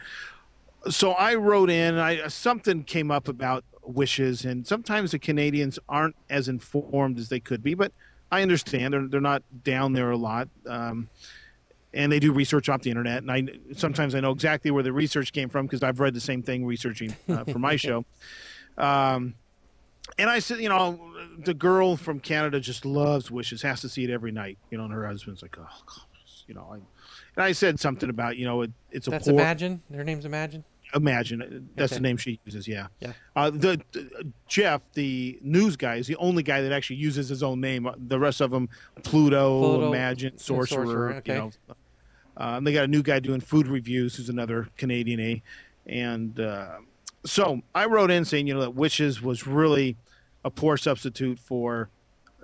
[0.89, 1.97] So I wrote in.
[1.97, 7.39] I something came up about wishes, and sometimes the Canadians aren't as informed as they
[7.39, 7.91] could be, but
[8.31, 10.47] I understand they're they're not down there a lot.
[10.67, 11.09] Um,
[11.95, 13.43] and they do research off the internet, and I
[13.75, 16.65] sometimes I know exactly where the research came from because I've read the same thing
[16.65, 18.05] researching uh, for my show.
[18.77, 19.33] Um,
[20.19, 20.99] and I said, you know,
[21.39, 24.57] the girl from Canada just loves Wishes, has to see it every night.
[24.69, 26.05] You know, and her husband's like, oh, God,
[26.47, 29.33] you know, I, and I said something about, you know, it, it's a That's poor,
[29.33, 29.81] Imagine.
[29.89, 30.63] Their name's Imagine.
[30.93, 31.97] Imagine that's Okay.
[31.97, 32.67] the name she uses.
[32.67, 32.87] Yeah.
[32.99, 33.13] Yeah.
[33.35, 37.41] Uh, the, the- Jeff, the news guy, is the only guy that actually uses his
[37.41, 37.89] own name.
[38.07, 38.69] The rest of them,
[39.03, 40.85] Pluto, Pluto Imagine, Sorcerer.
[40.85, 41.33] Sorcerer, You okay.
[41.33, 41.51] know,
[42.37, 45.43] uh, and they got a new guy doing food reviews, who's another Canadian A.
[45.85, 46.77] And uh,
[47.25, 49.97] so I wrote in saying, you know, that Wishes was really
[50.43, 51.89] a poor substitute for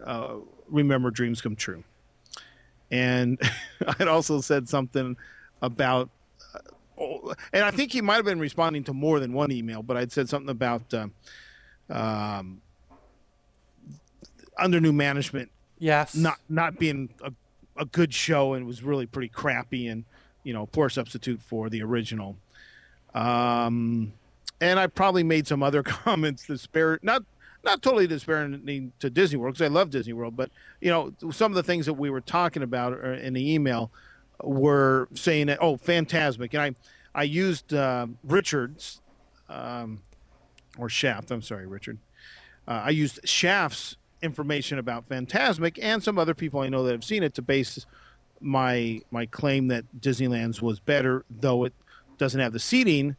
[0.06, 0.36] uh,
[0.70, 1.84] Remember Dreams Come True.
[2.90, 3.40] And
[4.00, 5.18] I'd also said something
[5.62, 6.10] about
[6.98, 9.98] oh, and I think he might have been responding to more than one email, but
[9.98, 11.08] I'd said something about uh,
[11.90, 12.62] um,
[14.58, 15.52] under new management
[15.82, 16.16] Yes.
[16.16, 17.34] not not being a,
[17.78, 20.04] a good show and it was really pretty crappy and
[20.44, 22.36] you know poor substitute for the original.
[23.14, 24.14] Um,
[24.60, 27.24] and I probably made some other comments disparage not
[27.64, 30.50] not totally disparaging to Disney World because I love Disney World, but
[30.80, 33.92] you know some of the things that we were talking about uh, in the email
[34.44, 39.02] were saying that oh Fantasmic and I I used uh, Richard's
[39.50, 40.02] um,
[40.78, 41.98] or Shaft I'm sorry Richard
[42.68, 47.04] uh, I used Shaft's information about Fantasmic and some other people I know that have
[47.04, 47.86] seen it to base
[48.40, 51.74] my my claim that Disneyland's was better, though it
[52.18, 53.16] doesn't have the seating.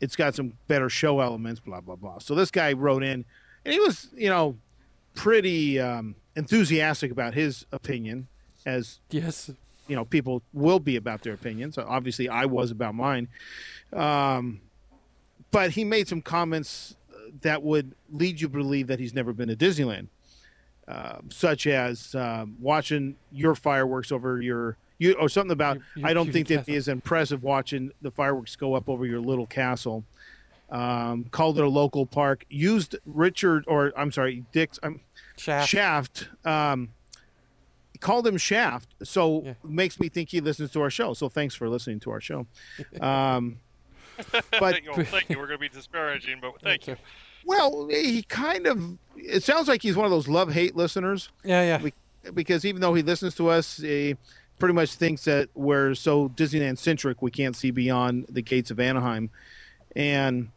[0.00, 2.18] It's got some better show elements, blah blah blah.
[2.18, 3.24] So this guy wrote in,
[3.64, 4.56] and he was you know
[5.14, 8.28] pretty um, enthusiastic about his opinion,
[8.64, 9.50] as Yes.
[9.88, 11.76] you know people will be about their opinions.
[11.78, 13.28] Obviously, I was about mine,
[13.92, 14.60] um,
[15.50, 16.96] but he made some comments
[17.42, 20.06] that would lead you to believe that he's never been to Disneyland,
[20.90, 25.76] uh, such as um, watching your fireworks over your you or something about.
[25.76, 26.74] Your- your I don't think that castle.
[26.74, 30.04] is impressive watching the fireworks go up over your little castle.
[30.68, 32.44] Um, called it a local park.
[32.48, 34.78] Used Richard or I'm sorry, Dick's.
[34.82, 35.00] I'm
[35.36, 35.68] Shaft.
[35.68, 36.28] Shaft.
[36.44, 36.90] Um,
[38.00, 39.54] called him Shaft, so Yeah.
[39.64, 41.12] makes me think he listens to our show.
[41.14, 42.46] So thanks for listening to our show.
[43.00, 43.58] Um,
[44.32, 45.38] but well, thank you.
[45.38, 46.96] We're going to be disparaging, but thank you.
[47.44, 48.98] Well, he kind of.
[49.16, 51.82] It sounds like he's one of those love hate listeners Yeah, yeah.
[51.82, 51.92] We-
[52.34, 54.16] because even though he listens to us, he
[54.58, 58.78] pretty much thinks that we're so Disneyland centric we can't see beyond the gates of
[58.78, 59.30] Anaheim.
[59.96, 60.48] And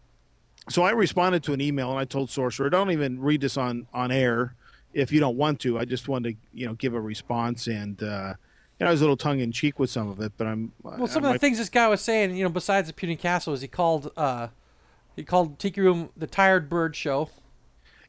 [0.69, 3.87] so I responded to an email and I told Sorcerer, don't even read this on
[3.93, 4.55] on air
[4.93, 5.79] if you don't want to.
[5.79, 8.01] I just wanted to you know give a response and.
[8.03, 8.33] uh
[8.79, 11.07] and I was a little tongue in cheek with some of it, but I'm Well,
[11.07, 13.53] some I of the things this guy was saying, you know, besides the Puny Castle,
[13.53, 14.47] is he called uh,
[15.15, 17.29] he called Tiki Room the Tired Bird Show.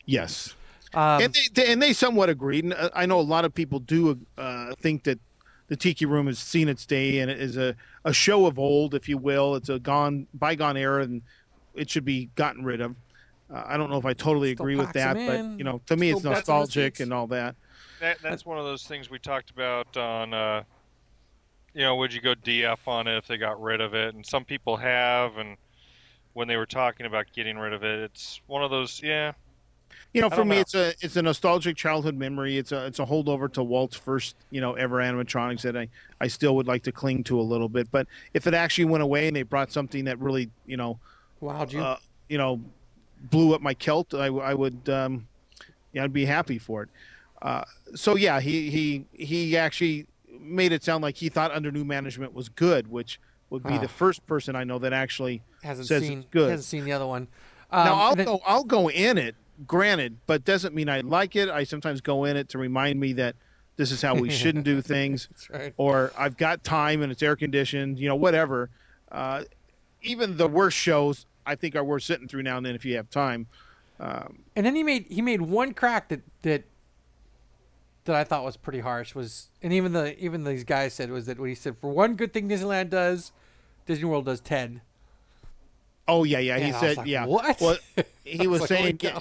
[0.04, 0.54] yes.
[0.92, 2.64] Um, and they, they and they somewhat agreed.
[2.64, 5.18] And uh, I know a lot of people do uh, think that
[5.66, 7.74] the Tiki Room has seen its day and it is a,
[8.04, 9.56] a show of old, if you will.
[9.56, 11.22] It's a gone bygone era, and
[11.74, 12.94] it should be gotten rid of.
[13.52, 16.10] Uh, I don't know if I totally agree with that, but you know, to me,
[16.10, 17.56] it's still bets nostalgic and all that.
[18.00, 20.62] That, that's one of those things we talked about on, uh,
[21.74, 24.14] you know, would you go DF on it if they got rid of it?
[24.14, 25.56] And some people have, and
[26.34, 29.32] when they were talking about getting rid of it, it's one of those, yeah,
[30.12, 30.60] You know, for me, know.
[30.60, 32.56] it's a it's a nostalgic childhood memory.
[32.58, 35.88] It's a it's a holdover to Walt's first you know ever animatronics that I
[36.20, 37.90] I still would like to cling to a little bit.
[37.90, 40.98] But if it actually went away and they brought something that really you know
[41.42, 41.80] wowed you.
[41.80, 41.96] uh,
[42.28, 42.60] you know,
[43.30, 45.26] blew up my kilt, I, I would, um,
[45.92, 46.88] yeah, I'd be happy for it.
[47.42, 50.06] Uh, so yeah, he he he actually
[50.40, 53.20] made it sound like he thought under new management was good, which
[53.54, 55.42] would be the first person I know that actually.
[55.62, 56.50] hasn't says seen it's good.
[56.50, 57.28] hasn't seen the other one.
[57.70, 59.34] Um, now I'll then- go I'll go in it,
[59.66, 61.48] granted, but doesn't mean I like it.
[61.48, 63.36] I sometimes go in it to remind me that
[63.76, 65.28] this is how we shouldn't do things.
[65.30, 65.74] That's right.
[65.76, 68.70] or I've got time and it's air conditioned, you know, whatever.
[69.10, 69.44] Uh,
[70.02, 72.96] even the worst shows, I think, are worth sitting through now and then if you
[72.96, 73.46] have time.
[73.98, 76.64] Um, And then he made he made one crack that that
[78.04, 81.26] that I thought was pretty harsh was and even the even these guys said was
[81.26, 83.32] that what he said for one good thing Disneyland does,
[83.86, 84.80] Disney World does ten.
[86.08, 86.58] oh yeah, yeah.
[86.58, 87.24] He And I was said, like, yeah.
[87.26, 87.76] "What?" Well,
[88.24, 89.20] he was was like, saying, uh,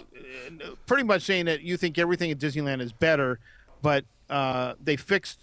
[0.86, 3.40] pretty much saying that you think everything at Disneyland is better,
[3.82, 5.40] but uh, they fixed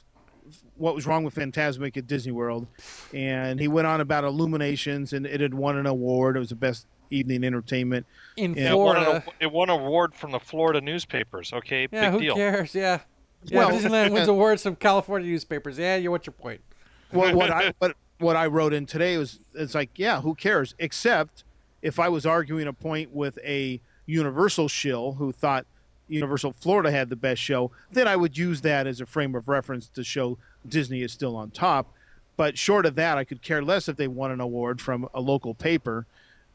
[0.77, 2.67] what was wrong with Fantasmic at Disney World,
[3.15, 6.37] and he went on about Illuminations, and it had won an award.
[6.37, 8.07] It was the best evening entertainment.
[8.37, 8.71] In Yeah.
[8.73, 9.25] It won, an, Florida.
[9.41, 11.53] it won an award from the Florida newspapers.
[11.53, 12.35] Okay, Yeah, big who deal.
[12.37, 12.75] cares?
[12.75, 13.01] Yeah.
[13.45, 15.77] Yeah, Well- Disneyland wins awards from California newspapers.
[15.79, 16.61] Yeah, you what's your point?
[17.11, 20.75] what, what I what, what I wrote in today was it's like yeah who cares?
[20.79, 21.45] Except
[21.83, 25.67] if I was arguing a point with a Universal shill who thought
[26.09, 29.49] Universal Florida had the best show then I would use that as a frame of
[29.49, 30.39] reference to show
[30.69, 31.93] Disney is still on top.
[32.37, 35.21] But short of that I could care less if they won an award from a
[35.21, 36.07] local paper.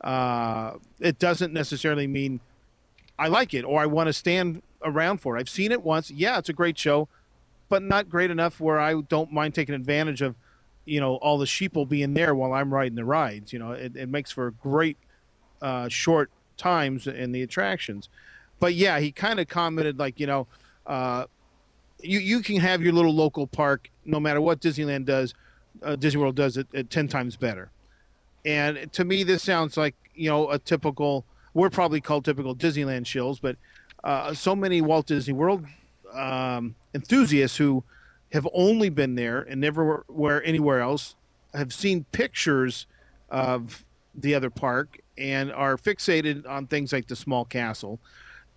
[0.01, 2.39] Uh, it doesn't necessarily mean
[3.17, 5.39] I like it or I want to stand around for it.
[5.39, 6.11] I've seen it once.
[6.11, 7.07] Yeah it's a great show
[7.69, 10.35] but not great enough where I don't mind taking advantage of,
[10.86, 13.52] you know, all the sheep will be in there while I'm riding the rides.
[13.52, 14.98] You know, it, it makes for great
[15.62, 18.10] uh, short times in the attractions.
[18.60, 20.48] But yeah, he kind of commented like, you know,
[20.86, 21.26] uh,
[22.02, 25.34] you you can have your little local park no matter what Disneyland does,
[25.84, 27.72] uh, Disney World does it, it ten times better.
[28.45, 31.26] And to me, this sounds like you know a typical.
[31.53, 33.56] We're probably called typical Disneyland shills, but
[34.03, 35.66] uh, so many Walt Disney World
[36.14, 37.84] um, enthusiasts who
[38.36, 41.16] have only been there and never were anywhere else
[41.53, 42.86] have seen pictures
[43.30, 47.98] of the other park and are fixated on things like the small castle.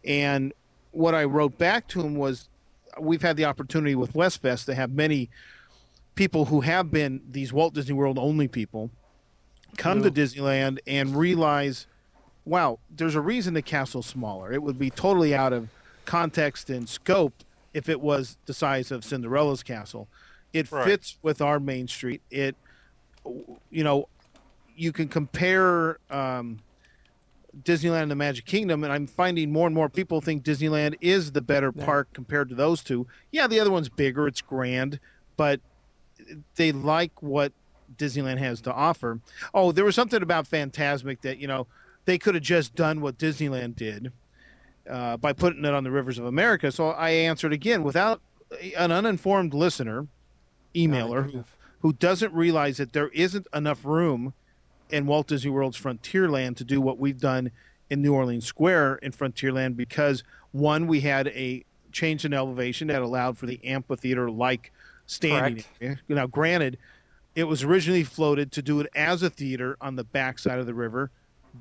[0.05, 0.53] And
[0.91, 2.49] what I wrote back to him was
[3.01, 5.31] we've had the opportunity with Westfest to have many
[6.17, 8.91] people who have been these Walt Disney World only people
[9.77, 11.87] come to Disneyland and realize,
[12.45, 14.53] wow, there's a reason the castle's smaller.
[14.53, 15.69] It would be totally out of
[16.05, 20.09] context and scope if it was the size of Cinderella's castle.
[20.53, 20.85] It Right.
[20.85, 22.23] fits with our main street.
[22.31, 22.57] It,
[23.71, 24.09] you know,
[24.77, 26.61] you can compare um,
[27.65, 31.33] Disneyland and the Magic Kingdom, and I'm finding more and more people think Disneyland is
[31.33, 31.85] the better Yeah.
[31.85, 33.07] park compared to those two.
[33.33, 35.01] Yeah, the other one's bigger, it's grand,
[35.37, 35.61] but
[36.57, 37.53] they like what
[37.97, 39.21] Disneyland has to offer.
[39.55, 41.67] Oh, there was something about Fantasmic that, you know,
[42.05, 44.13] they could have just done what Disneyland did
[44.89, 46.73] uh, by putting it on the rivers of America.
[46.73, 48.21] So I answered again without
[48.77, 50.07] an uninformed listener,
[50.75, 51.45] emailer, who,
[51.81, 54.33] who doesn't realize that there isn't enough room
[54.91, 57.51] in Walt Disney World's Frontierland to do what we've done
[57.91, 63.03] in New Orleans Square in Frontierland because one, we had a change in elevation that
[63.03, 64.73] allowed for the amphitheater like
[65.07, 65.65] standing
[66.09, 66.79] Now, granted,
[67.35, 70.75] it was originally floated to do it as a theater on the backside of the
[70.75, 71.11] river.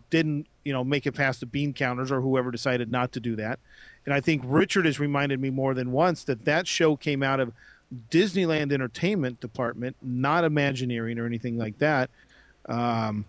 [0.09, 3.35] Didn't you know make it past the bean counters or whoever decided not to do
[3.37, 3.59] that.
[4.05, 7.39] And I think Richard has reminded me more than once that that show came out
[7.39, 7.51] of
[8.09, 12.09] Disneyland Entertainment Department, not Imagineering or anything like that.
[12.67, 13.25] Um,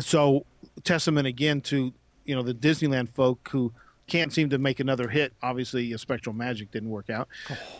[0.00, 0.44] so
[0.84, 1.92] testament again to
[2.24, 3.72] you know the Disneyland folk who
[4.06, 5.32] can't seem to make another hit.
[5.42, 7.28] Obviously, SpectroMagic didn't work out.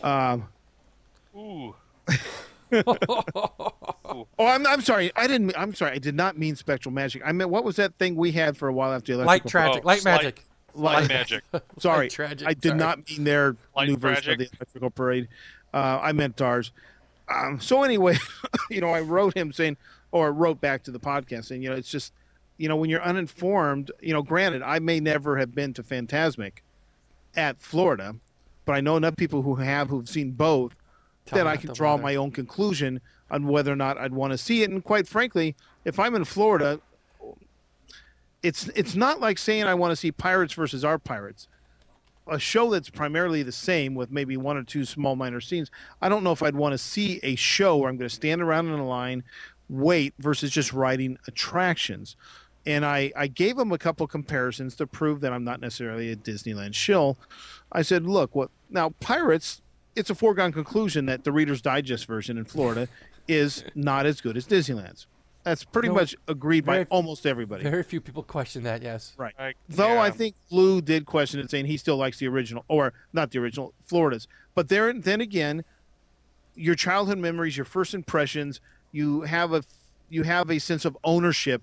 [0.03, 0.47] Um,
[1.35, 1.75] Ooh.
[2.87, 5.11] oh, I'm, I'm sorry.
[5.15, 5.53] I didn't.
[5.57, 5.91] I'm sorry.
[5.93, 7.21] I did not mean SpectroMagic.
[7.25, 9.49] I meant what was that thing we had for a while after the Light electrical?
[9.51, 10.45] tragic, Oh, light slight- magic.
[10.73, 11.43] Light magic.
[11.79, 12.79] Sorry, Light tragic, I did sorry.
[12.79, 15.27] not mean their Light new version of the electrical parade.
[15.73, 16.71] Uh, I meant ours.
[17.33, 18.17] Um, so anyway,
[18.69, 19.75] you know, I wrote him saying,
[20.13, 22.13] or wrote back to the podcast saying, you know, it's just,
[22.57, 26.59] you know, when you're uninformed, you know, granted, I may never have been to Fantasmic
[27.35, 28.15] at Florida,
[28.65, 30.73] but I know enough people who have who've seen both
[31.25, 32.99] Tell that I can draw my own conclusion
[33.29, 34.69] on whether or not I'd want to see it.
[34.69, 36.79] And quite frankly, if I'm in Florida,
[38.43, 41.47] it's it's not like saying I want to see Pirates versus our Pirates.
[42.27, 45.71] A show that's primarily the same with maybe one or two small minor scenes.
[46.01, 48.41] I don't know if I'd want to see a show where I'm going to stand
[48.41, 49.23] around in a line,
[49.69, 52.15] wait versus just riding attractions.
[52.65, 56.15] And I, I gave him a couple comparisons to prove that I'm not necessarily a
[56.15, 57.17] Disneyland shill.
[57.71, 59.61] I said, look, what now Pirates,
[59.95, 62.87] it's a foregone conclusion that the Reader's Digest version in Florida
[63.27, 65.07] is not as good as Disneyland's.
[65.43, 67.63] That's pretty No, much agreed by very- almost everybody.
[67.63, 68.83] Very few people question that.
[68.83, 69.13] Yes.
[69.17, 69.33] Right.
[69.39, 72.93] I- Though I think Lou did question it, saying he still likes the original, or
[73.11, 74.27] not the original, Florida's.
[74.53, 75.63] But there, then again,
[76.55, 78.61] your childhood memories, your first impressions,
[78.91, 79.63] you have a
[80.09, 81.61] you have a sense of ownership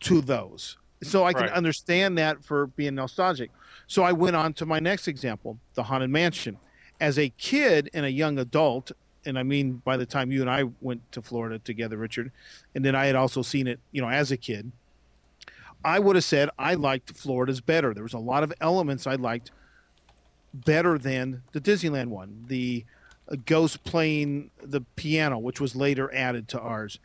[0.00, 0.76] to those.
[1.02, 1.52] So I can Right.
[1.52, 3.50] understand that for being nostalgic.
[3.86, 6.58] So I went on to my next example, the Haunted Mansion.
[7.02, 8.92] As a kid and a young adult,
[9.26, 12.30] and I mean by the time you and I went to Florida together, Richard,
[12.76, 14.70] and then I had also seen it, you know, as a kid.
[15.84, 17.92] I would have said I liked Florida's better.
[17.92, 19.50] There was a lot of elements I liked
[20.54, 22.44] better than the Disneyland one.
[22.46, 22.84] The
[23.28, 27.00] uh, ghost playing the piano, which was later added to ours,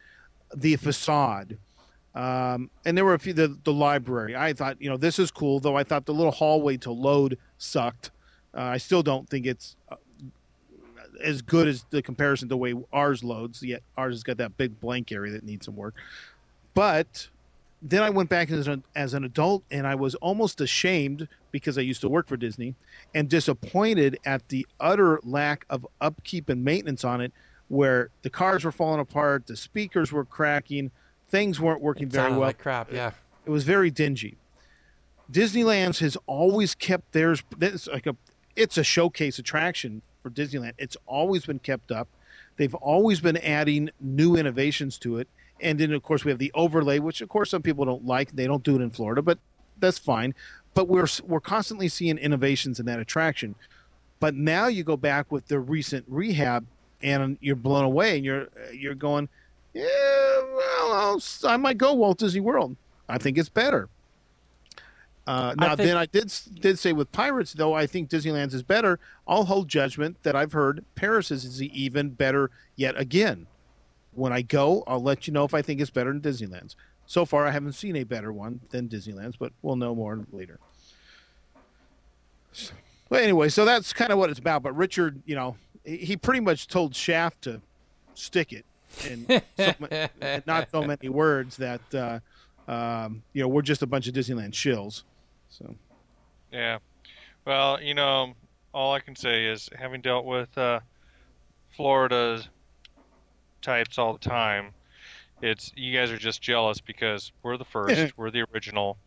[0.55, 1.57] the facade,
[2.13, 3.33] um, and there were a few.
[3.33, 4.35] The, the library.
[4.35, 5.59] I thought, you know, this is cool.
[5.59, 8.11] Though I thought the little hallway to load sucked.
[8.57, 9.95] Uh, I still don't think it's uh,
[11.23, 13.61] as good as the comparison to the way ours loads.
[13.61, 15.93] Yet ours has got that big blank area that needs some work.
[16.73, 17.27] But
[17.81, 21.77] then I went back as an, as an adult and I was almost ashamed because
[21.77, 22.73] I used to work for Disney
[23.13, 27.31] and disappointed at the utter lack of upkeep and maintenance on it,
[27.67, 30.89] where the cars were falling apart, the speakers were cracking,
[31.29, 32.39] things weren't working It very well.
[32.41, 32.91] like crap.
[32.91, 33.11] Yeah.
[33.45, 34.37] It was very dingy.
[35.31, 37.43] Disneyland's has always kept theirs.
[37.61, 38.15] It's like a,
[38.57, 40.73] it's a showcase attraction for Disneyland.
[40.77, 42.09] It's always been kept up.
[42.57, 45.27] They've always been adding new innovations to it,
[45.61, 48.31] and then of course we have the overlay, which of course some people don't like.
[48.31, 49.37] They don't do it in Florida, but
[49.79, 50.33] that's fine.
[50.73, 53.55] But we're we're constantly seeing innovations in that attraction.
[54.19, 56.65] But now you go back with the recent rehab,
[57.03, 59.29] and you're blown away, and you're you're going,
[59.73, 59.85] yeah,
[60.55, 62.75] well, I'll, I might go Walt Disney World.
[63.07, 63.87] I think it's better.
[65.27, 68.53] Uh, I now, think- then I did did say with Pirates, though I think Disneyland's
[68.53, 68.97] is better.
[69.27, 73.45] I'll hold judgment that I've heard Paris is even better yet again.
[74.13, 76.75] When I go, I'll let you know if I think it's better than Disneyland's.
[77.05, 80.59] So far, I haven't seen a better one than Disneyland's, but we'll know more later.
[83.09, 84.63] Well, anyway, so that's kind of what it's about.
[84.63, 85.55] But Richard, you know,
[85.85, 87.61] he pretty much told Shaft to
[88.13, 88.65] stick it,
[89.09, 92.19] and so, ma- not so many words that uh,
[92.69, 95.03] um, you know we're just a bunch of Disneyland shills.
[95.49, 95.75] So
[96.51, 96.79] Yeah.
[97.45, 98.33] Well, you know,
[98.73, 100.81] all I can say is having dealt with uh,
[101.75, 102.43] Florida
[103.61, 104.73] types all the time,
[105.41, 108.97] it's you guys are just jealous because we're the first, we're the original.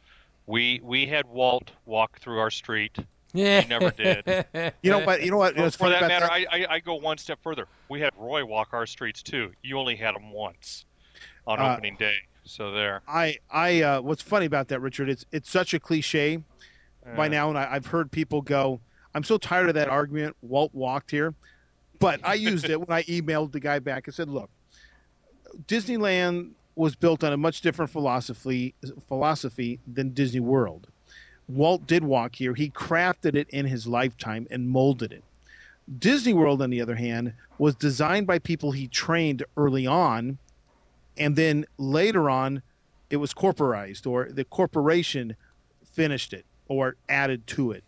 [0.47, 2.97] We we had Walt walk through our street.
[3.33, 3.61] Yeah.
[3.61, 4.25] He never did.
[4.83, 5.55] you know, but you know what?
[5.57, 6.33] Well, It's for that matter, that.
[6.33, 7.67] I, I I go one step further.
[7.89, 9.53] We had Roy walk our streets too.
[9.63, 10.85] You only had him once
[11.47, 12.17] on Uh, opening day.
[12.51, 13.03] So there.
[13.07, 15.09] I, I, uh, what's funny about that, Richard?
[15.09, 16.43] It's it's such a cliche
[17.17, 18.81] by now, and I, I've heard people go,
[19.15, 21.33] "I'm so tired of that argument." Walt walked here,
[22.01, 24.51] but I used it when I emailed the guy back and said, "Look,
[25.69, 28.75] Disneyland was built on a much different philosophy
[29.07, 30.89] philosophy than Disney World.
[31.47, 32.55] Walt did walk here.
[32.55, 35.23] He crafted it in his lifetime and molded it.
[36.01, 40.39] Disney World, on the other hand, was designed by people he trained early on,
[41.21, 42.63] and then later on,
[43.11, 45.37] it was corporized, or the corporation
[45.85, 47.85] finished it or added to it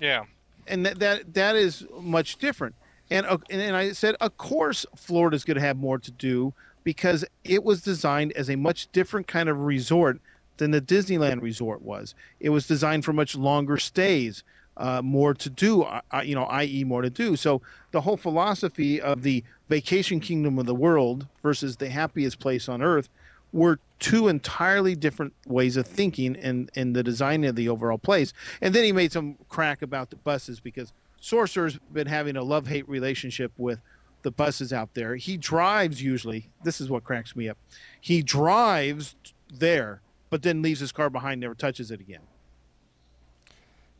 [0.00, 0.24] Yeah.
[0.66, 2.74] and that that, that is much different.
[3.10, 6.52] And uh, and and I said, of course, Florida's going to have more to do
[6.84, 10.20] because it was designed as a much different kind of resort
[10.58, 12.14] than the Disneyland resort was.
[12.40, 14.42] It was designed for much longer stays,
[14.78, 17.36] uh, more to do, uh, you know, i.e., more to do.
[17.36, 17.60] So
[17.90, 22.80] the whole philosophy of the vacation kingdom of the world versus the happiest place on
[22.80, 23.08] earth
[23.52, 28.32] were two entirely different ways of thinking in, in the design of the overall place.
[28.60, 32.66] And then he made some crack about the buses because Sorcerer's been having a love
[32.66, 33.80] hate relationship with
[34.22, 35.16] the buses out there.
[35.16, 36.50] He drives usually.
[36.62, 37.58] This is what cracks me up.
[38.00, 39.16] He drives
[39.52, 40.00] there,
[40.30, 42.20] but then leaves his car behind, never touches it again.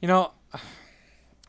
[0.00, 0.32] You know,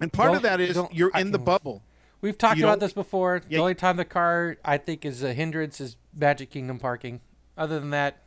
[0.02, 1.84] And part of that is you're I in the bubble.
[2.22, 3.42] we've talked You about this before.
[3.50, 3.58] Yeah.
[3.58, 7.22] The only time the car I think is a hindrance is Magic Kingdom parking.
[7.58, 8.24] Other than that,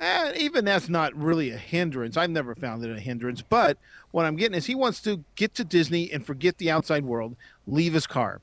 [0.00, 2.16] Eh, even that's not really a hindrance.
[2.16, 3.42] I've never found it a hindrance.
[3.42, 3.78] But
[4.10, 7.36] what I'm getting is he wants to get to Disney and forget the outside world,
[7.66, 8.40] leave his car.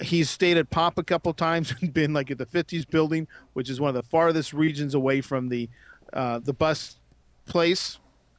[0.00, 3.68] He's stayed at Pop a couple times and been like at the 50s building, which
[3.68, 5.68] is one of the farthest regions away from the
[6.12, 6.96] uh, the bus
[7.46, 7.98] place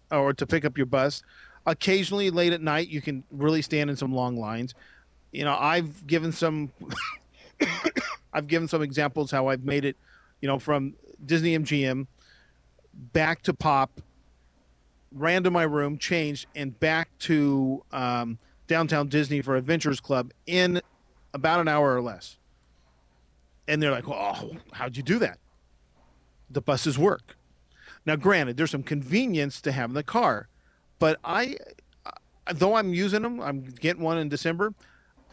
[0.10, 1.24] or to pick up your bus.
[1.66, 4.74] Occasionally, late at night, you can really stand in some long lines.
[5.32, 6.72] You know, I've given some
[8.34, 9.96] I've given some examples how I've made it,
[10.42, 12.08] you know, from Disney MGM
[12.94, 14.02] back to Pop,
[15.12, 20.82] ran to my room, changed, and back to um, downtown Disney for Adventurers Club in
[21.34, 22.38] about an hour or less.
[23.68, 25.38] And they're like, "Oh, how'd you do that?"
[26.50, 27.38] The buses work.
[28.06, 30.48] Now, granted, there's some convenience to having the car,
[31.02, 31.58] but I,
[32.54, 34.72] though I'm using them, I'm getting one in December.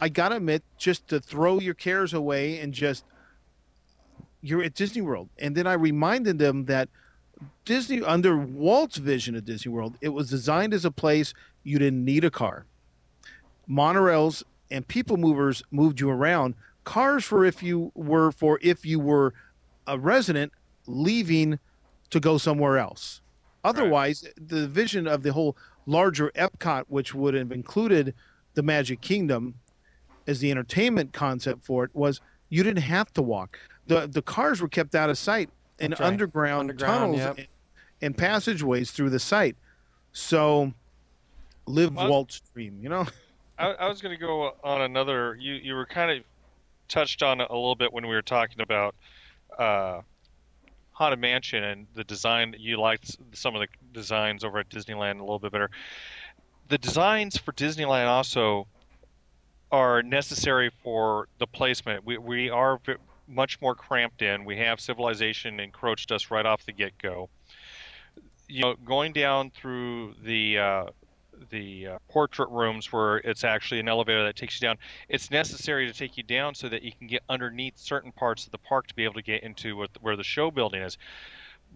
[0.00, 3.04] I gotta admit, just to throw your cares away and just
[4.40, 5.28] you're at Disney World.
[5.38, 6.88] And then I reminded them that
[7.66, 11.34] Disney, under Walt's vision of Disney World, it was designed as a place
[11.64, 12.64] you didn't need a car.
[13.68, 16.54] Monorails and people movers moved you around.
[16.84, 19.34] Cars for if you were for if you were
[19.86, 20.50] a resident
[20.86, 21.58] leaving
[22.08, 23.20] to go somewhere else.
[23.64, 25.56] Otherwise, the vision of the whole
[25.86, 28.14] larger Epcot, which would have included
[28.54, 29.54] the Magic Kingdom
[30.26, 32.20] as the entertainment concept for it, was
[32.50, 33.58] you didn't have to walk.
[33.86, 36.00] the The cars were kept out of sight in right.
[36.00, 37.38] underground, Underground, tunnels yep.
[37.38, 37.46] and,
[38.02, 39.56] and passageways through the site.
[40.12, 40.72] So,
[41.66, 43.06] live Well- Walt's dream, you know.
[43.58, 45.36] I, I was going to go on another.
[45.40, 46.22] You you were kind of
[46.88, 48.94] touched on it a little bit when we were talking about
[49.58, 50.00] uh,
[50.98, 52.56] Haunted Mansion and the design.
[52.58, 55.70] You liked some of the designs over at Disneyland a little bit better.
[56.68, 58.66] The designs for Disneyland also
[59.70, 62.04] are necessary for the placement.
[62.04, 62.94] We we are v-
[63.28, 64.44] much more cramped in.
[64.44, 67.30] We have civilization encroached us right off the get go.
[68.48, 70.84] You know, going down through the uh,
[71.50, 74.76] the uh, portrait rooms where it's actually an elevator that takes you down.
[75.08, 78.52] It's necessary to take you down so that you can get underneath certain parts of
[78.52, 80.98] the park to be able to get into where the show building is.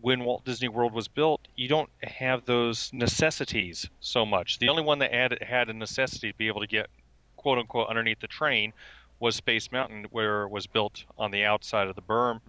[0.01, 4.59] When Walt Disney World was built, you don't have those necessities so much.
[4.59, 6.89] The only one that had, had a necessity to be able to get
[7.36, 8.72] quote unquote underneath the train
[9.20, 12.40] was Space Mountain, where it was built on the outside of the berm,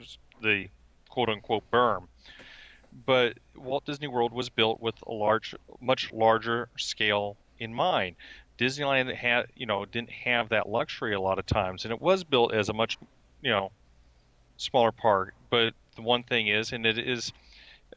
[0.42, 0.68] the
[1.10, 2.08] quote unquote berm
[3.06, 8.16] but Walt Disney World was built with a large, much larger scale in mind.
[8.58, 12.24] Disneyland had, you know, didn't have that luxury a lot of times, and it was
[12.24, 12.98] built as a much,
[13.42, 13.72] you know,
[14.58, 15.34] smaller park.
[15.50, 17.34] But the one thing is, and it is,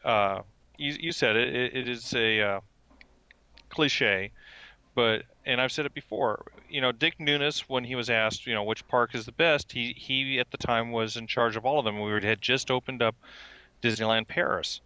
[0.04, 0.40] uh,
[0.78, 2.60] you, you said it, it, it is a uh,
[3.68, 4.32] cliche,
[4.94, 6.46] but and I've said it before.
[6.68, 9.72] You know, Dick Nunis, when he was asked, you know, which park is the best,
[9.72, 12.00] he he at the time was in charge of all of them.
[12.00, 13.14] We had just opened up
[13.82, 14.80] Disneyland Paris,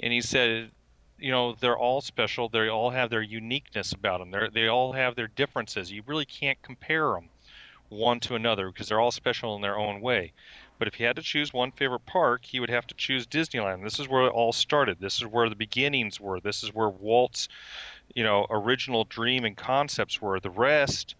[0.00, 0.70] and he said,
[1.18, 2.48] you know, they're all special.
[2.48, 4.30] They all have their uniqueness about them.
[4.30, 5.90] They they all have their differences.
[5.90, 7.28] You really can't compare them
[7.88, 10.32] one to another because they're all special in their own way.
[10.78, 13.82] But if he had to choose one favorite park, he would have to choose Disneyland.
[13.82, 14.98] This is where it all started.
[15.00, 16.38] This is where the beginnings were.
[16.38, 17.48] This is where Walt's,
[18.14, 20.38] you know, original dream and concepts were.
[20.38, 21.16] The rest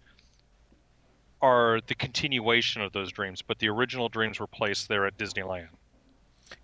[1.41, 5.69] are the continuation of those dreams, but the original dreams were placed there at Disneyland.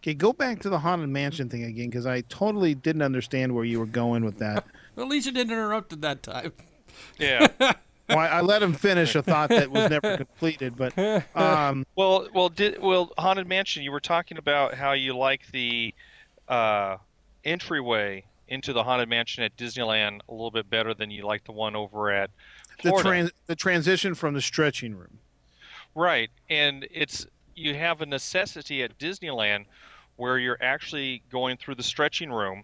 [0.02, 3.66] Okay, go back to the haunted mansion thing again because I totally didn't understand where
[3.66, 4.66] you were going with that.
[4.98, 6.54] At least you didn't interrupt at that time.
[7.20, 7.48] Yeah.
[7.60, 10.98] well, I, I let him finish a thought that was never completed, but
[11.36, 13.84] um, Well, well, did well haunted mansion?
[13.84, 15.94] You were talking about how you like the
[16.48, 16.98] uh,
[17.44, 21.52] entryway into the haunted mansion at Disneyland a little bit better than you like the
[21.52, 22.30] one over at
[22.84, 23.10] the Florida.
[23.10, 25.20] trans the transition from the stretching room.
[25.96, 27.26] Right, and it's
[27.56, 29.66] you have a necessity at Disneyland
[30.18, 32.64] where you're actually going through the stretching room,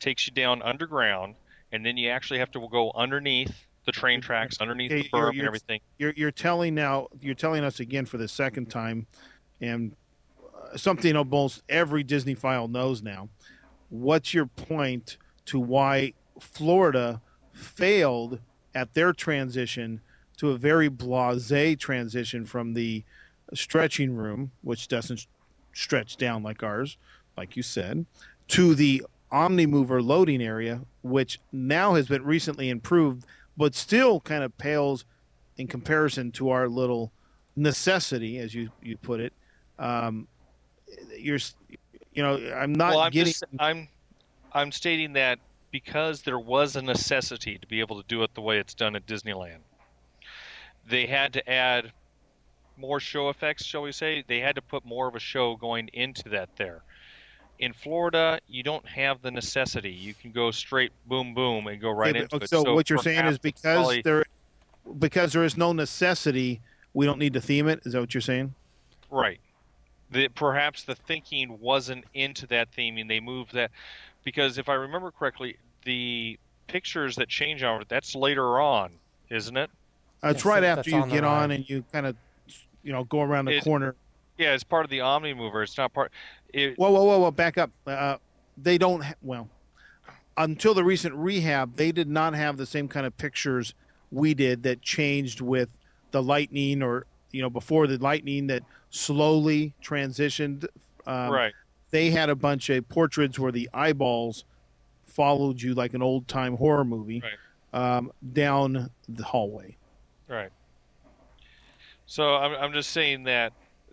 [0.00, 1.34] takes you down underground,
[1.72, 5.30] and then you actually have to go underneath the train tracks, underneath Okay, the berm
[5.30, 5.80] and everything.
[5.98, 9.06] You're you're telling now you're telling us again for the second time,
[9.60, 9.94] and
[10.42, 13.28] uh, something almost every Disneyphile knows now.
[13.88, 17.20] What's your point to why Florida
[17.52, 18.40] failed
[18.74, 20.00] at their transition
[20.36, 23.04] to a very blasé transition from the
[23.54, 25.26] stretching room, which doesn't
[25.72, 26.96] stretch down like ours,
[27.36, 28.04] like you said,
[28.48, 29.02] to the
[29.32, 33.24] Omnimover loading area, which now has been recently improved,
[33.56, 35.04] but still kind of pales
[35.56, 37.12] in comparison to our little
[37.56, 39.32] necessity, as you, you put it.
[39.78, 40.26] Um,
[41.16, 41.38] you're,
[42.12, 43.32] you know, I'm not well, I'm getting.
[43.32, 43.88] just I'm
[44.52, 45.38] I'm stating that
[45.70, 48.96] because there was a necessity to be able to do it the way it's done
[48.96, 49.60] at Disneyland.
[50.88, 51.92] They had to add
[52.80, 54.24] more show effects, shall we say?
[54.26, 56.82] They had to put more of a show going into that there.
[57.58, 59.90] In Florida, you don't have the necessity.
[59.92, 62.48] You can go straight boom boom and go right Yeah, into but- it.
[62.50, 64.24] so, what you're saying is because probably- there,
[64.98, 66.60] because there is no necessity,
[66.94, 67.80] we don't need to theme it.
[67.84, 68.54] Is that what you're saying?
[69.10, 69.40] Right.
[70.10, 73.06] The, perhaps the thinking wasn't into that theming.
[73.08, 73.70] They moved that
[74.24, 78.92] because if I remember correctly, the pictures that change over that's later on,
[79.28, 79.70] isn't it?
[80.24, 81.54] Uh, it's Yes, right after you get on ride.
[81.56, 82.16] and you kind of,
[82.82, 83.94] you know, go around the corner.
[84.38, 85.62] Yeah, it's part of the Omnimover.
[85.62, 86.12] It's not part.
[86.52, 87.30] It, Whoa, whoa, whoa, whoa!
[87.30, 87.70] Back up.
[87.86, 88.16] Uh,
[88.56, 89.02] they don't.
[89.02, 89.48] Ha- well,
[90.36, 93.74] until the recent rehab, they did not have the same kind of pictures
[94.10, 95.68] we did that changed with
[96.10, 100.66] the lightning, or you know, before the lightning that slowly transitioned.
[101.06, 101.52] Um, right.
[101.90, 104.44] They had a bunch of portraits where the eyeballs
[105.04, 107.22] followed you like an old time horror movie
[107.72, 109.76] um, down the hallway.
[110.28, 110.50] Right.
[112.10, 113.52] So I'm I'm just saying that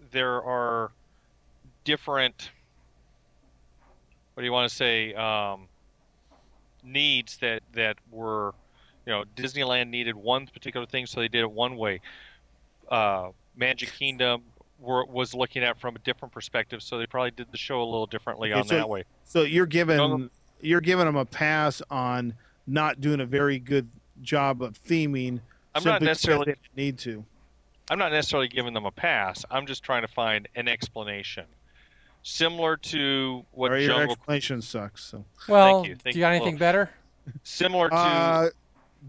[0.09, 0.89] there are
[1.83, 2.49] different.
[4.33, 5.13] What do you want to say?
[5.13, 5.67] Um,
[6.83, 8.55] needs that that were,
[9.05, 12.01] you know, Disneyland needed one particular thing, so they did it one way.
[12.89, 14.41] Uh, Magic Kingdom
[14.79, 17.83] were, was looking at it from a different perspective, so they probably did the show
[17.83, 19.03] a little differently Okay, on so- that way.
[19.25, 22.33] So you're giving you're giving them a pass on
[22.65, 23.87] not doing a very good
[24.23, 25.39] job of theming.
[25.75, 27.23] I'm not necessarily need to.
[27.89, 29.45] I'm not necessarily giving them a pass.
[29.49, 31.45] I'm just trying to find an explanation,
[32.23, 35.03] similar to what or your Jungle explanation sucks.
[35.05, 35.95] So Well, you.
[35.95, 36.35] Thank do you got you.
[36.35, 36.89] anything better?
[37.43, 38.49] similar to uh,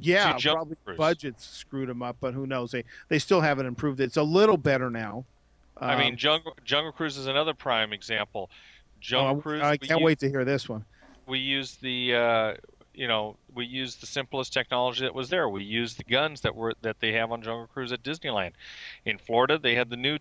[0.01, 0.99] Yeah, See, Jungle probably Cruise.
[0.99, 2.71] budgets screwed them up, but who knows?
[2.71, 4.05] They they still haven't improved it.
[4.05, 5.25] It's a little better now.
[5.81, 8.49] I mean, Um, Jungle Jungle Cruise is another prime example.
[8.53, 8.57] oh,
[9.01, 9.63] Jungle Cruise.
[9.63, 10.85] I we can't u- wait to hear this one.
[11.27, 12.55] we used the uh,
[12.99, 15.49] you know we used the simplest technology that was there.
[15.49, 18.53] We used the guns that were that they have on Jungle Cruise at Disneyland.
[19.05, 20.19] In Florida, they had the new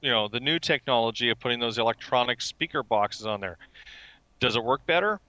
[0.00, 3.56] you know the new technology of putting those electronic speaker boxes on there.
[4.40, 5.20] Does it work better?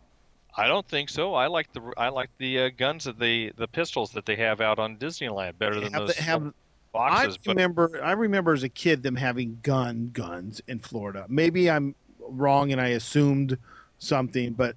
[0.58, 1.36] I don't think so.
[1.36, 4.60] I like the I like the uh, guns that the the pistols that they have
[4.60, 6.54] out on Disneyland better than Have those have-
[6.92, 7.36] boxes.
[7.36, 11.26] I but remember I remember as a kid them having gun guns in Florida.
[11.30, 13.58] Maybe I'm wrong and I assumed
[14.00, 14.76] something, but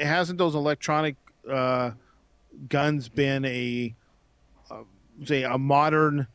[0.00, 1.16] hasn't those electronic
[1.50, 1.92] uh,
[2.68, 3.94] guns been a
[4.70, 4.82] uh,
[5.24, 6.26] say a modern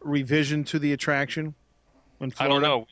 [0.00, 1.54] revision to the attraction?
[2.20, 2.86] In I don't know.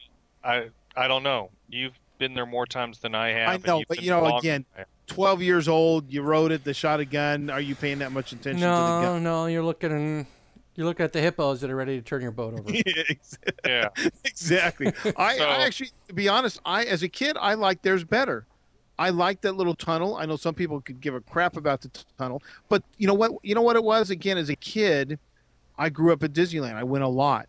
[0.45, 1.51] I I don't know.
[1.69, 3.65] You've been there more times than I have.
[3.65, 4.89] I know, but you know, again, than I have.
[5.09, 7.51] 12 years old, you rode it, the shot a gun.
[7.51, 9.23] Are you paying that much attention to the No, gun?
[9.23, 10.27] no, you're looking
[10.75, 12.73] you're looking at the hippos that are ready to turn your boat over.
[13.67, 13.89] yeah.
[14.25, 14.93] exactly.
[15.17, 18.47] I, So- I actually, to be honest, I as a kid, I liked theirs better.
[19.03, 20.17] I like that little tunnel.
[20.17, 23.15] I know some people could give a crap about the t- tunnel, but you know
[23.15, 23.33] what?
[23.43, 24.11] You know what it was.
[24.11, 25.19] Again, as a kid,
[25.77, 26.77] I grew up at Disneyland.
[26.77, 27.49] I went a lot,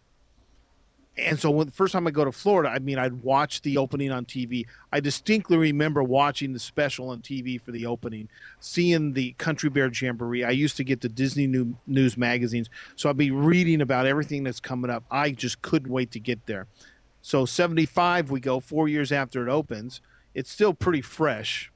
[1.16, 3.78] and so when the first time I go to Florida, I mean, I'd watch the
[3.78, 4.66] opening on TV.
[4.92, 9.92] I distinctly remember watching the special on TV for the opening, seeing the Country Bear
[9.94, 10.44] Jamboree.
[10.44, 14.44] I used to get the Disney new, news magazines, so I'd be reading about everything
[14.44, 15.04] that's coming up.
[15.12, 16.66] I just couldn't wait to get there.
[17.22, 20.02] So 75, we go four years after it opens.
[20.34, 21.72] It's still pretty fresh,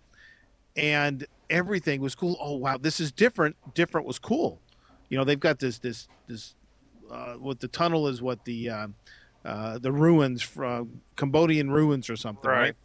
[0.75, 2.37] and everything was cool.
[2.39, 3.55] Oh wow, this is different.
[3.73, 4.59] Different was cool.
[5.09, 6.55] You know, they've got this this this.
[7.09, 8.21] Uh, what the tunnel is?
[8.21, 8.87] What the uh,
[9.45, 12.61] uh, the ruins from Cambodian ruins or something, right?
[12.61, 12.75] Right.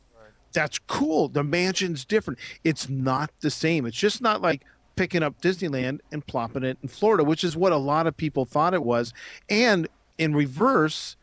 [0.53, 1.29] That's cool.
[1.29, 2.39] The mansion's different.
[2.63, 3.87] It's not the same.
[3.87, 4.63] It's just not like
[4.95, 8.45] picking up Disneyland and plopping it in Florida, which is what a lot of people
[8.45, 9.13] thought it was.
[9.49, 9.89] And
[10.19, 11.17] in reverse,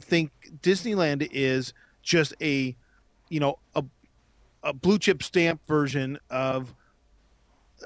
[0.00, 0.30] think
[0.62, 2.76] Disneyland is just a,
[3.28, 3.84] you know, a,
[4.62, 6.74] a blue chip stamp version of,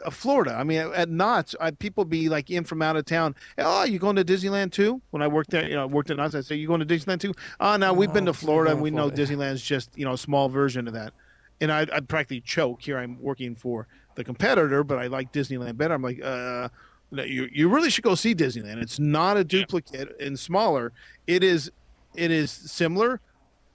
[0.05, 0.55] of Florida.
[0.55, 3.35] I mean, at Knott's, I, people be like in from out of town.
[3.59, 5.01] Oh, you going to Disneyland too?
[5.11, 6.87] When I worked there, you know, I worked at Knott's, I say, you going to
[6.87, 7.35] Disneyland too?
[7.61, 9.15] Oh, no, we've been to Florida and we going know.
[9.15, 11.13] Disneyland's just, you know, a small version of that.
[11.61, 12.83] And I'd, I'd practically choke.
[12.83, 15.95] Here I'm working for the competitor, but I like Disneyland better.
[15.95, 16.69] I'm like, uh,
[17.13, 18.83] you, you really should go see Disneyland.
[18.83, 20.93] It's not a duplicate and smaller.
[21.27, 21.71] It is,
[22.15, 23.21] it is similar,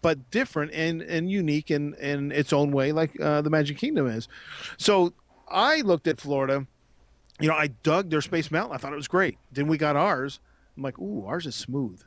[0.08, 4.08] but different and, and unique in, in its own way, like uh, the Magic Kingdom
[4.08, 4.30] is.
[4.78, 5.12] So
[5.50, 6.66] I looked at Florida.
[7.42, 8.74] You know, I dug their Space Mountain.
[8.74, 9.38] I thought it was great.
[9.52, 10.40] Then we got ours.
[10.78, 12.02] I'm like, ooh, ours is smooth.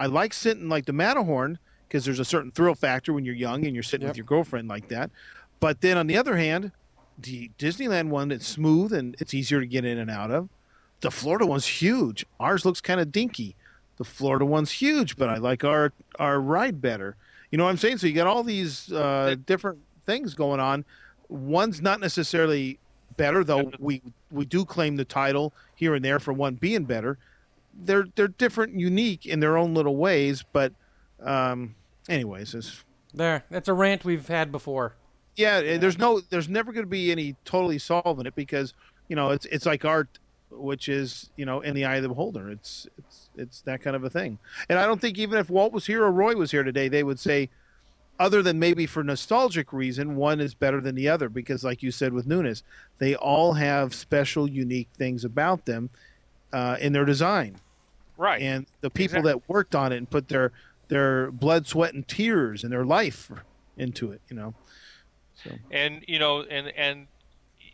[0.00, 3.66] I like sitting like the Matterhorn because there's a certain thrill factor when you're young
[3.66, 4.12] and you're sitting Yep.
[4.12, 5.10] with your girlfriend like that.
[5.60, 6.72] But then on the other hand,
[7.18, 10.48] the Disneyland one it's smooth and it's easier to get in and out of.
[11.02, 12.24] The Florida one's huge.
[12.40, 13.56] Ours looks kind of dinky.
[13.98, 17.14] The Florida one's huge, but I like our our ride better.
[17.52, 17.98] You know what I'm saying?
[17.98, 20.84] So you got all these uh, different things going on.
[21.28, 22.78] One's not necessarily
[23.16, 23.70] better, though.
[23.78, 27.18] We we do claim the title here and there for one being better.
[27.84, 30.42] They're they're different, unique in their own little ways.
[30.52, 30.72] But
[31.22, 31.74] um,
[32.08, 32.82] anyways, it's,
[33.14, 34.94] There, that's a rant we've had before.
[35.36, 38.72] yeah, eh, there's no, there's never going to be any totally solving it because
[39.08, 40.18] you know it's it's like art,
[40.50, 42.50] which is you know in the eye of the beholder.
[42.50, 44.38] It's it's it's that kind of a thing.
[44.68, 47.02] And I don't think even if Walt was here or Roy was here today, they
[47.02, 47.48] would say,
[48.20, 51.90] other than maybe for nostalgic reason, one is better than the other because, like you
[51.90, 52.62] said with Nunes,
[52.98, 55.90] they all have special, unique things about them
[56.52, 57.56] uh, in their design
[58.18, 58.42] Right.
[58.42, 59.32] and the people Exactly.
[59.32, 60.52] that worked on it and put their
[60.88, 63.30] their blood, sweat, and tears and their life
[63.78, 64.20] into it.
[64.28, 64.54] You know.
[65.42, 65.50] So.
[65.70, 67.06] and you know and and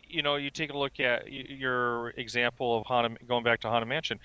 [0.08, 3.88] you know you take a look at your example of Haunted, going back to Haunted
[3.88, 4.20] Mansion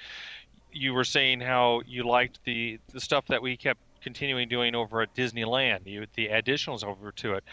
[0.74, 5.02] you were saying how you liked the the stuff that we kept continuing doing over
[5.02, 7.44] at Disneyland you, the additionals over to it.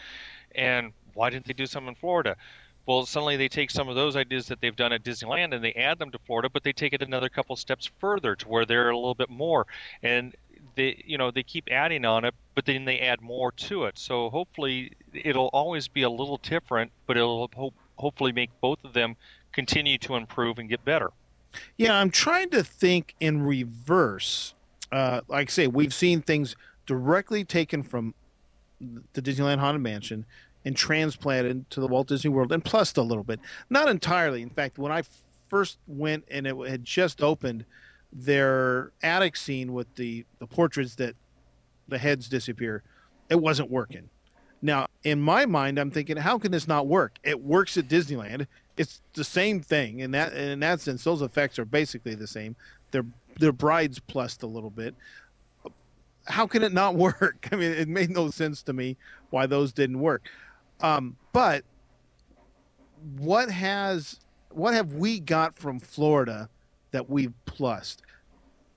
[0.55, 2.37] And why didn't they do some in Florida?
[2.87, 5.73] Well suddenly they take some of those ideas that they've done at Disneyland and they
[5.75, 8.91] add them to Florida but they take it another couple steps further to where they're
[8.91, 9.67] a little bit more.
[10.03, 10.35] And
[10.77, 13.99] they you know they keep adding on it but then they add more to it.
[13.99, 18.93] So hopefully it'll always be a little different but it'll hope, hopefully make both of
[18.93, 19.17] them
[19.53, 21.11] continue to improve and get better
[21.77, 24.55] Yeah, I'm trying to think in reverse.
[24.93, 26.57] Uh, like I say, we've seen things
[26.87, 28.15] directly taken from
[29.13, 30.25] the Disneyland Haunted Mansion
[30.65, 33.41] and transplanted to the Walt Disney World, and plus a little bit.
[33.71, 34.43] Not entirely.
[34.43, 35.03] In fact, when I
[35.49, 37.65] first went and it had just opened,
[38.13, 41.15] their attic scene with the, the portraits that
[41.89, 42.83] the heads disappear,
[43.29, 44.09] it wasn't working.
[44.63, 47.19] Now, in my mind, I'm thinking, how can this not work?
[47.23, 48.47] It works at Disneyland.
[48.81, 51.05] It's the same thing in that in that sense.
[51.05, 52.57] Those effects are basically the same.
[52.93, 53.05] They're
[53.39, 54.95] they're brides plussed a little bit.
[56.25, 57.47] How can it not work?
[57.53, 58.97] I mean, it made no sense to me
[59.29, 60.31] why those didn't work.
[60.81, 61.63] Um, but
[63.19, 66.49] what has what have we got from Florida
[66.93, 68.01] that we've plussed?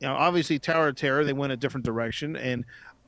[0.02, 2.66] You know, obviously Tower of Terror, they went a different direction, and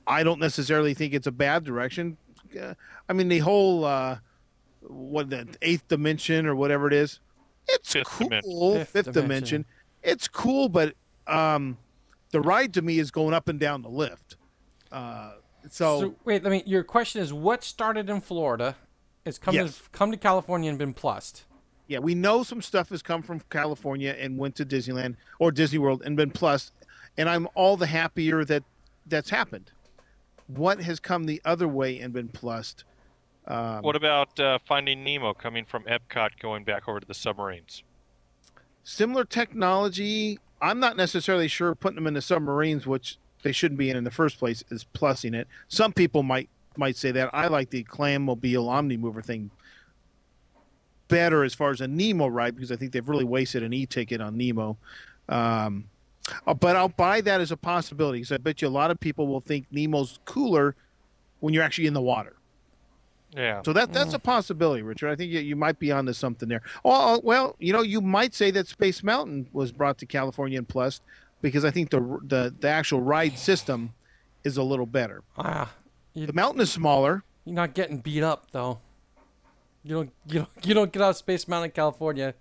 [0.08, 2.16] I don't necessarily think it's a bad direction.
[2.58, 2.74] Uh,
[3.10, 4.18] I mean, the whole uh,
[4.90, 7.20] what the eighth dimension or whatever it is,
[7.68, 8.28] it's Fifth cool.
[8.30, 8.78] dimension.
[8.78, 9.22] Fifth, Fifth dimension.
[9.62, 9.66] dimension.
[10.04, 10.94] it's cool, but
[11.28, 11.78] um,
[12.32, 14.38] the ride to me is going up and down the lift.
[14.92, 15.34] Uh,
[15.70, 18.76] so, So wait, I mean, your question is what started in Florida,
[19.26, 19.78] has come Yes.
[19.80, 21.46] to come to California and been plussed.
[21.88, 25.80] yeah, we know some stuff has come from California and went to Disneyland or Disney
[25.80, 26.72] World and been plus,
[27.18, 28.64] and I'm all the happier that
[29.08, 29.72] that's happened.
[30.48, 32.84] What has come the other way and been plussed?
[33.48, 37.84] Um, What about uh, Finding Nemo coming from Epcot going back over to the submarines?
[38.86, 40.40] similar technology.
[40.62, 44.04] I'm not necessarily sure putting them in the submarines, which they shouldn't be in in
[44.04, 45.48] the first place, is plussing it.
[45.68, 47.30] Some people might might say that.
[47.34, 49.50] I like the Clammobile Omnimover thing
[51.08, 54.22] better as far as a Nemo ride because I think they've really wasted an e-ticket
[54.22, 54.78] on Nemo.
[55.30, 55.86] Um,
[56.48, 59.00] uh, but I'll buy that as a possibility because I bet you a lot of
[59.00, 60.76] people will think Nemo's cooler
[61.40, 62.36] when you're actually in the water.
[63.36, 63.62] Yeah.
[63.66, 65.10] So that that's a possibility, Richard.
[65.12, 66.62] I think you, you might be onto something there.
[66.86, 70.68] Oh, well, you know, you might say that Space Mountain was brought to California and
[70.68, 71.02] plus
[71.42, 73.94] because I think the the the actual ride system
[74.44, 75.22] is a little better.
[75.38, 75.74] Ah,
[76.14, 77.24] you, The mountain is smaller.
[77.44, 78.80] you're not getting beat up though.
[79.84, 82.34] You don't you don't you don't get out of Space Mountain, California,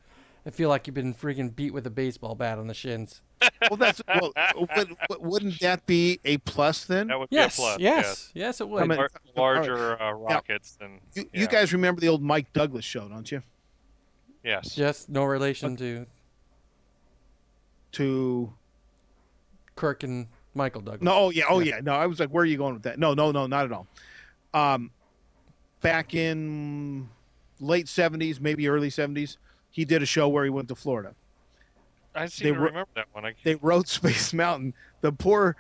[0.45, 3.21] and feel like you've been freaking beat with a baseball bat on the shins.
[3.71, 4.33] Well, that's well,
[4.75, 7.07] but, but wouldn't that be a plus then?
[7.09, 7.81] That would Yes, be a plus.
[7.81, 8.83] yes, yes, it would.
[8.83, 11.01] I mean- Lar- larger uh, rockets than.
[11.15, 11.41] You, yeah.
[11.41, 13.43] you guys remember the old Mike Douglas show, don't you?
[14.45, 14.77] Yes.
[14.77, 16.07] Yes, no relation to
[17.93, 18.53] To
[19.77, 21.03] Kirk and Michael Douglas.
[21.03, 21.81] no, oh yeah, oh yeah.
[21.83, 22.99] No, I was like, where are you going with that?
[22.99, 23.87] No, no, no, not at all.
[24.53, 24.91] Um,
[25.81, 27.09] back in
[27.61, 29.37] late '70s, maybe early '70s,
[29.71, 31.15] he did a show where he went to Florida.
[32.15, 33.24] I seem They to were- remember that one.
[33.27, 34.74] I, they wrote Space Mountain.
[35.01, 35.57] The poor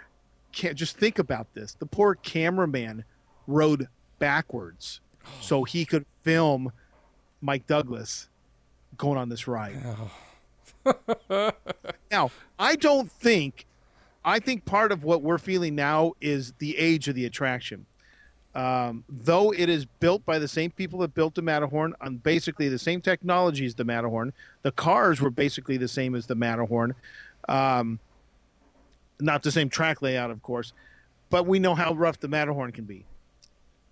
[0.52, 1.74] can't just think about this.
[1.74, 3.04] The poor cameraman
[3.46, 5.00] rode backwards
[5.40, 6.72] so he could film
[7.40, 8.28] Mike Douglas
[8.96, 9.76] going on this ride.
[12.10, 13.66] now, I don't think
[14.24, 17.84] I think part of what we're feeling now is the age of the attraction.
[18.54, 22.68] Um, though it is built by the same people that built the Matterhorn on basically
[22.68, 24.32] the same technology as the Matterhorn,
[24.62, 26.94] the cars were basically the same as the Matterhorn.
[27.48, 27.98] Um,
[29.20, 30.72] not the same track layout, of course,
[31.30, 33.04] but we know how rough the Matterhorn can be.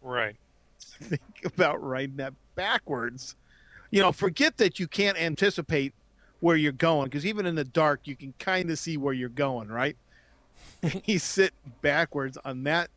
[0.02, 0.36] right.
[1.02, 3.36] Think about riding that backwards.
[3.90, 5.92] You know, forget that you can't anticipate
[6.40, 9.28] where you're going because even in the dark, you can kind of see where you're
[9.28, 9.96] going, right?
[11.04, 12.90] He's sitting backwards on that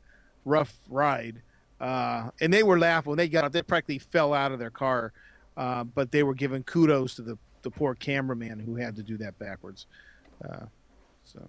[0.45, 1.41] rough ride.
[1.79, 3.51] Uh, and they were laughing when they got out.
[3.51, 5.11] They practically fell out of their car,
[5.57, 9.17] uh, but they were giving kudos to the, the poor cameraman who had to do
[9.17, 9.87] that backwards.
[10.43, 10.65] Uh,
[11.23, 11.41] so.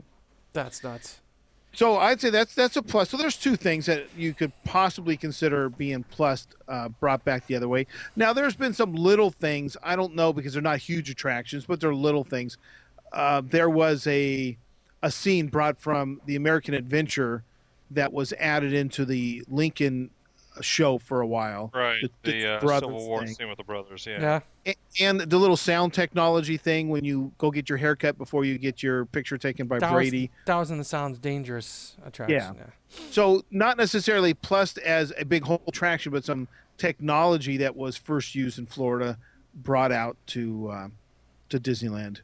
[0.53, 1.21] That's nuts.
[1.77, 3.11] So I'd say that's that's a plus.
[3.11, 7.55] So there's two things that you could possibly consider being plus uh, brought back the
[7.55, 7.87] other way.
[8.17, 11.79] Now there's been some little things I don't know because they're not huge attractions, but
[11.79, 12.57] they're little things.
[13.13, 14.57] Uh, there was a
[15.03, 17.45] a scene brought from the American Adventure
[17.91, 20.09] that was added into the Lincoln
[20.63, 21.71] show for a while.
[21.75, 22.01] Right.
[22.03, 23.35] The- The, the uh, Civil War thing.
[23.35, 24.07] scene with the brothers.
[24.07, 24.21] Yeah.
[24.21, 24.73] Yeah.
[24.73, 28.59] A- And the little sound technology thing when you go get your haircut before you
[28.59, 30.23] get your picture taken by That Brady.
[30.23, 32.57] was, that was in the Sounds Dangerous attraction.
[32.59, 32.67] Yeah.
[33.11, 38.35] So not necessarily plus as a big whole attraction, but some technology that was first
[38.35, 39.19] used in Florida
[39.55, 40.89] brought out to uh,
[41.49, 42.21] to Disneyland.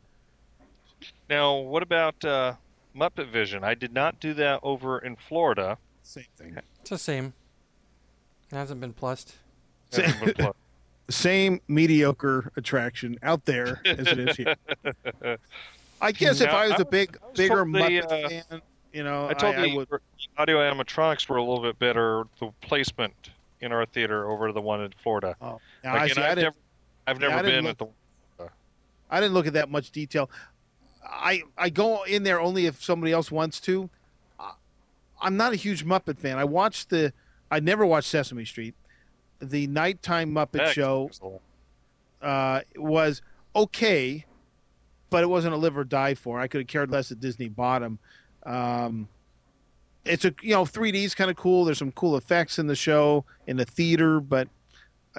[1.28, 2.54] Now, what about uh,
[2.96, 3.64] Muppet Vision?
[3.64, 5.78] I did not do that over in Florida.
[6.02, 6.56] Same thing.
[6.80, 7.32] It's the same.
[8.52, 9.34] It hasn't been plussed.
[9.90, 10.56] Sa- Hasn't been pl-
[11.10, 14.54] Same mediocre attraction out there as it is here.
[16.00, 18.62] I guess if I was I a big, was bigger told the, Muppet uh, fan,
[18.92, 19.88] you know, I told I, I would.
[20.38, 22.24] audio animatronics were a little bit better.
[22.40, 23.14] The placement
[23.60, 25.36] in our theater over the one in Florida.
[25.42, 26.56] Oh, now, I, see, I I've didn't, never,
[27.06, 27.86] I've never didn't been at the.
[29.10, 30.30] I didn't look at that much detail.
[31.04, 33.90] I I go in there only if somebody else wants to.
[34.40, 34.52] I-
[35.20, 36.38] I'm not a huge Muppet fan.
[36.38, 37.12] I watched the.
[37.52, 38.74] I never watched Sesame Street.
[39.40, 41.42] The nighttime Muppet Heck, show it's a little-
[42.22, 43.20] uh, was
[43.54, 44.24] okay,
[45.10, 46.40] but it wasn't a live or die for.
[46.40, 47.98] I could have cared less at Disney Bottom.
[48.44, 49.06] Um,
[50.04, 51.66] it's a you know 3D is kind of cool.
[51.66, 54.48] There's some cool effects in the show in the theater, but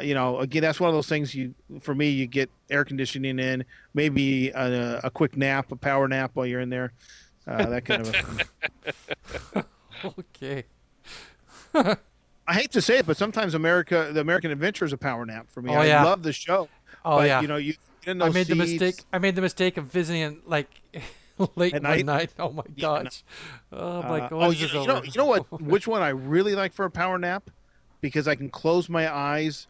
[0.02, 1.36] you know, again, that's one of those things.
[1.36, 6.08] You for me, you get air conditioning in, maybe a, a quick nap, a power
[6.08, 6.94] nap while you're in there,
[7.46, 8.48] uh, that kind of.
[9.56, 9.66] A
[10.20, 10.64] okay.
[12.48, 15.48] I hate to say it, but sometimes America, the American Adventure is a power nap
[15.50, 15.74] for me.
[15.74, 16.04] Oh, I yeah.
[16.04, 16.70] love the show.
[17.06, 17.42] Oh but, yeah.
[17.42, 19.04] You know, you get in I those made the mistake.
[19.14, 20.82] I made the mistake of visiting like
[21.56, 22.06] late At night?
[22.06, 22.34] night.
[22.40, 23.04] Oh my Yeah, no.
[23.04, 23.24] gosh.
[23.72, 24.32] Oh my Uh, god.
[24.34, 25.46] oh, you, you know, you know what?
[25.62, 27.50] Which one I really like for a power nap,
[28.02, 29.68] because I can close my eyes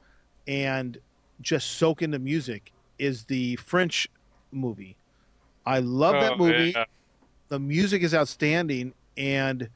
[0.48, 0.98] and
[1.42, 2.72] just soak in the music.
[2.98, 4.08] Is the French
[4.52, 4.98] movie?
[5.66, 6.74] I love that Oh, movie.
[6.76, 6.86] yeah.
[7.50, 9.70] The music is outstanding, and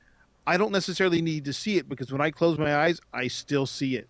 [0.48, 3.66] I don't necessarily need to see it because when I close my eyes, I still
[3.66, 4.08] see it.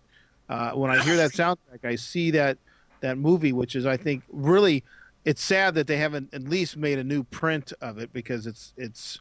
[0.48, 2.56] Uh, when I hear that soundtrack, I see that
[3.00, 4.84] that movie, which is I think really.
[5.24, 8.72] It's sad that they haven't at least made a new print of it because it's
[8.78, 9.20] it's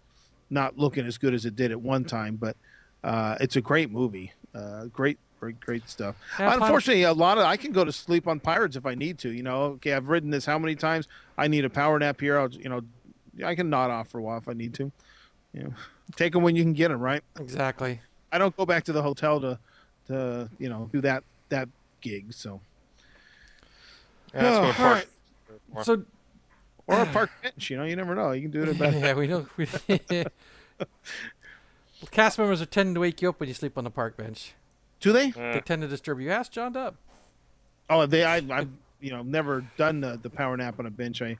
[0.49, 2.55] not looking as good as it did at one time, but
[3.03, 4.31] uh, it's a great movie.
[4.55, 6.15] Uh, great, great, great stuff.
[6.39, 9.17] Yeah, Unfortunately, a lot of I can go to sleep on pirates if I need
[9.19, 9.31] to.
[9.31, 11.07] You know, okay, I've ridden this how many times?
[11.37, 12.39] I need a power nap here.
[12.39, 12.81] I'll, you know,
[13.43, 14.91] I can nod off for a while if I need to.
[15.53, 15.73] You know,
[16.15, 16.99] take them when you can get them.
[16.99, 17.23] Right.
[17.39, 17.99] exactly.
[18.31, 19.57] I don't go back to the hotel to,
[20.07, 21.69] to you know, do that that
[22.01, 22.33] gig.
[22.33, 22.59] So
[24.33, 25.07] Yeah, that's Oh, what all part-
[25.73, 25.85] right.
[25.85, 26.03] So
[26.87, 27.69] or a park bench.
[27.69, 28.31] You know, you never know.
[28.31, 28.93] You can do it about.
[28.99, 29.47] yeah, we know.
[29.57, 29.67] We,
[32.11, 34.53] cast members are tending to wake you up when you sleep on the park bench.
[34.99, 35.31] Do they?
[35.31, 36.29] They tend to disturb you.
[36.31, 36.95] Ask John Dubb.
[37.89, 38.23] Oh, they.
[38.23, 38.69] I, I've
[38.99, 41.21] you know never done the, the power nap on a bench.
[41.21, 41.37] I,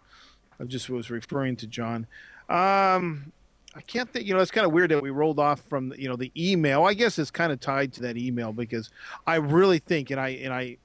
[0.59, 2.07] I just was referring to John.
[2.49, 3.31] Um,
[3.77, 4.25] I can't think.
[4.25, 6.83] You know, it's kind of weird that we rolled off from you know the email.
[6.85, 8.89] I guess it's kind of tied to that email because
[9.27, 10.77] I really think, and I and I,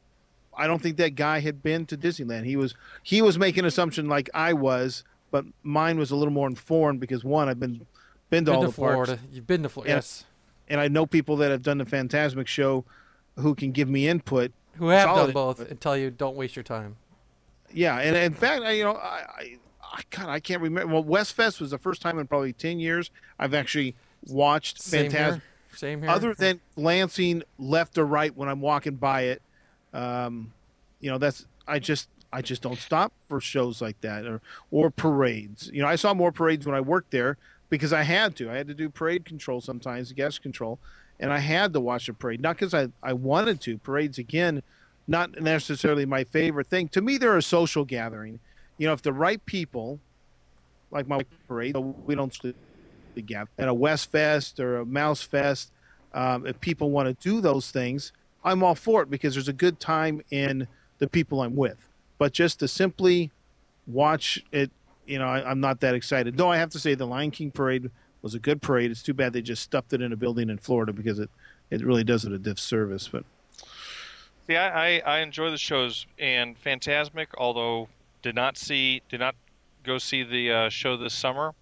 [0.56, 2.44] I don't think that guy had been to Disneyland.
[2.44, 6.32] He was he was making an assumption like I was, but mine was a little
[6.34, 7.86] more informed because one, I've been
[8.30, 9.18] been to Been all to the parks Florida.
[9.32, 9.94] You've been to Florida.
[9.94, 10.24] Yes.
[10.68, 12.84] and I know people that have done the Fantasmic show,
[13.36, 15.70] who can give me input Who have done both input.
[15.70, 16.96] and tell you don't waste your time.
[17.74, 19.56] Yeah, and in fact, I, you know, I, I
[20.10, 20.92] God, I can't remember.
[20.92, 23.94] Well, West Fest was the first time in probably ten years I've actually
[24.26, 25.42] watched Same here.
[25.74, 26.10] Same here.
[26.10, 29.42] Other than glancing left or right when I'm walking by it,
[29.92, 30.52] um,
[31.00, 34.40] you know, that's I just I just don't stop for shows like that or
[34.70, 35.70] or parades.
[35.72, 37.36] You know, I saw more parades when I worked there
[37.68, 38.50] because I had to.
[38.50, 40.78] I had to do parade control sometimes, guest control,
[41.20, 42.40] and I had to watch a parade.
[42.40, 43.78] Not because I I wanted to.
[43.78, 44.62] Parades again,
[45.06, 46.88] not necessarily my favorite thing.
[46.88, 48.40] To me, they're a social gathering.
[48.78, 50.00] You know, if the right people,
[50.90, 52.36] like my parade, we don't
[53.14, 55.70] the gap at a West Fest or a Mouse Fest.
[56.14, 58.12] Um, if people want to do those things,
[58.44, 60.66] I'm all for it because there's a good time in
[60.98, 61.78] the people I'm with.
[62.18, 63.30] But just to simply
[63.86, 64.70] watch it,
[65.06, 66.36] you know, I, I'm not that excited.
[66.36, 67.90] Though I have to say, the Lion King parade
[68.20, 68.90] was a good parade.
[68.90, 71.30] It's too bad they just stuffed it in a building in Florida because it,
[71.70, 73.08] it really does it a disservice.
[73.08, 73.24] But
[74.46, 77.88] See, I, I, I enjoy the shows and Fantasmic, although
[78.22, 79.34] did not see did not
[79.84, 81.52] go see the uh, show this summer.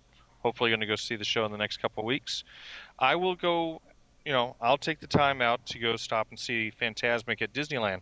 [0.42, 2.44] Hopefully, going to go see the show in the next couple of weeks.
[2.98, 3.80] I will go.
[4.24, 8.00] You know, I'll take the time out to go stop and see Fantasmic at Disneyland.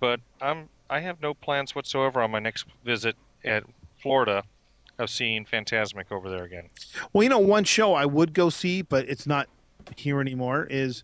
[0.00, 3.64] But I'm I have no plans whatsoever on my next visit at
[4.00, 4.44] Florida
[4.98, 6.70] of seeing Fantasmic over there again.
[7.12, 9.48] well, you know, one show I would go see, but it's not
[9.96, 10.66] here anymore.
[10.70, 11.02] Is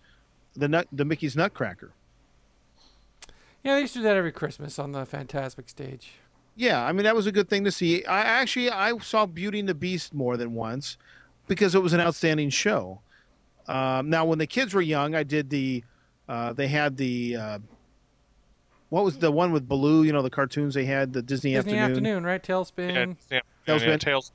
[0.55, 1.93] the nut the Mickey's Nutcracker?
[3.62, 6.14] Yeah, they used to do that every Christmas on the Fantasmic stage.
[6.57, 8.05] Yeah, I mean that was a good thing to see.
[8.05, 10.99] I actually I saw Beauty and the Beast more than once
[11.49, 13.01] because it was an outstanding show.
[13.69, 15.85] Um, now, when the kids were young, I did the.
[16.29, 17.37] Uh, they had the.
[17.37, 17.59] Uh,
[18.91, 20.03] what was the one with Baloo?
[20.03, 21.89] You know the cartoons they had the Disney, afternoon.
[21.89, 22.16] Disney Afternoon.
[22.16, 22.43] afternoon, right?
[22.43, 23.16] TaleSpin.
[23.31, 23.87] Yeah, yeah, TaleSpin.
[23.87, 24.31] yeah, TaleSpin.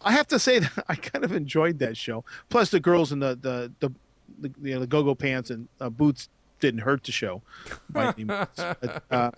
[0.00, 2.24] I have to say that I kind of enjoyed that show.
[2.48, 3.92] Plus, the girls in the the the,
[4.40, 6.28] the you know the go-go pants and uh, boots
[6.62, 7.42] didn't hurt the show
[7.90, 8.46] by any means.
[8.56, 9.30] But, uh,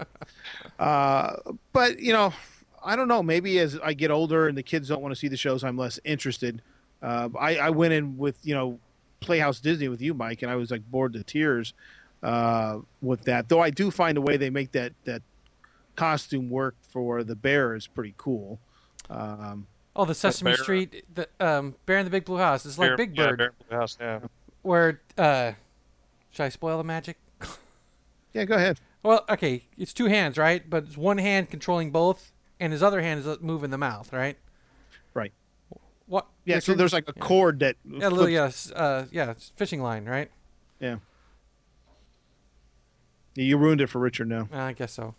[0.79, 1.37] uh,
[1.73, 2.33] but you know,
[2.85, 3.23] I don't know.
[3.23, 5.77] Maybe as I get older and the kids don't want to see the shows, I'm
[5.77, 6.63] less interested.
[7.03, 8.79] Uh, I, I went in with you know
[9.21, 11.75] Playhouse Disney with you, Mike, and I was like bored to tears
[12.23, 13.49] uh, with that.
[13.49, 15.23] Though I do find a way they make that that
[15.97, 18.61] costume work for the bear is pretty cool.
[19.11, 22.67] Um, Oh, the Sesame Bear- Street, the um, Bear in the Big Blue House.
[22.67, 24.19] It's like Bear- Big yeah, Bird, Bear in the House, yeah.
[24.63, 25.53] where uh,
[26.35, 27.16] should I spoil the magic?
[28.32, 28.81] yeah, go ahead.
[29.02, 30.69] Well, okay, it's two hands, right?
[30.69, 34.12] But it's one hand controlling both, and his other hand is uh, moving the mouth,
[34.12, 34.36] right?
[35.12, 35.32] Right.
[36.06, 36.27] What?
[36.44, 37.23] Yeah, so there's like a Yeah.
[37.23, 40.31] cord that yeah, a little, flips- yeah, uh, yeah, it's fishing line, right?
[40.81, 40.97] Yeah.
[43.36, 44.48] You ruined it for Richard now.
[44.52, 45.15] Uh, I guess so.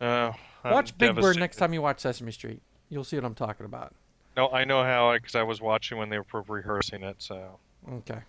[0.00, 0.32] Uh,
[0.64, 2.60] I'm watch Big Bird next time you watch Sesame Street.
[2.88, 3.94] You'll see what I'm talking about.
[4.36, 7.16] No, I know how because I was watching when they were rehearsing it.
[7.18, 7.58] So,
[7.90, 8.20] Okay.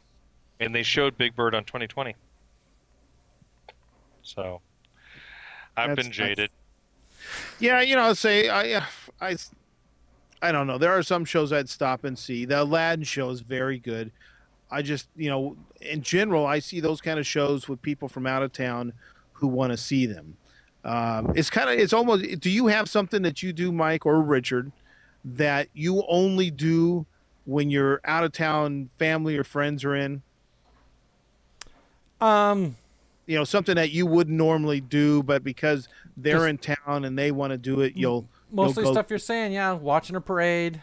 [0.60, 2.16] And they showed Big Bird on 2020.
[4.22, 4.62] So,
[5.76, 6.50] I've That's been jaded.
[7.60, 8.84] Yeah, you know, say I,
[9.22, 9.38] I,
[10.42, 10.78] I don't know.
[10.78, 12.46] There are some shows I'd stop and see.
[12.46, 14.12] The Aladdin show is very good.
[14.72, 18.28] I just, you know, in general, I see those kind of shows with people from
[18.28, 18.94] out of town
[19.34, 20.38] who want to see them.
[20.86, 22.40] Um, it's kind of, it's almost.
[22.40, 24.72] Do you have something that you do, Mike or Richard,
[25.26, 27.06] that you only do
[27.46, 30.22] when your out of town family or friends are in?
[32.22, 32.76] Um,
[33.28, 35.88] You know, something that you wouldn't normally do, but because
[36.18, 39.52] they're in town and they want to do it, you'll mostly go- stuff you're saying.
[39.54, 40.82] Yeah, watching a parade.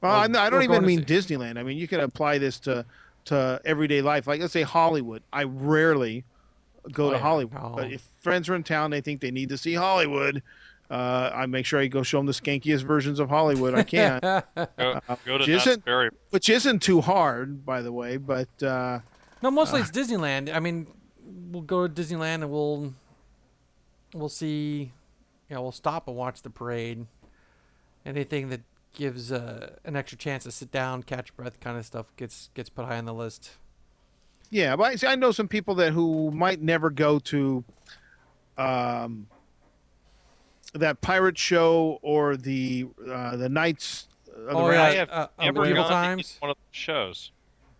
[0.00, 1.58] Well, Or- I, I don't even mean see- Disneyland.
[1.58, 2.84] I mean, you can apply this to
[3.26, 4.26] to everyday life.
[4.26, 5.22] Like let's say Hollywood.
[5.32, 6.24] I rarely
[6.92, 7.22] go Oh, to yeah.
[7.22, 7.72] Hollywood, No.
[7.76, 10.42] but if friends are in town, they think they need to see Hollywood.
[10.90, 14.20] Uh, I make sure I go show them the skankiest versions of Hollywood I can,
[14.22, 14.42] Go,
[15.26, 16.08] go to which isn't- Berry.
[16.30, 18.16] which isn't too hard, by the way.
[18.16, 19.00] But uh,
[19.42, 20.52] No, mostly it's Disneyland.
[20.54, 20.86] I mean,
[21.24, 22.94] we'll go to Disneyland and we'll
[24.14, 24.92] we'll see.
[25.50, 27.06] Yeah, we'll stop and watch the parade.
[28.04, 28.60] Anything that
[28.94, 32.50] gives uh, an extra chance to sit down, catch your breath, kind of stuff gets
[32.54, 33.52] gets put high on the list.
[34.50, 37.64] yeah, but I, see, I know some people that who might never go to
[38.56, 39.28] um,
[40.74, 44.08] that pirate show or the uh, the Knights.
[44.34, 44.82] Of the Oh, Round- yeah.
[44.82, 46.36] I have uh, uh, never medieval gone to times?
[46.40, 47.32] one of the shows.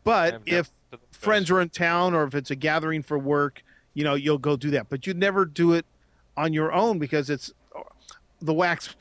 [0.04, 0.77] But I've never if been to the
[1.12, 3.62] friends are in town or if it's a gathering for work,
[3.94, 4.88] you know, you'll go do that.
[4.88, 5.84] But you'd never do it
[6.36, 7.52] on your own because it's
[8.40, 8.94] the Wax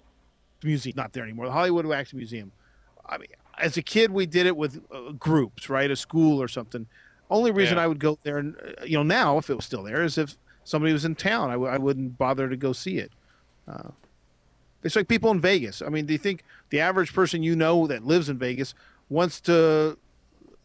[0.63, 1.45] Museum not there anymore.
[1.45, 2.51] The Hollywood Wax Museum.
[3.05, 3.27] I mean,
[3.59, 5.89] as a kid, we did it with uh, groups, right?
[5.89, 6.85] A school or something.
[7.29, 7.83] Only reason Yeah.
[7.83, 10.17] I would go there, and uh, you know, now if it was still there, is
[10.17, 11.49] if somebody was in town.
[11.49, 13.11] I w- I wouldn't bother to go see it.
[13.67, 13.89] Uh,
[14.83, 15.81] it's like people in Vegas.
[15.81, 18.73] I mean, do you think the average person you know that lives in Vegas
[19.09, 19.97] wants to,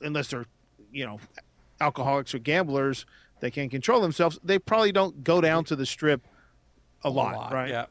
[0.01, 0.47] unless they're,
[0.93, 1.19] you know,
[1.81, 3.07] alcoholics or gamblers
[3.41, 6.21] that can't control themselves, they probably don't go down to the strip
[7.05, 7.71] a, lot, right?
[7.71, 7.87] Yeah.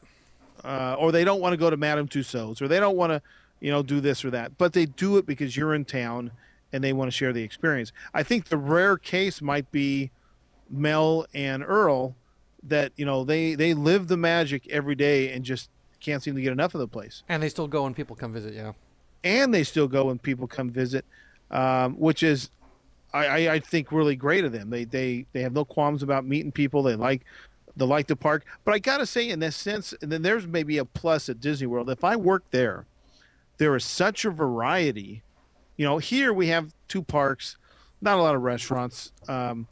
[0.64, 3.20] Uh, or they don't want to go to Madame Tussauds, or they don't want to,
[3.60, 4.56] you know, do this or that.
[4.56, 6.30] But they do it because you're in town
[6.72, 7.92] and they want to share the experience.
[8.14, 10.10] I think the rare case might be
[10.70, 12.14] Mel and Earl
[12.64, 15.68] that you know they they live the magic every day and just
[16.00, 18.32] can't seem to get enough of the place And they still go when people come
[18.32, 18.54] visit.
[18.54, 18.72] Yeah.
[19.24, 21.04] and they still go when people come visit,
[21.50, 22.50] um, which is,
[23.14, 24.70] I, I, think, really great of them.
[24.70, 26.82] They they they have no qualms about meeting people.
[26.82, 27.24] They like
[27.76, 28.44] they like the park.
[28.64, 31.66] But I gotta say, in this sense, and then there's maybe a plus at Disney
[31.66, 31.90] World.
[31.90, 32.86] If I work there,
[33.58, 35.22] there is such a variety.
[35.76, 37.56] You know, here we have two parks,
[38.00, 39.12] not a lot of restaurants.
[39.28, 39.66] Um,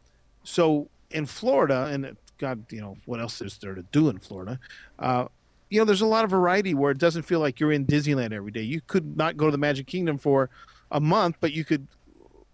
[0.45, 4.59] so in Florida, and God, you know, what else is there to do in Florida?
[4.99, 5.27] Uh,
[5.69, 8.33] you know, there's a lot of variety where it doesn't feel like you're in Disneyland
[8.33, 8.63] every day.
[8.63, 10.51] You could not go to the Magic Kingdom for
[10.91, 11.87] a month, but you could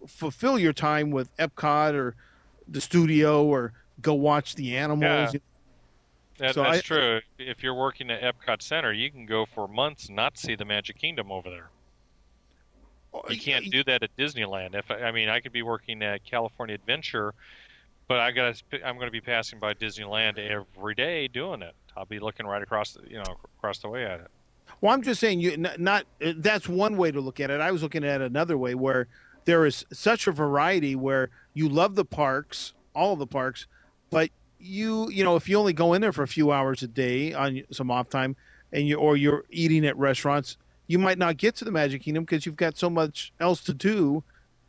[0.05, 2.15] fulfill your time with Epcot or
[2.67, 5.35] the studio or go watch the animals.
[6.37, 7.21] That, So that's I- true.
[7.39, 10.65] If you're working at Epcot Center, you can go for months and not see the
[10.65, 11.69] Magic Kingdom over there.
[13.29, 14.75] You can't do that at Disneyland.
[14.75, 17.33] If I, I mean, I could be working at California Adventure,
[18.07, 21.73] but I got I'm going to be passing by Disneyland every day doing it.
[21.95, 24.27] I'll be looking right across the, you know across the way at it.
[24.81, 27.59] Well, I'm just saying, you n- not uh, that's one way to look at it.
[27.59, 29.07] I was looking at it another way, where
[29.47, 33.65] there is such a variety where you love the parks, all of the parks,
[34.09, 34.29] but
[34.59, 37.33] you, you know, if you only go in there for a few hours a day
[37.33, 38.35] on some off time,
[38.73, 40.57] and you or you're eating at restaurants,
[40.87, 43.73] you might not get to the Magic Kingdom because you've got so much else to
[43.73, 44.21] do,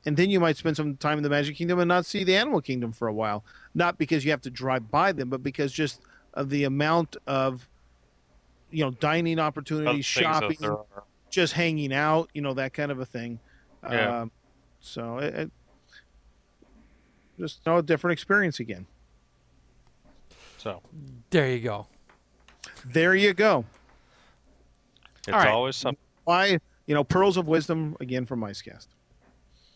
[0.07, 2.37] and then you might spend some time in the Magic Kingdom and not see the
[2.37, 3.45] Animal Kingdom for a while.
[3.75, 6.03] Not because you have to drive by them, but because just
[6.35, 7.69] of the amount of
[8.71, 10.59] you know dining opportunities, shopping,
[11.31, 13.41] just hanging out, you know, that kind of a thing.
[13.83, 14.21] Yeah.
[14.21, 14.31] Um,
[14.89, 15.51] so it, it
[17.39, 18.86] just you know, a different experience again.
[20.56, 20.82] So
[21.31, 21.86] There you go.
[22.85, 23.65] There you go.
[25.20, 25.48] it's All right.
[25.48, 25.98] always something.
[26.24, 28.86] Why, you know, pearls of wisdom again from MiceCast.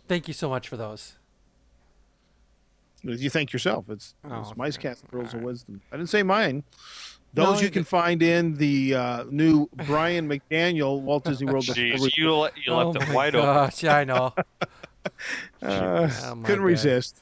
[0.09, 1.19] Thank you so much for those.
[3.05, 3.87] You thank yourself.
[3.91, 4.53] It's, Oh, it's.
[4.53, 5.81] MiceCast pearls All of wisdom.
[5.91, 6.63] I didn't say mine.
[7.35, 11.65] No, Those you you can find in the uh, new Brian McDaniel Walt Disney World.
[11.65, 13.47] Jeez, you let you oh left it my wide open.
[13.47, 14.35] gosh, yeah, I know.
[15.63, 16.65] Uh, Oh, couldn't bad.
[16.65, 17.21] resist.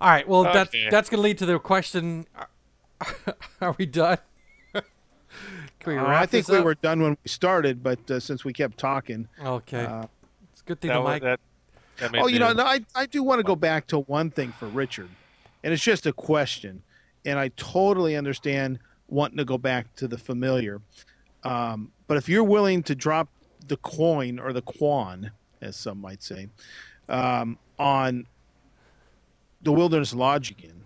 [0.00, 0.88] All right, well that's Okay.
[0.90, 2.26] that's gonna lead to the question:
[3.60, 4.18] Are we done?
[4.74, 4.82] Can
[5.86, 6.64] we Uh, I think this we up?
[6.64, 10.06] were done when we started, but uh, since we kept talking, Okay, uh,
[10.52, 11.22] it's a good thing That, the mic.
[11.22, 11.40] that,
[11.98, 14.52] that Oh, you know, no, I, I do want to go back to one thing
[14.58, 15.10] for Richard,
[15.62, 16.82] and it's just a question,
[17.24, 18.78] and I totally understand
[19.08, 20.80] wanting to go back to the familiar,
[21.44, 23.28] um, but if you're willing to drop
[23.66, 25.30] the coin or the quan,
[25.62, 26.48] as some might say,
[27.08, 28.26] um, on
[29.62, 30.84] the Wilderness Lodge again,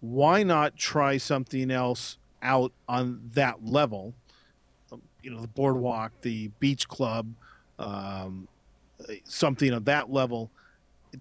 [0.00, 4.14] why not try something else out on that level?
[4.92, 7.28] Um, You know, the boardwalk, the beach club,
[7.78, 8.48] um,
[9.24, 10.50] something of that level,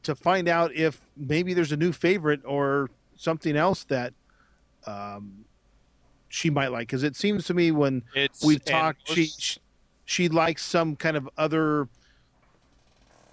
[0.03, 4.13] to find out if maybe there's a new favorite or something else that
[4.85, 5.45] um,
[6.27, 6.87] she might like.
[6.87, 9.59] Because it seems to me when It's we've talked, she, most- she
[10.07, 11.89] she likes some kind of other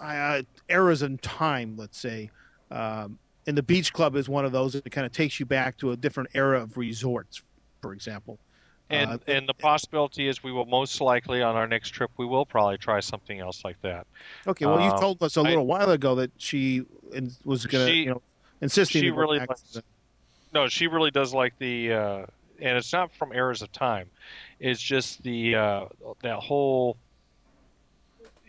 [0.03, 1.75] uh, eras in time.
[1.77, 2.29] Let's say,
[2.71, 3.17] um,
[3.47, 5.91] and the beach club is one of those that kind of takes you back to
[5.91, 7.41] a different era of resorts,
[7.81, 8.37] for example.
[8.89, 12.25] And Uh, and the possibility is we will most likely on our next trip we
[12.25, 14.05] will probably try something else like that.
[14.45, 16.83] Okay, well, you Um, told us a little while ago that she
[17.45, 18.21] was going to, you know,
[18.61, 19.01] insisting.
[19.01, 19.81] she really likes-
[20.53, 22.25] No, she really does like the, uh,
[22.59, 24.09] and it's not from eras of time.
[24.59, 25.85] It's just the uh,
[26.21, 26.97] that whole,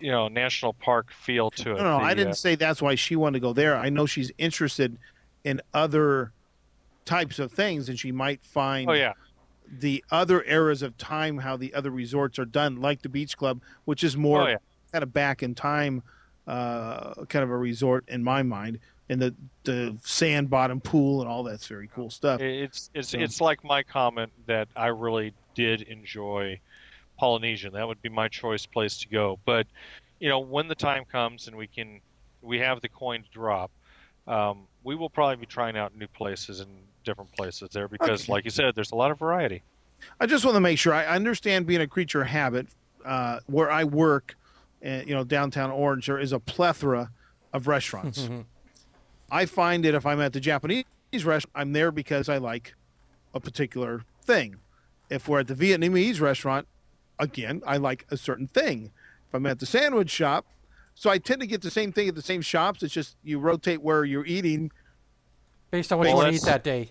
[0.05, 1.78] you know, national park feel to it.
[1.78, 3.74] No, no, The, I didn't uh, say that's why she wanted to go there.
[3.74, 4.98] I know she's interested
[5.44, 6.31] in other
[7.06, 9.14] types of things, and she might find oh yeah,
[9.78, 13.62] the other eras of time how the other resorts are done, like the beach club,
[13.86, 14.56] which is more oh yeah.
[14.93, 16.02] kind of back in time,
[16.47, 21.31] uh, kind of a resort in my mind, and the the sand bottom pool and
[21.31, 22.43] all that's very cool stuff.
[22.43, 26.60] It's it's So- it's like my comment that I really did enjoy
[27.28, 27.72] Polynesian.
[27.72, 29.38] That would be my choice place to go.
[29.46, 29.66] But
[30.20, 32.01] you know, when the time comes and we can,
[32.42, 33.70] we have the coin to drop,
[34.26, 36.70] um, we will probably be trying out new places and
[37.02, 38.32] different places there because, Okay.
[38.32, 39.62] like you said, there's a lot of variety.
[40.20, 42.66] I just want to make sure I understand being a creature of habit.
[43.06, 44.34] Uh, where I work,
[44.84, 47.10] uh, you know, downtown Orange, there is a plethora
[47.52, 48.30] of restaurants.
[49.30, 52.74] I find that if I'm at the Japanese restaurant, I'm there because I like
[53.34, 54.56] a particular thing.
[55.10, 56.66] If we're at the Vietnamese restaurant,
[57.19, 58.91] again, I like a certain thing.
[59.28, 60.47] If I'm at the sandwich shop,
[60.95, 62.82] so I tend to get the same thing at the same shops.
[62.82, 64.70] It's just you rotate where you're eating.
[65.70, 66.91] Based on what you want to eat that day.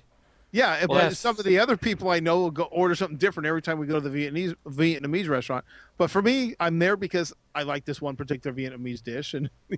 [0.51, 1.19] Yeah, but Yes.
[1.19, 3.87] some of the other people I know will go order something different every time we
[3.87, 5.65] go to the Vietnamese Vietnamese restaurant.
[5.97, 9.49] But for me, I'm there because I like this one particular Vietnamese dish, and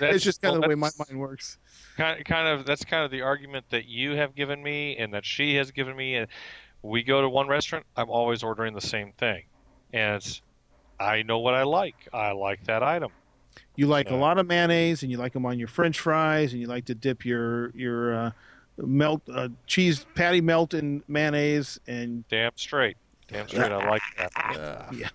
[0.00, 1.58] it's just kind of the way my mind works.
[1.96, 5.24] kind kind of that's kind of the argument that you have given me and that
[5.24, 6.28] she has given me and
[6.82, 9.42] we go to one restaurant i'm always ordering the same thing
[9.92, 10.40] and
[10.98, 12.08] i know what i like.
[12.12, 13.10] I like that item.
[13.76, 16.60] You like a lot of mayonnaise, and you like them on your French fries, and
[16.60, 18.30] you like to dip your your uh,
[18.78, 22.96] melt uh, cheese patty melt in mayonnaise, and damn straight.
[23.28, 23.72] Damn straight.
[23.72, 24.30] I like that.
[24.94, 25.08] Uh,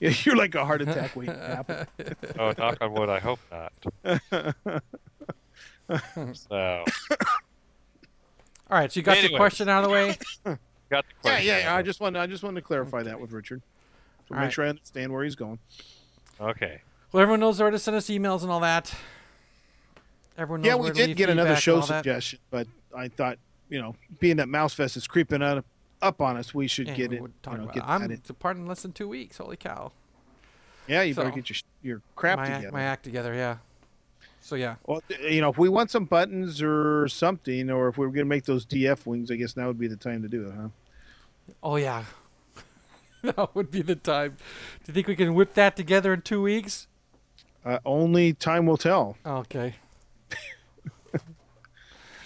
[0.24, 1.86] you're like a heart attack waiting to happen.
[2.38, 3.72] oh knock on wood i hope not.
[6.34, 6.84] So
[8.70, 9.38] all right, so you got your Anyway.
[9.38, 10.08] question out of the way.
[10.08, 10.56] got the
[10.90, 11.76] Yeah, question yeah, yeah.
[11.76, 13.62] I just want I just wanted to clarify that with Richard,
[14.28, 14.52] to All make right.
[14.52, 15.58] sure I understand where he's going.
[16.40, 16.80] okay
[17.12, 18.94] Well, everyone knows where to send us emails and all that.
[20.36, 21.98] Everyone knows Yeah, we did get another show all that.
[22.04, 23.38] suggestion, but I thought,
[23.68, 25.64] you know, being that Mouse Fest is creeping up,
[26.02, 27.22] up on us, we should Yeah, get we it.
[27.22, 27.88] would You talk know, about get it.
[27.88, 28.20] I'm that in.
[28.26, 29.38] departing in less than two weeks.
[29.38, 29.92] Holy cow!
[30.88, 32.72] Yeah, you better get your your crap my, together.
[32.72, 33.32] My act together.
[33.34, 33.56] Yeah.
[34.40, 34.74] So yeah.
[34.86, 38.24] Well, you know, if we want some buttons or something, or if we we're gonna
[38.26, 40.68] make those DF wings, I guess now would be the time to do it, huh?
[41.62, 42.04] Oh yeah.
[43.36, 44.36] that would be the time.
[44.84, 46.86] Do you think we can whip that together in two weeks?
[47.64, 49.16] Uh, only time will tell.
[49.24, 49.74] Okay.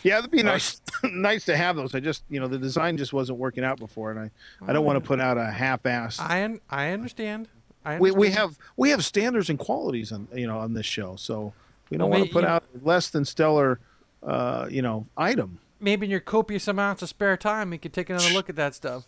[0.04, 1.92] Yeah, it'd be nice, nice to have those.
[1.94, 4.30] I just, you know, the design just wasn't working out before, and I,
[4.66, 6.20] I don't want to put out a half-ass.
[6.20, 7.48] I un- I understand.
[7.84, 11.16] I we, we have we have standards and qualities on you know on this show,
[11.16, 11.52] so
[11.90, 13.80] we don't Well, want to put out less than stellar,
[14.22, 15.58] uh, you know, item.
[15.80, 18.76] maybe in your copious amounts of spare time, you could take another look at that
[18.76, 19.04] stuff.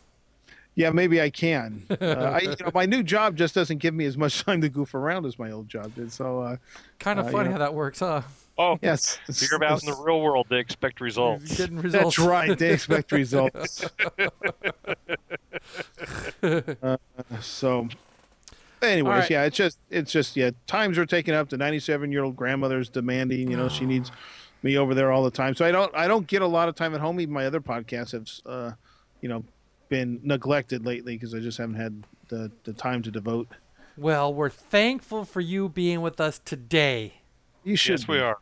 [0.77, 1.83] Yeah, maybe I can.
[2.01, 4.69] Uh, I, you know, my new job just doesn't give me as much time to
[4.69, 6.13] goof around as my old job did.
[6.13, 6.57] So, uh,
[6.99, 7.53] Kind of Uh, funny yeah.
[7.53, 8.23] how that works, huh?
[8.59, 9.19] oh yes,
[9.51, 12.05] you're out in the real world they expect results Getting results.
[12.05, 12.59] That's right.
[12.59, 13.87] They expect results.
[16.43, 16.97] uh,
[17.41, 17.89] so,
[18.83, 19.31] anyways, All right.
[19.31, 21.49] yeah, it's just, it's just, yeah, times are taking up.
[21.49, 23.51] The 97 year old grandmother's demanding.
[23.51, 24.11] You know, she needs
[24.63, 25.55] me over there all the time.
[25.55, 27.21] So I don't, I don't get a lot of time at home.
[27.21, 28.73] Even my other podcasts have, uh,
[29.21, 29.45] you know,
[29.91, 33.49] been neglected lately because I just haven't had the the time to devote.
[33.99, 37.15] Well, we're thankful for you being with us today.
[37.65, 38.01] You should.
[38.01, 38.39] yes we are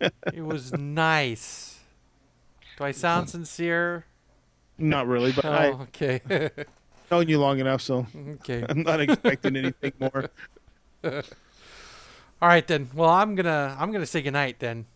[0.32, 1.80] It was nice.
[2.78, 4.06] Do I sound sincere?
[4.78, 6.20] Not really, but Oh, I've okay.
[7.10, 8.06] known you long enough, so
[8.40, 8.64] okay.
[8.68, 10.30] I'm not expecting anything more.
[11.04, 12.90] All right then.
[12.94, 14.86] Well, I'm gonna I'm gonna say goodnight then.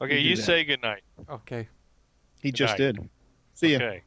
[0.00, 1.68] okay You you say goodnight Okay.
[2.40, 2.94] He just night.
[2.96, 3.08] did.
[3.56, 4.02] See okay